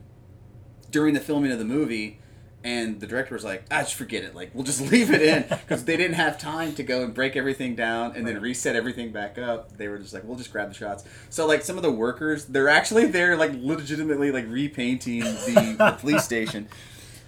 during 0.91 1.15
the 1.15 1.21
filming 1.21 1.51
of 1.53 1.59
the 1.59 1.65
movie. 1.65 2.21
And 2.65 3.01
the 3.01 3.07
director 3.07 3.35
was 3.35 3.45
like, 3.45 3.65
"Ah, 3.71 3.81
just 3.81 3.95
forget 3.95 4.25
it. 4.25 4.35
Like, 4.35 4.51
we'll 4.53 4.65
just 4.65 4.81
leave 4.91 5.11
it 5.11 5.23
in 5.23 5.45
because 5.49 5.85
they 5.85 5.97
didn't 5.97 6.17
have 6.17 6.39
time 6.39 6.75
to 6.75 6.83
go 6.83 7.03
and 7.05 7.15
break 7.15 7.37
everything 7.37 7.77
down 7.77 8.17
and 8.17 8.27
then 8.27 8.41
reset 8.41 8.75
everything 8.75 9.13
back 9.13 9.39
up. 9.39 9.77
They 9.77 9.87
were 9.89 9.99
just 9.99 10.13
like, 10.13 10.25
we'll 10.25 10.37
just 10.37 10.51
grab 10.51 10.69
the 10.69 10.75
shots. 10.75 11.05
So, 11.31 11.47
like, 11.47 11.63
some 11.63 11.77
of 11.77 11.83
the 11.83 11.91
workers, 11.93 12.47
they're 12.47 12.69
actually 12.69 13.07
there, 13.07 13.37
like, 13.37 13.53
legitimately, 13.55 14.33
like, 14.33 14.47
repainting 14.49 15.21
the, 15.21 15.77
the 15.79 15.97
police 16.01 16.25
station. 16.25 16.69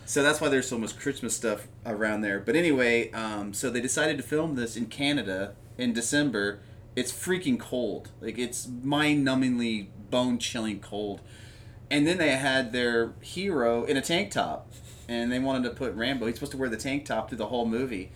So 0.05 0.25
that's 0.25 0.41
why 0.41 0.49
there's 0.49 0.69
so 0.69 0.77
much 0.77 0.99
Christmas 0.99 1.37
stuff 1.37 1.69
around 1.87 2.23
there. 2.23 2.41
But 2.41 2.57
anyway, 2.57 3.13
um, 3.13 3.55
so 3.55 3.71
they 3.71 3.81
decided 3.81 4.17
to 4.17 4.25
film 4.25 4.57
this 4.57 4.77
in 4.77 4.87
Canada 4.87 5.55
in 5.79 5.93
December. 5.93 6.59
It's 6.97 7.13
freaking 7.13 7.61
cold. 7.61 8.11
Like, 8.21 8.37
it's 8.37 8.67
mind-numbingly, 8.67 9.87
bone-chilling 10.11 10.81
cold. 10.81 11.21
And 11.93 12.07
then 12.09 12.19
they 12.19 12.31
had 12.31 12.73
their 12.73 13.13
hero 13.21 13.85
in 13.85 13.97
a 13.97 14.01
tank 14.01 14.33
top, 14.33 14.73
and 15.11 15.31
they 15.31 15.41
wanted 15.41 15.65
to 15.65 15.75
put 15.75 15.93
Rambo. 15.95 16.27
He's 16.27 16.37
supposed 16.37 16.53
to 16.53 16.59
wear 16.59 16.69
the 16.69 16.77
tank 16.77 17.05
top 17.05 17.29
through 17.29 17.39
the 17.39 17.47
whole 17.47 17.67
movie, 17.67 18.13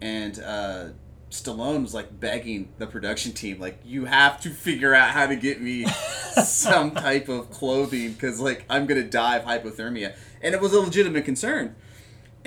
and 0.00 0.40
uh, 0.40 0.86
Stallone 1.30 1.82
was 1.82 1.92
like 1.92 2.18
begging 2.18 2.70
the 2.78 2.86
production 2.86 3.32
team, 3.32 3.60
like, 3.60 3.78
"You 3.84 4.06
have 4.06 4.40
to 4.40 4.50
figure 4.50 4.94
out 4.94 5.10
how 5.10 5.26
to 5.26 5.36
get 5.36 5.60
me 5.60 5.84
some 6.42 6.92
type 6.92 7.28
of 7.28 7.50
clothing, 7.50 8.14
because 8.14 8.40
like 8.40 8.64
I'm 8.70 8.86
gonna 8.86 9.04
die 9.04 9.36
of 9.36 9.44
hypothermia." 9.44 10.16
And 10.40 10.54
it 10.54 10.60
was 10.60 10.72
a 10.72 10.80
legitimate 10.80 11.26
concern. 11.26 11.76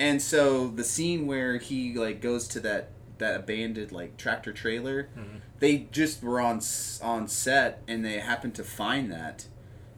And 0.00 0.20
so 0.20 0.66
the 0.66 0.84
scene 0.84 1.28
where 1.28 1.58
he 1.58 1.94
like 1.94 2.20
goes 2.20 2.48
to 2.48 2.60
that 2.60 2.90
that 3.18 3.36
abandoned 3.36 3.92
like 3.92 4.16
tractor 4.16 4.52
trailer, 4.52 5.10
they 5.60 5.86
just 5.92 6.24
were 6.24 6.40
on 6.40 6.60
on 7.02 7.28
set, 7.28 7.82
and 7.86 8.04
they 8.04 8.18
happened 8.18 8.56
to 8.56 8.64
find 8.64 9.12
that 9.12 9.46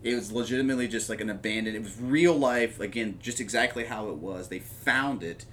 it 0.05 0.15
was 0.15 0.31
legitimately 0.31 0.87
just 0.87 1.09
like 1.09 1.23
an 1.23 1.31
abandoned. 1.31 1.75
It 1.75 1.83
was 1.83 1.99
real 1.99 2.35
life 2.35 2.79
again, 2.79 3.19
just 3.23 3.41
exactly 3.41 3.87
how 3.87 4.11
it 4.11 4.17
was. 4.17 4.49
They 4.49 4.59
found 4.59 5.23
it, 5.23 5.47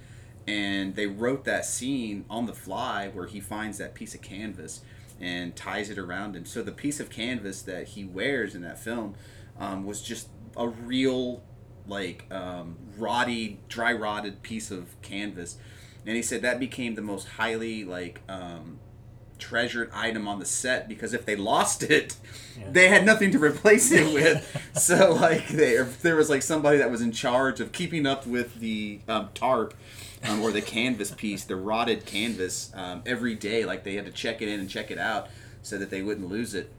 and 0.46 0.94
they 0.94 1.06
wrote 1.06 1.44
that 1.44 1.64
scene 1.64 2.26
on 2.28 2.44
the 2.44 2.52
fly 2.52 3.08
where 3.08 3.26
he 3.26 3.40
finds 3.40 3.78
that 3.78 3.94
piece 3.94 4.14
of 4.14 4.20
canvas 4.20 4.82
and 5.18 5.56
ties 5.56 5.88
it 5.88 5.96
around 5.96 6.36
him. 6.36 6.44
So 6.44 6.62
the 6.62 6.72
piece 6.72 7.00
of 7.00 7.08
canvas 7.08 7.62
that 7.62 7.88
he 7.88 8.04
wears 8.04 8.54
in 8.54 8.60
that 8.60 8.78
film 8.78 9.14
um, 9.58 9.86
was 9.86 10.02
just 10.02 10.28
a 10.54 10.68
real 10.68 11.42
like 11.88 12.26
um, 12.30 12.76
roddy, 12.98 13.58
dry 13.70 13.92
rotted 13.94 14.42
piece 14.42 14.70
of 14.70 15.00
canvas, 15.00 15.56
and 16.04 16.14
he 16.14 16.22
said 16.22 16.42
that 16.42 16.60
became 16.60 16.94
the 16.94 17.02
most 17.02 17.26
highly 17.26 17.84
like 17.84 18.20
um, 18.28 18.78
treasured 19.42 19.90
item 19.92 20.28
on 20.28 20.38
the 20.38 20.44
set 20.44 20.88
because 20.88 21.12
if 21.12 21.26
they 21.26 21.36
lost 21.36 21.82
it, 21.96 22.16
they 22.70 22.88
had 22.88 23.04
nothing 23.04 23.30
to 23.32 23.38
replace 23.38 23.90
it 23.92 24.12
with. 24.14 24.70
so 24.74 25.12
like 25.12 25.48
they, 25.48 25.82
there 26.02 26.16
was 26.16 26.30
like 26.30 26.42
somebody 26.42 26.78
that 26.78 26.90
was 26.90 27.00
in 27.00 27.12
charge 27.12 27.60
of 27.60 27.72
keeping 27.72 28.06
up 28.06 28.26
with 28.26 28.60
the 28.60 29.00
um, 29.08 29.30
tarp. 29.34 29.74
Um, 30.24 30.40
or 30.40 30.52
the 30.52 30.62
canvas 30.62 31.10
piece, 31.10 31.42
the 31.42 31.56
rotted 31.56 32.06
canvas, 32.06 32.70
um, 32.76 33.02
every 33.04 33.34
day. 33.34 33.64
Like 33.64 33.82
they 33.82 33.94
had 33.94 34.04
to 34.04 34.12
check 34.12 34.40
it 34.40 34.48
in 34.48 34.60
and 34.60 34.70
check 34.70 34.92
it 34.92 34.98
out 34.98 35.26
so 35.62 35.78
that 35.78 35.90
they 35.90 36.00
wouldn't 36.00 36.28
lose 36.28 36.54
it 36.54 36.70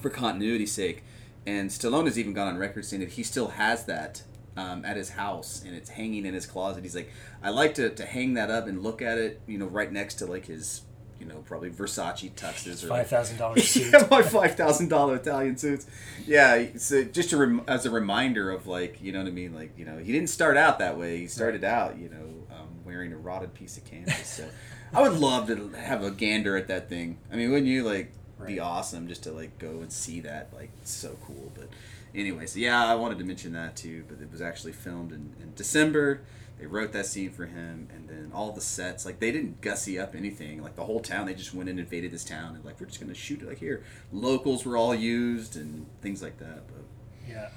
for 0.00 0.10
continuity's 0.10 0.70
sake. 0.70 1.02
And 1.44 1.70
Stallone 1.70 2.04
has 2.04 2.18
even 2.18 2.34
gone 2.34 2.46
on 2.46 2.58
record 2.58 2.84
saying 2.84 3.00
that 3.00 3.10
he 3.10 3.22
still 3.22 3.48
has 3.48 3.86
that 3.86 4.22
um, 4.56 4.84
at 4.84 4.96
his 4.96 5.10
house 5.10 5.62
and 5.64 5.74
it's 5.74 5.90
hanging 5.90 6.26
in 6.26 6.34
his 6.34 6.46
closet. 6.46 6.82
He's 6.82 6.96
like, 6.96 7.10
I 7.42 7.50
like 7.50 7.74
to, 7.74 7.90
to 7.90 8.04
hang 8.04 8.34
that 8.34 8.50
up 8.50 8.66
and 8.66 8.82
look 8.82 9.00
at 9.00 9.18
it, 9.18 9.40
you 9.46 9.56
know, 9.56 9.66
right 9.66 9.90
next 9.90 10.16
to 10.16 10.26
like 10.26 10.46
his, 10.46 10.82
you 11.20 11.26
know, 11.26 11.36
probably 11.46 11.70
Versace 11.70 12.30
tuxes 12.32 12.84
or 12.84 12.88
Five 12.88 13.08
thousand 13.08 13.38
dollars 13.38 13.68
suit. 13.70 13.92
yeah, 13.92 14.06
my 14.10 14.22
five 14.22 14.54
thousand 14.56 14.88
dollar 14.88 15.16
Italian 15.16 15.56
suits. 15.56 15.86
Yeah, 16.26 16.66
so 16.76 17.04
just 17.04 17.32
rem- 17.32 17.62
as 17.66 17.86
a 17.86 17.90
reminder 17.90 18.50
of 18.50 18.66
like, 18.66 19.00
you 19.02 19.12
know 19.12 19.18
what 19.20 19.28
I 19.28 19.32
mean? 19.32 19.54
Like, 19.54 19.76
you 19.78 19.84
know, 19.84 19.98
he 19.98 20.12
didn't 20.12 20.30
start 20.30 20.56
out 20.56 20.78
that 20.78 20.98
way. 20.98 21.18
He 21.18 21.26
started 21.26 21.64
out, 21.64 21.98
you 21.98 22.08
know, 22.08 22.56
um, 22.56 22.68
wearing 22.84 23.12
a 23.12 23.16
rotted 23.16 23.54
piece 23.54 23.76
of 23.76 23.84
canvas. 23.84 24.26
So 24.26 24.48
I 24.92 25.02
would 25.02 25.18
love 25.18 25.48
to 25.48 25.70
have 25.76 26.02
a 26.02 26.10
gander 26.10 26.56
at 26.56 26.68
that 26.68 26.88
thing. 26.88 27.18
I 27.32 27.36
mean, 27.36 27.50
wouldn't 27.50 27.66
you 27.68 27.82
like 27.84 28.12
be 28.46 28.60
awesome 28.60 29.08
just 29.08 29.24
to 29.24 29.32
like 29.32 29.58
go 29.58 29.80
and 29.80 29.92
see 29.92 30.20
that? 30.20 30.52
Like, 30.54 30.70
so 30.84 31.16
cool. 31.26 31.50
But 31.54 31.68
anyways, 32.14 32.56
yeah, 32.56 32.86
I 32.86 32.94
wanted 32.94 33.18
to 33.18 33.24
mention 33.24 33.52
that 33.54 33.76
too. 33.76 34.04
But 34.08 34.20
it 34.22 34.30
was 34.30 34.40
actually 34.40 34.72
filmed 34.72 35.12
in, 35.12 35.34
in 35.42 35.52
December. 35.56 36.20
They 36.58 36.66
wrote 36.66 36.92
that 36.92 37.06
scene 37.06 37.30
for 37.30 37.46
him, 37.46 37.88
and 37.94 38.08
then 38.08 38.30
all 38.34 38.50
the 38.52 38.60
sets, 38.60 39.06
like 39.06 39.20
they 39.20 39.30
didn't 39.30 39.60
gussy 39.60 39.98
up 39.98 40.14
anything. 40.16 40.62
Like 40.62 40.74
the 40.76 40.84
whole 40.84 41.00
town, 41.00 41.26
they 41.26 41.34
just 41.34 41.54
went 41.54 41.68
and 41.68 41.78
invaded 41.78 42.10
this 42.10 42.24
town, 42.24 42.56
and 42.56 42.64
like 42.64 42.80
we're 42.80 42.86
just 42.86 43.00
gonna 43.00 43.14
shoot 43.14 43.42
it 43.42 43.48
like 43.48 43.58
here. 43.58 43.84
Locals 44.12 44.64
were 44.64 44.76
all 44.76 44.94
used 44.94 45.56
and 45.56 45.86
things 46.02 46.22
like 46.22 46.38
that. 46.38 46.66
But 46.66 46.84
Yeah, 47.28 47.48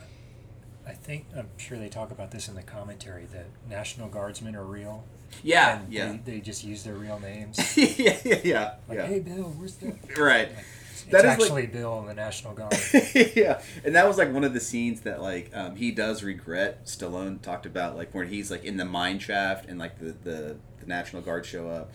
I 0.87 0.91
think 0.93 1.25
I'm 1.35 1.49
sure 1.57 1.77
they 1.79 1.89
talk 1.89 2.11
about 2.11 2.31
this 2.31 2.47
in 2.47 2.55
the 2.55 2.61
commentary. 2.63 3.25
that 3.33 3.45
National 3.69 4.07
Guardsmen 4.07 4.55
are 4.55 4.63
real. 4.65 5.03
yeah, 5.43 5.79
and 5.79 5.91
yeah, 5.93 6.11
They, 6.23 6.33
they 6.33 6.39
just 6.41 6.63
use 6.63 6.83
their 6.83 6.95
real 6.95 7.19
names. 7.19 7.57
yeah, 7.77 8.17
yeah, 8.23 8.39
yeah, 8.43 8.73
Like, 8.87 8.97
yeah. 8.99 9.07
hey 9.07 9.19
Bill, 9.19 9.53
where's 9.57 9.75
the? 9.75 9.95
Right. 10.17 10.49
It's 10.51 10.80
That 11.11 11.25
is 11.25 11.25
like- 11.25 11.41
actually 11.41 11.67
Bill 11.67 11.99
in 11.99 12.05
the 12.07 12.13
National 12.13 12.53
Guard. 12.53 12.73
yeah, 13.35 13.61
and 13.83 13.95
that 13.95 14.07
was 14.07 14.17
like 14.17 14.31
one 14.33 14.43
of 14.43 14.53
the 14.53 14.59
scenes 14.59 15.01
that 15.01 15.21
like 15.21 15.51
um, 15.53 15.75
he 15.75 15.91
does 15.91 16.23
regret. 16.23 16.85
Stallone 16.85 17.41
talked 17.41 17.65
about 17.65 17.95
like 17.95 18.13
when 18.13 18.27
he's 18.27 18.49
like 18.51 18.63
in 18.63 18.77
the 18.77 18.85
mine 18.85 19.19
shaft 19.19 19.67
and 19.69 19.79
like 19.79 19.99
the 19.99 20.15
the, 20.23 20.57
the 20.79 20.85
National 20.85 21.21
Guard 21.21 21.45
show 21.45 21.69
up, 21.69 21.91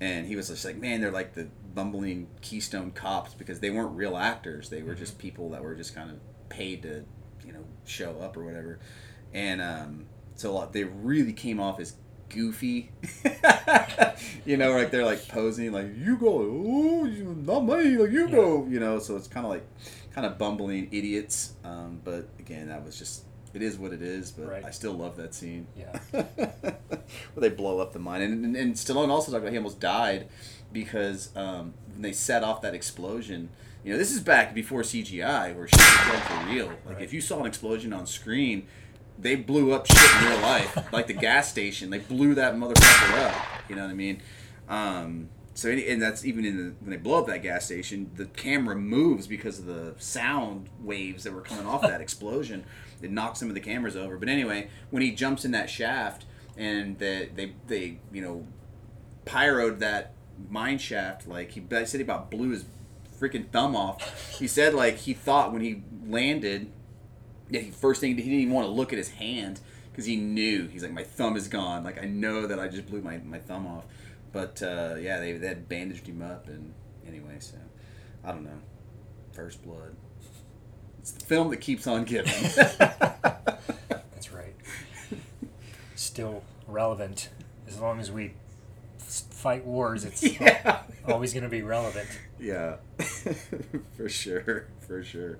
and 0.00 0.26
he 0.26 0.36
was 0.36 0.48
just 0.48 0.64
like, 0.64 0.76
man, 0.76 1.00
they're 1.00 1.10
like 1.10 1.34
the 1.34 1.48
bumbling 1.74 2.28
Keystone 2.40 2.90
cops 2.90 3.34
because 3.34 3.60
they 3.60 3.70
weren't 3.70 3.96
real 3.96 4.16
actors. 4.16 4.68
They 4.68 4.82
were 4.82 4.94
just 4.94 5.18
people 5.18 5.50
that 5.50 5.62
were 5.62 5.74
just 5.74 5.94
kind 5.94 6.10
of 6.10 6.18
paid 6.48 6.82
to, 6.82 7.04
you 7.44 7.52
know, 7.52 7.64
show 7.84 8.18
up 8.20 8.36
or 8.36 8.44
whatever, 8.44 8.78
and 9.32 9.60
um, 9.60 10.06
so 10.34 10.54
like, 10.54 10.72
they 10.72 10.84
really 10.84 11.32
came 11.32 11.60
off 11.60 11.80
as 11.80 11.94
goofy 12.36 12.90
you 14.44 14.56
know 14.56 14.72
like 14.72 14.90
they're 14.90 15.04
like 15.04 15.26
posing 15.28 15.72
like 15.72 15.86
you 15.96 16.16
go 16.16 16.38
oh 16.40 17.04
not 17.44 17.60
me 17.64 17.96
like 17.96 18.10
you 18.10 18.28
go 18.28 18.66
you 18.68 18.78
know 18.78 18.98
so 18.98 19.16
it's 19.16 19.26
kind 19.28 19.44
of 19.46 19.50
like 19.50 19.64
kind 20.14 20.26
of 20.26 20.38
bumbling 20.38 20.88
idiots 20.92 21.54
um, 21.64 22.00
but 22.04 22.28
again 22.38 22.68
that 22.68 22.84
was 22.84 22.98
just 22.98 23.24
it 23.54 23.62
is 23.62 23.78
what 23.78 23.92
it 23.92 24.02
is 24.02 24.30
but 24.30 24.48
Right. 24.48 24.64
i 24.64 24.70
still 24.70 24.92
love 24.92 25.16
that 25.16 25.34
scene 25.34 25.66
Yeah. 25.76 25.98
where 26.12 26.76
they 27.36 27.48
blow 27.48 27.78
up 27.80 27.92
the 27.92 27.98
mine 27.98 28.22
and, 28.22 28.44
and, 28.44 28.56
and 28.56 28.74
Stallone 28.74 29.08
also 29.08 29.30
talked 29.32 29.42
about 29.42 29.52
he 29.52 29.58
almost 29.58 29.80
died 29.80 30.28
because 30.72 31.34
um, 31.36 31.72
when 31.92 32.02
they 32.02 32.12
set 32.12 32.42
off 32.44 32.60
that 32.62 32.74
explosion 32.74 33.48
you 33.84 33.92
know 33.92 33.98
this 33.98 34.10
is 34.12 34.20
back 34.20 34.52
before 34.54 34.82
cgi 34.82 35.56
where 35.56 35.68
shit 35.68 35.78
was 35.80 36.20
for 36.22 36.46
real 36.46 36.66
like 36.66 36.96
Right. 36.96 37.02
if 37.02 37.12
you 37.12 37.20
saw 37.20 37.40
an 37.40 37.46
explosion 37.46 37.92
on 37.92 38.06
screen 38.06 38.66
they 39.18 39.36
blew 39.36 39.72
up 39.72 39.86
shit 39.86 40.22
in 40.22 40.28
real 40.28 40.40
life, 40.40 40.76
like 40.92 41.06
the 41.06 41.12
gas 41.14 41.48
station. 41.48 41.90
They 41.90 41.98
blew 41.98 42.34
that 42.34 42.54
motherfucker 42.54 43.26
up. 43.26 43.34
You 43.68 43.76
know 43.76 43.82
what 43.82 43.90
I 43.90 43.94
mean? 43.94 44.22
Um, 44.68 45.28
so 45.54 45.70
any- 45.70 45.88
and 45.88 46.00
that's 46.02 46.24
even 46.24 46.44
in 46.44 46.56
the 46.58 46.74
when 46.80 46.90
they 46.90 46.96
blow 46.96 47.20
up 47.20 47.26
that 47.28 47.42
gas 47.42 47.64
station, 47.64 48.10
the 48.16 48.26
camera 48.26 48.76
moves 48.76 49.26
because 49.26 49.58
of 49.58 49.66
the 49.66 49.94
sound 49.98 50.68
waves 50.80 51.24
that 51.24 51.32
were 51.32 51.40
coming 51.40 51.66
off 51.66 51.82
that 51.82 52.00
explosion. 52.02 52.64
It 53.00 53.10
knocked 53.10 53.38
some 53.38 53.48
of 53.48 53.54
the 53.54 53.60
cameras 53.60 53.96
over. 53.96 54.16
But 54.18 54.28
anyway, 54.28 54.68
when 54.90 55.02
he 55.02 55.12
jumps 55.12 55.44
in 55.44 55.50
that 55.52 55.70
shaft 55.70 56.24
and 56.56 56.98
the, 56.98 57.28
they 57.34 57.52
they 57.66 57.98
you 58.12 58.22
know 58.22 58.46
pyroed 59.24 59.78
that 59.78 60.12
mine 60.50 60.78
shaft, 60.78 61.26
like 61.26 61.52
he 61.52 61.62
I 61.72 61.84
said 61.84 62.00
he 62.00 62.04
about 62.04 62.30
blew 62.30 62.50
his 62.50 62.64
freaking 63.18 63.48
thumb 63.50 63.74
off. 63.74 64.38
He 64.38 64.46
said 64.46 64.74
like 64.74 64.98
he 64.98 65.14
thought 65.14 65.52
when 65.52 65.62
he 65.62 65.82
landed 66.06 66.70
yeah, 67.50 67.60
he 67.60 67.70
first 67.70 68.00
thing 68.00 68.10
he 68.16 68.22
didn't 68.22 68.32
even 68.32 68.54
want 68.54 68.66
to 68.66 68.72
look 68.72 68.92
at 68.92 68.98
his 68.98 69.10
hand 69.10 69.60
because 69.90 70.06
he 70.06 70.16
knew 70.16 70.68
he's 70.68 70.82
like 70.82 70.92
my 70.92 71.04
thumb 71.04 71.36
is 71.36 71.48
gone. 71.48 71.84
Like 71.84 72.02
I 72.02 72.06
know 72.06 72.46
that 72.46 72.58
I 72.58 72.68
just 72.68 72.86
blew 72.86 73.00
my, 73.00 73.18
my 73.18 73.38
thumb 73.38 73.66
off. 73.66 73.84
But 74.32 74.62
uh, 74.62 74.96
yeah, 75.00 75.18
they, 75.18 75.32
they 75.32 75.48
had 75.48 75.68
bandaged 75.68 76.06
him 76.06 76.22
up 76.22 76.48
and 76.48 76.74
anyway, 77.06 77.36
so 77.38 77.56
I 78.24 78.32
don't 78.32 78.44
know. 78.44 78.58
First 79.32 79.62
blood. 79.62 79.96
It's 80.98 81.12
the 81.12 81.24
film 81.24 81.50
that 81.50 81.58
keeps 81.58 81.86
on 81.86 82.04
giving. 82.04 82.32
That's 82.78 84.32
right. 84.32 84.54
Still 85.94 86.42
relevant 86.66 87.30
as 87.68 87.78
long 87.78 88.00
as 88.00 88.10
we 88.10 88.34
fight 88.98 89.64
wars. 89.64 90.04
It's 90.04 90.22
yeah. 90.40 90.82
always 91.06 91.32
going 91.32 91.44
to 91.44 91.48
be 91.48 91.62
relevant. 91.62 92.08
Yeah, 92.38 92.76
for 93.96 94.08
sure, 94.08 94.66
for 94.80 95.02
sure. 95.02 95.38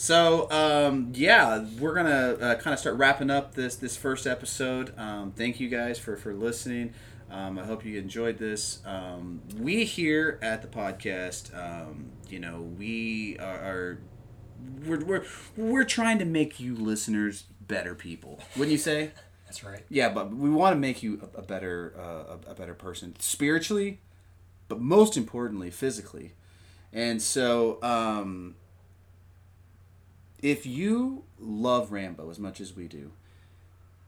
So 0.00 0.50
um, 0.50 1.12
yeah, 1.14 1.66
we're 1.78 1.92
gonna 1.92 2.38
uh, 2.40 2.54
kind 2.54 2.72
of 2.72 2.80
start 2.80 2.96
wrapping 2.96 3.28
up 3.28 3.54
this 3.54 3.76
this 3.76 3.98
first 3.98 4.26
episode. 4.26 4.98
Um, 4.98 5.30
thank 5.32 5.60
you 5.60 5.68
guys 5.68 5.98
for 5.98 6.16
for 6.16 6.32
listening. 6.32 6.94
Um, 7.30 7.58
I 7.58 7.66
hope 7.66 7.84
you 7.84 7.98
enjoyed 7.98 8.38
this. 8.38 8.80
Um, 8.86 9.42
we 9.58 9.84
here 9.84 10.38
at 10.40 10.62
the 10.62 10.68
podcast, 10.68 11.54
um, 11.54 12.12
you 12.30 12.38
know, 12.38 12.62
we 12.78 13.36
are, 13.40 13.44
are 13.44 13.98
we're, 14.86 15.04
we're 15.04 15.24
we're 15.54 15.84
trying 15.84 16.18
to 16.20 16.24
make 16.24 16.58
you 16.58 16.74
listeners 16.74 17.44
better 17.60 17.94
people. 17.94 18.40
Wouldn't 18.56 18.72
you 18.72 18.78
say? 18.78 19.10
That's 19.44 19.62
right. 19.62 19.84
Yeah, 19.90 20.08
but 20.08 20.34
we 20.34 20.48
want 20.48 20.74
to 20.74 20.80
make 20.80 21.02
you 21.02 21.28
a, 21.36 21.40
a 21.40 21.42
better 21.42 21.92
uh, 21.98 22.38
a, 22.48 22.52
a 22.52 22.54
better 22.54 22.74
person 22.74 23.16
spiritually, 23.18 24.00
but 24.66 24.80
most 24.80 25.18
importantly 25.18 25.70
physically. 25.70 26.32
And 26.90 27.20
so, 27.20 27.78
um, 27.82 28.54
if 30.42 30.66
you 30.66 31.24
love 31.38 31.92
Rambo 31.92 32.30
as 32.30 32.38
much 32.38 32.60
as 32.60 32.74
we 32.74 32.86
do, 32.86 33.12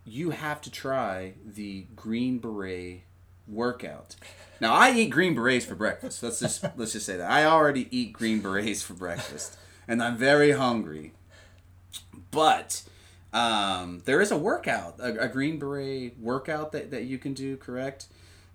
you 0.04 0.30
have 0.30 0.60
to 0.62 0.70
try 0.70 1.34
the 1.44 1.86
Green 1.94 2.38
Beret 2.38 3.02
workout. 3.46 4.16
Now, 4.60 4.74
I 4.74 4.92
eat 4.92 5.10
Green 5.10 5.34
Berets 5.34 5.64
for 5.64 5.74
breakfast. 5.74 6.22
Let's 6.22 6.40
just 6.40 6.64
let's 6.76 6.92
just 6.92 7.06
say 7.06 7.16
that 7.16 7.30
I 7.30 7.44
already 7.44 7.88
eat 7.96 8.12
Green 8.12 8.40
Berets 8.40 8.82
for 8.82 8.94
breakfast, 8.94 9.56
and 9.86 10.02
I'm 10.02 10.16
very 10.16 10.52
hungry. 10.52 11.12
But 12.30 12.82
um, 13.32 14.02
there 14.04 14.20
is 14.20 14.30
a 14.30 14.38
workout, 14.38 14.98
a, 14.98 15.24
a 15.24 15.28
Green 15.28 15.58
Beret 15.58 16.18
workout 16.18 16.72
that, 16.72 16.90
that 16.90 17.04
you 17.04 17.18
can 17.18 17.34
do. 17.34 17.56
Correct? 17.56 18.06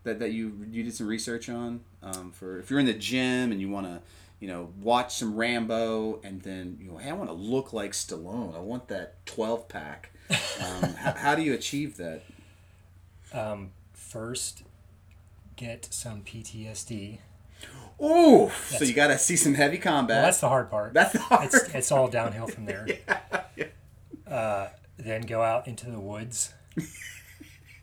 That, 0.03 0.19
that 0.19 0.31
you 0.31 0.65
you 0.69 0.83
did 0.83 0.95
some 0.95 1.07
research 1.07 1.49
on 1.49 1.81
um, 2.01 2.31
for 2.31 2.59
if 2.59 2.69
you're 2.69 2.79
in 2.79 2.85
the 2.85 2.93
gym 2.93 3.51
and 3.51 3.59
you 3.59 3.69
want 3.69 3.87
to 3.87 4.01
you 4.39 4.47
know 4.47 4.71
watch 4.81 5.15
some 5.15 5.35
Rambo 5.35 6.21
and 6.23 6.41
then 6.41 6.77
you 6.79 6.91
know 6.91 6.97
hey 6.97 7.09
I 7.09 7.13
want 7.13 7.29
to 7.29 7.35
look 7.35 7.73
like 7.73 7.91
Stallone. 7.91 8.55
I 8.55 8.59
want 8.59 8.87
that 8.89 9.25
12 9.25 9.67
pack. 9.67 10.11
Um, 10.29 10.93
how, 10.95 11.13
how 11.13 11.35
do 11.35 11.41
you 11.41 11.53
achieve 11.53 11.97
that? 11.97 12.23
Um, 13.33 13.71
first, 13.93 14.63
get 15.55 15.87
some 15.91 16.21
PTSD. 16.21 17.19
Oh, 17.99 18.53
so 18.67 18.83
you 18.83 18.93
got 18.93 19.07
to 19.07 19.17
see 19.17 19.35
some 19.35 19.55
heavy 19.55 19.79
combat. 19.79 20.17
Well, 20.17 20.25
that's 20.25 20.39
the 20.39 20.49
hard 20.49 20.69
part. 20.69 20.93
That's 20.93 21.13
the 21.13 21.19
hard 21.19 21.45
It's, 21.45 21.55
it's 21.73 21.91
all 21.91 22.07
downhill 22.07 22.47
from 22.47 22.65
there. 22.65 22.87
Uh, 24.29 24.67
then 24.97 25.21
go 25.21 25.41
out 25.41 25.69
into 25.69 25.89
the 25.89 26.01
woods 26.01 26.53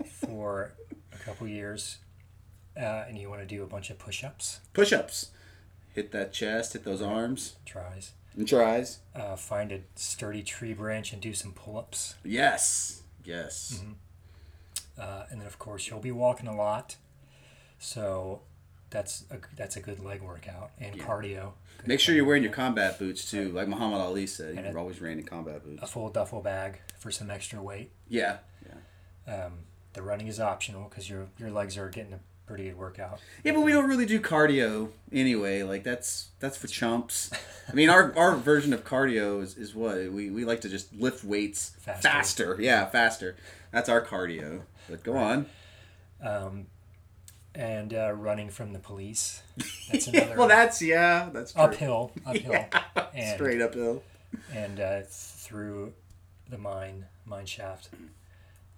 for 0.05 0.75
a 1.11 1.19
couple 1.25 1.49
years, 1.49 1.97
uh, 2.77 3.05
and 3.09 3.17
you 3.17 3.31
want 3.31 3.41
to 3.41 3.47
do 3.47 3.63
a 3.63 3.67
bunch 3.67 3.89
of 3.89 3.99
push-ups, 3.99 4.61
push-ups. 4.75 5.31
Hit 5.95 6.11
that 6.13 6.33
chest, 6.33 6.73
hit 6.75 6.85
those 6.85 7.01
arms, 7.01 7.55
tries. 7.65 8.13
and 8.37 8.47
tries. 8.47 8.99
Uh, 9.15 9.37
find 9.37 9.71
a 9.73 9.81
sturdy 9.95 10.43
tree 10.43 10.75
branch 10.75 11.13
and 11.13 11.23
do 11.23 11.33
some 11.33 11.53
pull-ups. 11.53 12.17
Yes, 12.25 13.03
yes. 13.25 13.81
Uh, 14.99 15.25
and 15.31 15.41
then, 15.41 15.47
of 15.47 15.59
course, 15.59 15.89
you'll 15.89 16.01
be 16.01 16.11
walking 16.13 16.47
a 16.49 16.55
lot. 16.57 16.97
So 17.79 18.43
that's 18.91 19.25
a, 19.31 19.39
that's 19.57 19.77
a 19.77 19.81
good 19.81 20.01
leg 20.01 20.23
workout 20.23 20.71
and 20.81 20.97
Yeah. 20.97 21.05
cardio. 21.05 21.53
Good 21.79 21.87
Make 21.89 22.01
sure 22.01 22.15
you're 22.15 22.25
wearing 22.25 22.43
your 22.43 22.53
combat 22.53 22.99
boots 22.99 23.29
too, 23.31 23.51
like 23.53 23.69
Muhammad 23.69 24.01
Ali 24.01 24.27
said. 24.27 24.55
You're 24.57 24.79
always 24.79 25.01
wearing 25.01 25.17
the 25.19 25.23
combat 25.25 25.63
boots. 25.65 25.83
a 25.83 25.87
full 25.87 26.09
duffel 26.11 26.41
bag 26.41 26.81
for 26.99 27.11
some 27.11 27.31
extra 27.31 27.61
weight. 27.63 27.91
Yeah, 28.09 28.39
yeah. 28.67 29.45
Um, 29.47 29.53
the 29.93 30.03
running 30.03 30.27
is 30.29 30.41
optional 30.41 30.89
because 30.89 31.09
your 31.11 31.27
your 31.39 31.51
legs 31.51 31.77
are 31.79 31.89
getting 31.89 32.13
a 32.15 32.21
pretty 32.47 32.65
good 32.65 32.77
workout. 32.79 33.21
Yeah, 33.43 33.53
but 33.53 33.61
we 33.63 33.73
don't 33.73 33.89
really 33.89 34.07
do 34.07 34.21
cardio 34.21 34.91
anyway. 35.13 35.63
Like 35.63 35.83
that's 35.85 36.29
that's 36.41 36.57
for 36.57 36.67
chumps. 36.67 37.31
I 37.69 37.73
mean, 37.75 37.89
our, 37.89 38.13
our 38.17 38.37
version 38.37 38.73
of 38.73 38.85
cardio 38.85 39.43
is, 39.43 39.57
is 39.57 39.75
what 39.75 39.97
we, 40.13 40.31
we 40.31 40.45
like 40.45 40.61
to 40.63 40.69
just 40.69 40.95
lift 40.95 41.25
weights 41.25 41.73
Faster. 41.81 42.09
faster. 42.09 42.57
Yeah, 42.61 42.87
faster. 42.87 43.37
That's 43.73 43.89
our 43.89 44.05
cardio. 44.05 44.63
But 44.89 45.03
go 45.03 45.17
on. 45.17 45.47
Um, 46.23 46.67
and 47.55 47.95
uh, 47.95 48.13
running 48.13 48.51
from 48.51 48.73
the 48.73 48.79
police. 48.79 49.43
That's 49.91 50.07
another 50.09 50.35
well, 50.37 50.49
that's 50.49 50.83
yeah, 50.83 51.29
that's 51.33 51.53
true. 51.53 51.63
uphill, 51.63 52.13
uphill, 52.27 52.53
Yeah, 52.53 52.83
and 53.15 53.35
straight 53.37 53.61
uphill. 53.63 54.03
and 54.53 54.81
uh, 54.81 55.01
through 55.09 55.93
the 56.51 56.59
mine 56.59 57.07
mine 57.25 57.47
shaft. 57.47 57.89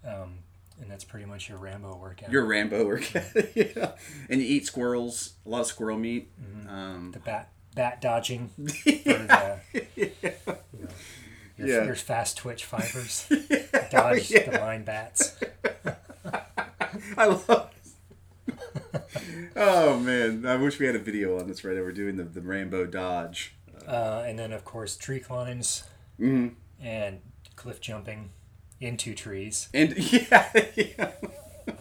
Um, 0.07 0.39
and 0.81 0.89
that's 0.91 1.03
pretty 1.03 1.25
much 1.25 1.49
your 1.49 1.57
Rambo 1.57 1.95
workout. 1.97 2.31
Your 2.31 2.45
Rambo 2.45 2.85
workout. 2.85 3.23
yeah, 3.55 3.91
and 4.29 4.41
you 4.41 4.47
eat 4.47 4.65
squirrels. 4.65 5.33
A 5.45 5.49
lot 5.49 5.61
of 5.61 5.67
squirrel 5.67 5.97
meat. 5.97 6.29
Mm-hmm. 6.41 6.69
Um, 6.69 7.11
the 7.11 7.19
bat 7.19 7.49
bat 7.75 8.01
dodging 8.01 8.49
the 8.57 9.01
you 9.05 9.27
know, 9.27 9.59
your, 11.57 11.67
Yeah. 11.67 11.85
your 11.85 11.95
fast 11.95 12.37
twitch 12.37 12.65
fibers. 12.65 13.27
Dodge 13.91 14.29
yeah. 14.31 14.49
the 14.49 14.59
mine 14.59 14.83
bats. 14.83 15.35
I 17.17 17.25
love. 17.25 17.69
oh 19.55 19.99
man, 19.99 20.45
I 20.45 20.55
wish 20.57 20.79
we 20.79 20.85
had 20.85 20.95
a 20.95 20.99
video 20.99 21.39
on 21.39 21.47
this 21.47 21.63
right 21.63 21.75
now. 21.75 21.81
We're 21.81 21.91
doing 21.91 22.17
the, 22.17 22.23
the 22.23 22.41
Rambo 22.41 22.85
dodge. 22.85 23.55
Uh, 23.87 24.23
and 24.27 24.37
then 24.37 24.51
of 24.51 24.65
course 24.65 24.97
tree 24.97 25.19
climbs 25.19 25.83
Mhm. 26.19 26.55
and 26.81 27.21
cliff 27.55 27.79
jumping 27.79 28.31
into 28.79 29.13
trees. 29.13 29.69
And 29.73 29.93
yeah, 29.97 30.49
yeah. 30.75 31.11
Um, 31.67 31.75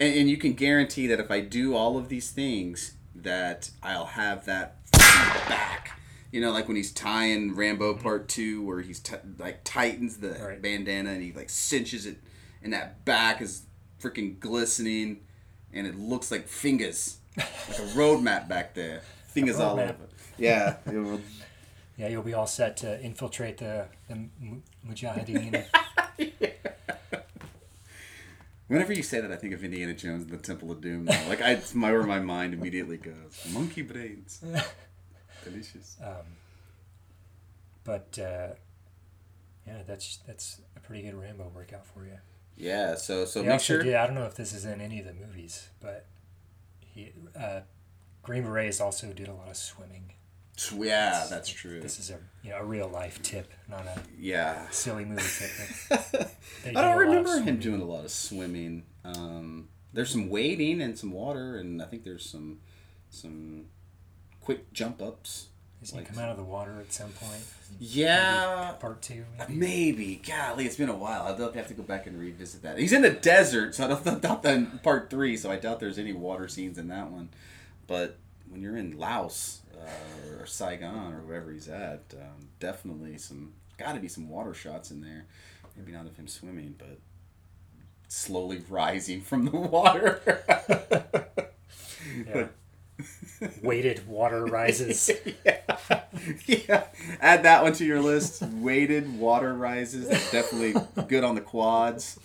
And, 0.00 0.14
and 0.14 0.30
you 0.30 0.36
can 0.36 0.52
guarantee 0.54 1.06
that 1.08 1.20
if 1.20 1.30
I 1.30 1.40
do 1.40 1.74
all 1.74 1.96
of 1.98 2.08
these 2.08 2.30
things, 2.30 2.94
that 3.14 3.70
I'll 3.82 4.06
have 4.06 4.44
that 4.46 4.76
back. 4.92 5.98
You 6.32 6.40
know, 6.40 6.50
like 6.50 6.68
when 6.68 6.76
he's 6.76 6.92
tying 6.92 7.54
Rambo 7.54 7.94
Part 7.94 8.28
Two, 8.28 8.62
where 8.64 8.80
he's 8.80 9.00
t- 9.00 9.14
like 9.38 9.60
tightens 9.64 10.18
the 10.18 10.30
Right. 10.30 10.60
bandana 10.60 11.10
and 11.10 11.22
he 11.22 11.32
like 11.32 11.48
cinches 11.48 12.04
it, 12.04 12.18
and 12.62 12.72
that 12.74 13.04
back 13.04 13.40
is 13.40 13.62
freaking 14.02 14.38
glistening, 14.38 15.20
and 15.72 15.86
it 15.86 15.96
looks 15.98 16.30
like 16.30 16.46
fingers, 16.48 17.18
like 17.36 17.78
a 17.78 17.86
road 17.94 18.20
map 18.22 18.48
back 18.48 18.74
there. 18.74 19.00
Fingers 19.28 19.58
all 19.60 19.78
over. 19.78 19.94
Yeah. 20.38 20.76
It 21.96 22.02
will- 22.02 22.04
yeah, 22.06 22.12
you'll 22.12 22.22
be 22.22 22.34
all 22.34 22.46
set 22.46 22.76
to 22.78 23.00
infiltrate 23.00 23.58
the, 23.58 23.86
the 24.08 24.16
mu- 24.40 24.60
Mujahideen. 24.88 25.64
Whenever 28.68 28.92
you 28.92 29.02
say 29.04 29.20
that, 29.20 29.30
I 29.30 29.36
think 29.36 29.54
of 29.54 29.62
Indiana 29.62 29.94
Jones 29.94 30.24
and 30.24 30.32
the 30.32 30.38
Temple 30.38 30.72
of 30.72 30.80
Doom. 30.80 31.04
Now. 31.04 31.28
Like 31.28 31.40
I, 31.40 31.52
it's 31.52 31.72
my 31.74 31.92
where 31.92 32.02
my 32.02 32.18
mind 32.18 32.52
immediately 32.52 32.96
goes. 32.96 33.46
Monkey 33.52 33.82
brains, 33.82 34.42
delicious. 35.44 35.96
but 37.84 38.18
uh, 38.18 38.48
yeah, 39.66 39.82
that's 39.86 40.18
that's 40.26 40.60
a 40.76 40.80
pretty 40.80 41.02
good 41.02 41.14
Rambo 41.14 41.52
workout 41.54 41.86
for 41.86 42.04
you. 42.06 42.18
Yeah. 42.56 42.96
So 42.96 43.24
so 43.24 43.42
He 43.42 43.48
make 43.48 43.60
sure. 43.60 43.82
did. 43.84 43.94
I 43.94 44.04
don't 44.06 44.16
know 44.16 44.24
if 44.26 44.34
this 44.34 44.52
is 44.52 44.64
in 44.64 44.80
any 44.80 44.98
of 44.98 45.06
the 45.06 45.14
movies, 45.14 45.68
but 45.80 46.06
he 46.80 47.12
uh, 47.38 47.60
Green 48.24 48.42
Berets 48.42 48.80
also 48.80 49.12
did 49.12 49.28
a 49.28 49.32
lot 49.34 49.48
of 49.48 49.56
swimming. 49.56 50.10
Yeah, 50.74 51.26
that's 51.28 51.48
true. 51.50 51.80
This 51.80 51.98
is 51.98 52.10
a 52.10 52.18
you 52.42 52.50
know 52.50 52.58
a 52.58 52.64
real 52.64 52.88
life 52.88 53.22
tip, 53.22 53.52
not 53.68 53.86
a 53.86 54.00
Yeah. 54.18 54.68
silly 54.70 55.04
movie 55.04 55.22
tip. 55.22 56.30
I 56.66 56.70
don't 56.82 56.96
remember 56.98 57.40
him 57.40 57.58
doing 57.58 57.80
a 57.80 57.84
lot 57.84 58.04
of 58.04 58.10
swimming. 58.10 58.84
Um, 59.04 59.68
there's 59.92 60.10
some 60.10 60.28
wading 60.28 60.80
and 60.82 60.98
some 60.98 61.12
water, 61.12 61.56
and 61.58 61.80
I 61.82 61.86
think 61.86 62.04
there's 62.04 62.28
some 62.28 62.60
some 63.10 63.66
quick 64.40 64.72
jump 64.72 65.00
ups. 65.02 65.48
Does 65.80 65.90
he 65.90 65.98
like- 65.98 66.08
come 66.08 66.18
out 66.18 66.30
of 66.30 66.36
the 66.38 66.42
water 66.44 66.78
at 66.80 66.92
some 66.92 67.10
point? 67.10 67.42
Yeah, 67.78 68.74
Part 68.80 69.02
two, 69.02 69.24
maybe. 69.38 69.54
maybe. 69.54 70.22
Golly, 70.26 70.64
it's 70.66 70.76
been 70.76 70.88
a 70.88 70.96
while. 70.96 71.22
I'll 71.22 71.52
have 71.52 71.66
to 71.68 71.74
go 71.74 71.82
back 71.82 72.06
and 72.06 72.18
revisit 72.18 72.62
that. 72.62 72.78
He's 72.78 72.92
in 72.92 73.02
the 73.02 73.10
desert, 73.10 73.74
so 73.74 73.84
I 73.84 73.88
don't 73.88 74.20
doubt 74.22 74.42
that 74.44 74.54
in 74.56 74.78
part 74.82 75.10
three. 75.10 75.36
So 75.36 75.50
I 75.50 75.56
doubt 75.56 75.80
there's 75.80 75.98
any 75.98 76.12
water 76.12 76.48
scenes 76.48 76.78
in 76.78 76.88
that 76.88 77.10
one. 77.10 77.28
But 77.86 78.18
when 78.48 78.62
you're 78.62 78.76
in 78.76 78.96
Laos 78.98 79.60
uh, 79.78 80.40
or 80.40 80.46
Saigon 80.46 81.12
or 81.12 81.20
wherever 81.20 81.52
he's 81.52 81.68
at, 81.68 82.02
um, 82.14 82.48
definitely 82.60 83.18
some 83.18 83.52
got 83.78 83.94
to 83.94 84.00
be 84.00 84.08
some 84.08 84.28
water 84.28 84.54
shots 84.54 84.90
in 84.90 85.00
there. 85.00 85.26
Maybe 85.76 85.92
not 85.92 86.06
of 86.06 86.16
him 86.16 86.26
swimming, 86.26 86.74
but 86.78 86.98
slowly 88.08 88.62
rising 88.68 89.20
from 89.20 89.44
the 89.44 89.56
water. 89.56 90.42
Yeah. 92.26 92.46
Weighted 93.62 94.06
water 94.06 94.44
rises. 94.46 95.10
yeah. 95.44 95.60
yeah. 96.46 96.84
Add 97.20 97.42
that 97.42 97.62
one 97.62 97.72
to 97.74 97.84
your 97.84 98.00
list. 98.00 98.42
Weighted 98.42 99.18
water 99.18 99.52
rises. 99.54 100.08
That's 100.08 100.30
definitely 100.30 100.74
good 101.06 101.24
on 101.24 101.34
the 101.34 101.40
quads. 101.40 102.18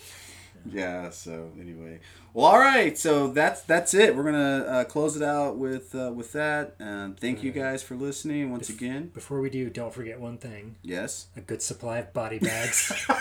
Yeah. 0.70 1.10
So 1.10 1.52
anyway, 1.60 2.00
well, 2.34 2.46
all 2.48 2.60
right. 2.60 2.98
So 2.98 3.28
that's 3.28 3.62
that's 3.62 3.94
it. 3.94 4.16
We're 4.16 4.24
gonna 4.24 4.66
uh, 4.68 4.84
close 4.86 5.16
it 5.16 5.24
out 5.24 5.58
with 5.58 5.94
uh, 5.96 6.12
with 6.14 6.32
that. 6.34 6.76
Um, 6.80 7.16
thank 7.20 7.44
you 7.44 7.52
guys 7.52 7.82
for 7.84 7.96
listening 7.96 8.52
once 8.52 8.70
again. 8.70 9.08
Before 9.14 9.42
we 9.42 9.50
do, 9.50 9.70
don't 9.70 9.94
forget 9.94 10.20
one 10.20 10.38
thing: 10.38 10.76
Yes. 10.84 11.28
a 11.36 11.42
good 11.42 11.62
supply 11.62 12.00
of 12.00 12.14
body 12.14 12.40
bags. 12.40 12.92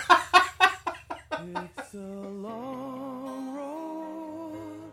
It's 1.43 1.95
a 1.95 1.99
long 1.99 3.55
road 3.57 4.93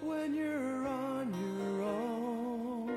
when 0.00 0.32
you're 0.32 0.86
on 0.86 1.34
your 1.34 1.82
own, 1.82 2.90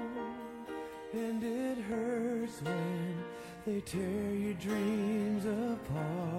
and 1.13 1.43
it 1.43 1.80
hurts 1.80 2.61
when 2.61 3.24
they 3.65 3.82
tear 3.82 4.34
your 4.36 4.53
dreams 4.53 5.45
apart. 5.45 6.39